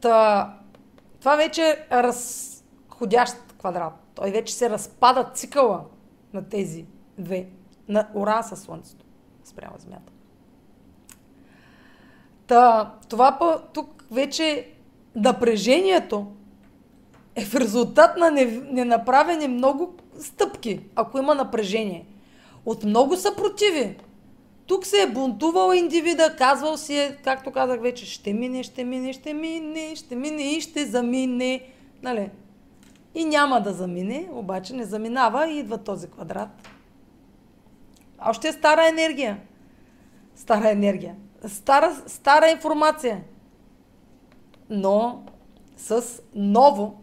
Та, 0.00 0.58
това 1.20 1.36
вече 1.36 1.86
е 1.90 2.02
разходящ 2.02 3.36
квадрат. 3.58 3.92
Той 4.14 4.30
вече 4.30 4.54
се 4.54 4.70
разпада 4.70 5.30
цикъла 5.34 5.84
на 6.32 6.48
тези 6.48 6.86
две. 7.18 7.48
На 7.88 8.08
Оран 8.14 8.44
със 8.44 8.62
Слънцето. 8.62 9.04
Спрямо 9.44 9.74
Земята. 9.78 10.12
Та, 12.46 12.94
това 13.08 13.36
па, 13.38 13.62
тук 13.72 14.04
вече 14.10 14.72
напрежението 15.14 16.32
е 17.34 17.44
в 17.44 17.54
резултат 17.54 18.16
на 18.16 18.30
ненаправени 18.70 19.48
много 19.48 19.94
стъпки, 20.20 20.80
ако 20.96 21.18
има 21.18 21.34
напрежение. 21.34 22.06
От 22.66 22.84
много 22.84 23.16
съпротиви. 23.16 23.96
Тук 24.66 24.86
се 24.86 25.02
е 25.02 25.10
бунтувал 25.10 25.72
индивида, 25.74 26.36
казвал 26.38 26.76
си 26.76 26.96
е, 26.96 27.18
както 27.24 27.50
казах 27.50 27.80
вече, 27.80 28.06
ще 28.06 28.32
мине, 28.32 28.62
ще 28.62 28.84
мине, 28.84 29.12
ще 29.12 29.34
мине, 29.34 29.96
ще 29.96 30.16
мине 30.16 30.42
и 30.42 30.60
ще 30.60 30.86
замине. 30.86 31.62
Нали? 32.02 32.30
И 33.14 33.24
няма 33.24 33.60
да 33.60 33.72
замине, 33.72 34.28
обаче 34.32 34.74
не 34.74 34.84
заминава 34.84 35.48
и 35.48 35.58
идва 35.58 35.78
този 35.78 36.10
квадрат. 36.10 36.48
Още 38.26 38.48
е 38.48 38.52
стара 38.52 38.88
енергия. 38.88 39.38
Стара 40.36 40.70
енергия. 40.70 41.16
Стара, 41.46 42.02
стара 42.06 42.50
информация. 42.50 43.20
Но 44.70 45.24
с 45.76 46.22
ново 46.34 47.01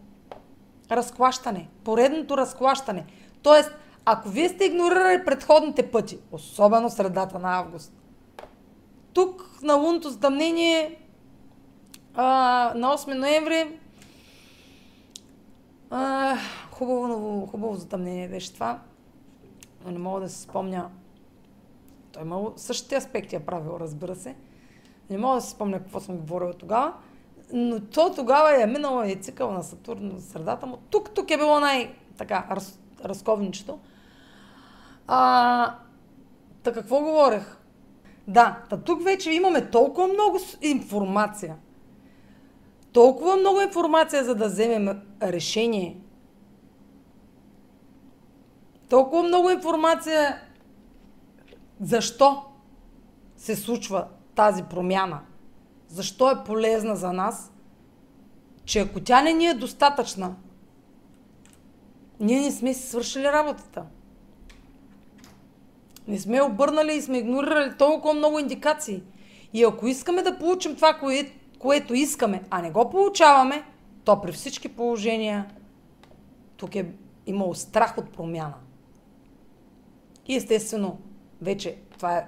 разклащане. 0.92 1.70
Поредното 1.84 2.38
разклащане. 2.38 3.06
Тоест, 3.44 3.72
ако 4.06 4.30
вие 4.30 4.50
сте 4.50 4.66
игнорирали 4.66 5.26
предходните 5.26 5.92
пъти, 5.92 6.20
особено 6.32 6.90
средата 6.90 7.40
на 7.40 7.58
август, 7.58 7.94
тук 9.14 9.60
на 9.62 9.74
лунното 9.74 10.10
затъмнение 10.10 11.00
на 12.16 12.98
8 12.98 13.14
ноември 13.14 13.80
а, 15.90 16.38
хубаво, 16.72 17.46
хубаво 17.46 17.76
затъмнение 17.76 18.30
беше 18.30 18.54
това. 18.54 18.80
Но 19.86 19.92
не 19.92 20.00
мога 20.00 20.22
да 20.22 20.30
се 20.30 20.42
спомня. 20.42 20.90
Той 22.12 22.22
имал 22.22 22.54
същите 22.56 22.96
аспекти 22.96 23.36
е 23.36 23.40
правил, 23.40 23.78
разбира 23.80 24.16
се. 24.16 24.36
Не 25.10 25.18
мога 25.18 25.36
да 25.36 25.42
се 25.42 25.50
спомня 25.50 25.80
какво 25.80 26.00
съм 26.00 26.18
говорила 26.18 26.54
тогава. 26.54 26.94
Но 27.54 27.80
то 27.80 28.14
тогава 28.16 28.64
е 28.64 28.68
минало 28.68 29.04
и 29.04 29.16
цикъл 29.16 29.52
на 29.52 29.64
Сатурн 29.64 30.22
средата 30.22 30.66
му. 30.66 30.78
Тук, 30.90 31.10
тук 31.10 31.32
е 31.32 31.38
било 31.38 31.60
най-така 31.60 32.48
раз, 32.52 32.80
разковничето. 33.06 33.80
А, 35.08 35.76
та 36.64 36.74
какво 36.74 37.00
говорех? 37.00 37.58
Да, 38.28 38.64
та 38.70 38.78
тук 38.78 39.04
вече 39.04 39.32
имаме 39.32 39.70
толкова 39.70 40.08
много 40.08 40.40
информация. 40.62 41.56
Толкова 42.94 43.36
много 43.36 43.62
информация, 43.62 44.24
за 44.24 44.36
да 44.36 44.46
вземем 44.46 45.02
решение. 45.22 46.02
Толкова 48.90 49.24
много 49.24 49.50
информация 49.50 50.42
защо 51.82 52.46
се 53.38 53.56
случва 53.56 54.08
тази 54.36 54.64
промяна. 54.64 55.20
Защо 55.90 56.32
е 56.32 56.44
полезна 56.44 56.96
за 56.96 57.14
нас, 57.14 57.52
че 58.66 58.80
ако 58.80 59.00
тя 59.00 59.22
не 59.22 59.34
ни 59.34 59.48
е 59.48 59.54
достатъчна, 59.54 60.36
ние 62.20 62.42
не 62.42 62.52
сме 62.52 62.74
си 62.74 62.88
свършили 62.88 63.24
работата. 63.24 63.86
Не 66.08 66.20
сме 66.20 66.42
обърнали 66.42 66.94
и 66.94 67.02
сме 67.02 67.18
игнорирали 67.18 67.78
толкова 67.78 68.14
много 68.14 68.40
индикации. 68.40 69.04
И 69.54 69.64
ако 69.64 69.88
искаме 69.88 70.22
да 70.22 70.38
получим 70.38 70.76
това, 70.76 70.94
кое, 70.94 71.32
което 71.60 71.94
искаме, 71.94 72.44
а 72.50 72.62
не 72.62 72.72
го 72.72 72.90
получаваме, 72.90 73.64
то 74.04 74.22
при 74.22 74.32
всички 74.32 74.70
положения 74.70 75.46
тук 76.58 76.76
е 76.76 76.92
имало 77.26 77.56
страх 77.56 77.98
от 77.98 78.10
промяна. 78.10 78.54
И 80.28 80.36
естествено, 80.36 81.00
вече 81.42 81.78
това 81.92 82.18
е 82.18 82.28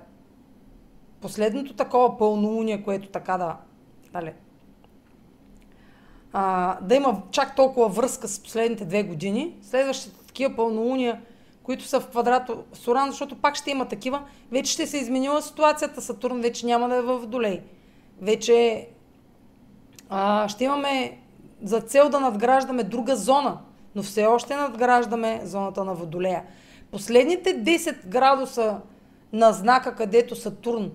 последното 1.22 1.74
такова 1.74 2.17
пълнолуние, 2.17 2.84
което 2.84 3.09
така 3.09 3.38
да, 3.38 3.57
дали, 4.13 4.34
а, 6.34 6.78
да 6.82 6.95
има 6.95 7.22
чак 7.32 7.55
толкова 7.55 7.88
връзка 7.88 8.28
с 8.28 8.43
последните 8.43 8.86
две 8.86 9.03
години. 9.03 9.55
Следващите 9.61 10.26
такива 10.26 10.55
пълнолуния 10.55 11.22
които 11.63 11.84
са 11.84 11.99
в 11.99 12.07
квадрато 12.07 12.63
с 12.74 12.88
Уран, 12.88 13.11
защото 13.11 13.36
пак 13.36 13.55
ще 13.55 13.72
има 13.72 13.88
такива, 13.88 14.22
вече 14.51 14.72
ще 14.72 14.88
се 14.88 14.97
изменила 14.97 15.41
ситуацията. 15.41 16.01
Сатурн 16.01 16.41
вече 16.41 16.65
няма 16.65 16.89
да 16.89 16.95
е 16.95 17.01
в 17.01 17.28
Долей. 17.28 17.61
Вече 18.22 18.88
а, 20.09 20.47
ще 20.47 20.63
имаме 20.63 21.17
за 21.63 21.82
цел 21.82 22.09
да 22.09 22.19
надграждаме 22.19 22.84
друга 22.84 23.15
зона, 23.15 23.57
но 23.95 24.03
все 24.03 24.26
още 24.26 24.55
надграждаме 24.55 25.41
зоната 25.43 25.84
на 25.84 25.93
Водолея. 25.93 26.43
Последните 26.91 27.63
10 27.63 28.07
градуса 28.07 28.78
на 29.34 29.53
знака, 29.53 29.95
където 29.95 30.36
Сатурн 30.36 30.91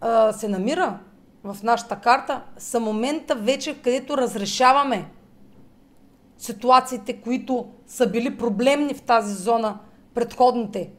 а, 0.00 0.32
се 0.32 0.48
намира 0.48 0.98
в 1.44 1.56
нашата 1.62 2.00
карта, 2.00 2.42
са 2.58 2.80
момента 2.80 3.34
вече, 3.34 3.82
където 3.82 4.18
разрешаваме 4.18 5.10
ситуациите, 6.38 7.20
които 7.20 7.68
са 7.86 8.10
били 8.10 8.36
проблемни 8.36 8.94
в 8.94 9.02
тази 9.02 9.34
зона, 9.34 9.78
предходните 10.14 10.90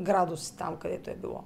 градуси 0.00 0.56
там, 0.56 0.76
където 0.76 1.10
е 1.10 1.14
било. 1.14 1.40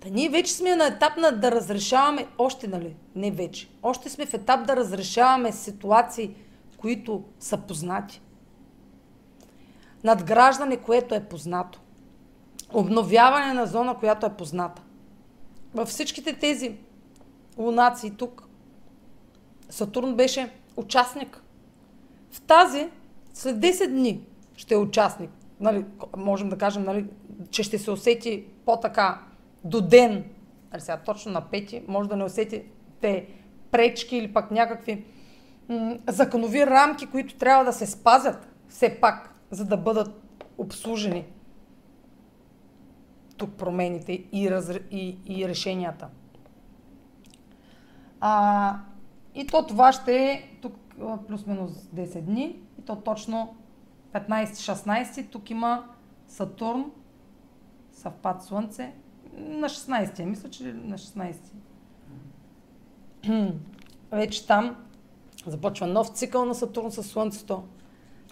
Та 0.00 0.08
ние 0.08 0.28
вече 0.28 0.52
сме 0.52 0.76
на 0.76 0.86
етап 0.86 1.16
на 1.16 1.32
да 1.32 1.50
разрешаваме, 1.50 2.26
още 2.38 2.68
нали, 2.68 2.96
не 3.14 3.30
вече, 3.30 3.70
още 3.82 4.10
сме 4.10 4.26
в 4.26 4.34
етап 4.34 4.66
да 4.66 4.76
разрешаваме 4.76 5.52
ситуации, 5.52 6.34
които 6.76 7.24
са 7.40 7.58
познати. 7.58 8.22
Надграждане, 10.04 10.76
което 10.76 11.14
е 11.14 11.24
познато. 11.24 11.80
Обновяване 12.74 13.52
на 13.52 13.66
зона, 13.66 13.94
която 13.94 14.26
е 14.26 14.36
позната. 14.36 14.82
Във 15.74 15.88
всичките 15.88 16.32
тези 16.32 16.76
лунации 17.58 18.10
тук, 18.10 18.48
Сатурн 19.70 20.14
беше 20.14 20.50
участник. 20.76 21.42
В 22.30 22.40
тази, 22.40 22.88
след 23.34 23.56
10 23.56 23.88
дни, 23.88 24.20
ще 24.56 24.74
е 24.74 24.78
участник. 24.78 25.30
Нали, 25.60 25.84
можем 26.16 26.48
да 26.48 26.58
кажем, 26.58 26.84
нали, 26.84 27.06
че 27.50 27.62
ще 27.62 27.78
се 27.78 27.90
усети 27.90 28.44
по-така 28.64 29.20
до 29.64 29.80
ден. 29.80 30.24
Нали, 30.72 30.82
сега 30.82 30.96
точно 30.96 31.32
на 31.32 31.40
пети, 31.40 31.82
може 31.88 32.08
да 32.08 32.16
не 32.16 32.24
усетите 32.24 33.26
пречки 33.70 34.16
или 34.16 34.32
пък 34.32 34.50
някакви 34.50 35.04
м- 35.68 35.96
законови 36.08 36.66
рамки, 36.66 37.06
които 37.06 37.34
трябва 37.34 37.64
да 37.64 37.72
се 37.72 37.86
спазят 37.86 38.48
все 38.68 39.00
пак, 39.00 39.34
за 39.50 39.64
да 39.64 39.76
бъдат 39.76 40.22
обслужени 40.58 41.24
тук 43.36 43.50
промените 43.50 44.12
и, 44.32 44.50
раз, 44.50 44.70
и, 44.90 45.18
и 45.26 45.48
решенията. 45.48 46.08
А, 48.20 48.78
и 49.34 49.46
то 49.46 49.66
това 49.66 49.92
ще 49.92 50.16
е 50.16 50.48
тук 50.62 50.74
плюс-минус 51.28 51.72
10 51.72 52.20
дни. 52.20 52.60
И 52.78 52.82
то 52.82 52.96
точно 52.96 53.56
15-16. 54.12 55.30
Тук 55.30 55.50
има 55.50 55.84
Сатурн, 56.28 56.90
съвпад 57.92 58.42
Слънце. 58.42 58.92
На 59.36 59.68
16 59.68 60.24
мисля, 60.24 60.50
че 60.50 60.72
на 60.72 60.98
16 60.98 61.36
Вече 64.12 64.46
там 64.46 64.76
започва 65.46 65.86
нов 65.86 66.08
цикъл 66.08 66.44
на 66.44 66.54
Сатурн 66.54 66.92
с 66.92 67.02
Слънцето. 67.02 67.64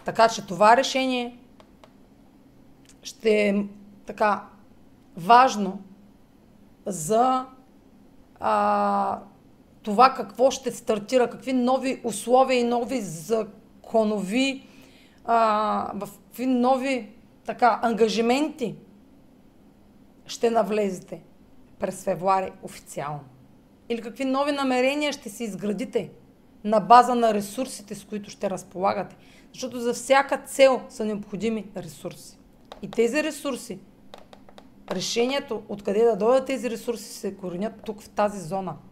Така 0.05 0.29
че 0.29 0.47
това 0.47 0.77
решение 0.77 1.37
ще 3.03 3.47
е 3.47 3.65
така 4.05 4.47
важно 5.17 5.79
за 6.85 7.45
а, 8.39 9.19
това 9.83 10.13
какво 10.13 10.51
ще 10.51 10.71
стартира, 10.71 11.29
какви 11.29 11.53
нови 11.53 12.01
условия 12.03 12.59
и 12.59 12.63
нови 12.63 13.01
законови, 13.01 14.67
а, 15.25 15.93
какви 15.99 16.45
нови 16.45 17.09
така, 17.45 17.79
ангажименти 17.81 18.75
ще 20.25 20.49
навлезете 20.49 21.21
през 21.79 22.03
февруари 22.03 22.51
официално. 22.63 23.23
Или 23.89 24.01
какви 24.01 24.25
нови 24.25 24.51
намерения 24.51 25.13
ще 25.13 25.29
си 25.29 25.43
изградите 25.43 26.11
на 26.63 26.79
база 26.79 27.15
на 27.15 27.33
ресурсите, 27.33 27.95
с 27.95 28.05
които 28.05 28.29
ще 28.29 28.49
разполагате. 28.49 29.15
Защото 29.53 29.79
за 29.79 29.93
всяка 29.93 30.37
цел 30.37 30.81
са 30.89 31.05
необходими 31.05 31.65
ресурси. 31.77 32.37
И 32.81 32.91
тези 32.91 33.23
ресурси, 33.23 33.79
решението 34.95 35.63
откъде 35.69 36.03
да 36.03 36.15
дойдат 36.15 36.45
тези 36.45 36.69
ресурси 36.69 37.13
се 37.13 37.35
коренят 37.35 37.73
тук 37.85 38.01
в 38.01 38.09
тази 38.09 38.39
зона– 38.39 38.75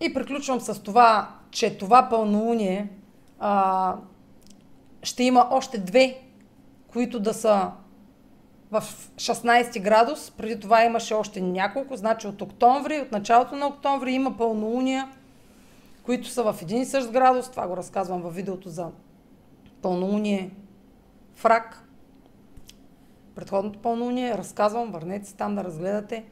и 0.00 0.14
приключвам 0.14 0.60
с 0.60 0.82
това, 0.82 1.28
че 1.50 1.78
това 1.78 2.08
пълнолуние 2.08 2.88
а, 3.38 3.96
ще 5.02 5.22
има 5.22 5.48
още 5.50 5.78
две, 5.78 6.20
които 6.92 7.20
да 7.20 7.34
са 7.34 7.70
в 8.70 8.82
16 9.16 9.82
градус. 9.82 10.30
Преди 10.30 10.60
това 10.60 10.84
имаше 10.84 11.14
още 11.14 11.40
няколко. 11.40 11.96
Значи 11.96 12.26
от 12.26 12.42
октомври, 12.42 13.00
от 13.00 13.12
началото 13.12 13.56
на 13.56 13.66
октомври 13.66 14.12
има 14.12 14.36
пълнолуния, 14.36 15.08
които 16.02 16.28
са 16.28 16.52
в 16.52 16.62
един 16.62 16.82
и 16.82 16.86
същ 16.86 17.10
градус. 17.10 17.50
Това 17.50 17.66
го 17.66 17.76
разказвам 17.76 18.22
във 18.22 18.34
видеото 18.34 18.68
за 18.68 18.90
пълнолуние 19.82 20.50
в 21.38 21.44
рак 21.44 21.84
предходното 23.34 23.78
пълнолуние. 23.78 24.38
Разказвам, 24.38 24.92
върнете 24.92 25.28
се 25.28 25.36
там 25.36 25.54
да 25.54 25.64
разгледате 25.64 26.24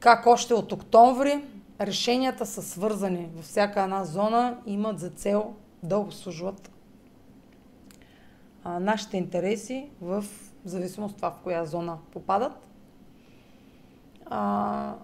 как 0.00 0.26
още 0.26 0.54
от 0.54 0.72
октомври 0.72 1.44
решенията 1.80 2.46
са 2.46 2.62
свързани 2.62 3.28
във 3.34 3.44
всяка 3.44 3.82
една 3.82 4.04
зона 4.04 4.58
и 4.66 4.72
имат 4.72 4.98
за 4.98 5.10
цел 5.10 5.54
да 5.82 5.98
обслужват 5.98 6.70
а, 8.64 8.80
нашите 8.80 9.16
интереси 9.16 9.90
в 10.00 10.24
зависимост 10.64 11.12
от 11.12 11.16
това 11.16 11.30
в 11.30 11.38
коя 11.42 11.64
зона 11.64 11.98
попадат. 12.12 12.52
А, 14.26 14.94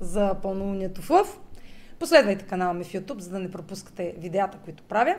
за 0.00 0.34
пълнолунието 0.42 1.02
в 1.02 1.10
Лъв. 1.10 1.40
Последвайте 1.98 2.46
канала 2.46 2.74
ми 2.74 2.84
в 2.84 2.92
YouTube, 2.92 3.18
за 3.18 3.30
да 3.30 3.38
не 3.38 3.50
пропускате 3.50 4.14
видеята, 4.18 4.58
които 4.64 4.82
правя. 4.82 5.16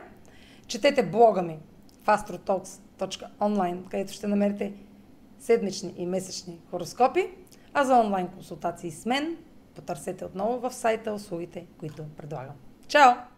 Четете 0.66 1.02
блога 1.06 1.42
ми 1.42 1.58
astrotalks.online, 2.06 3.88
където 3.88 4.12
ще 4.12 4.26
намерите 4.26 4.72
седмични 5.38 5.94
и 5.96 6.06
месечни 6.06 6.60
хороскопи, 6.70 7.30
а 7.74 7.84
за 7.84 7.94
онлайн 7.94 8.28
консултации 8.28 8.90
с 8.90 9.06
мен 9.06 9.36
потърсете 9.74 10.24
отново 10.24 10.60
в 10.60 10.74
сайта 10.74 11.12
услугите, 11.12 11.66
които 11.78 12.04
предлагам. 12.16 12.54
Чао! 12.88 13.33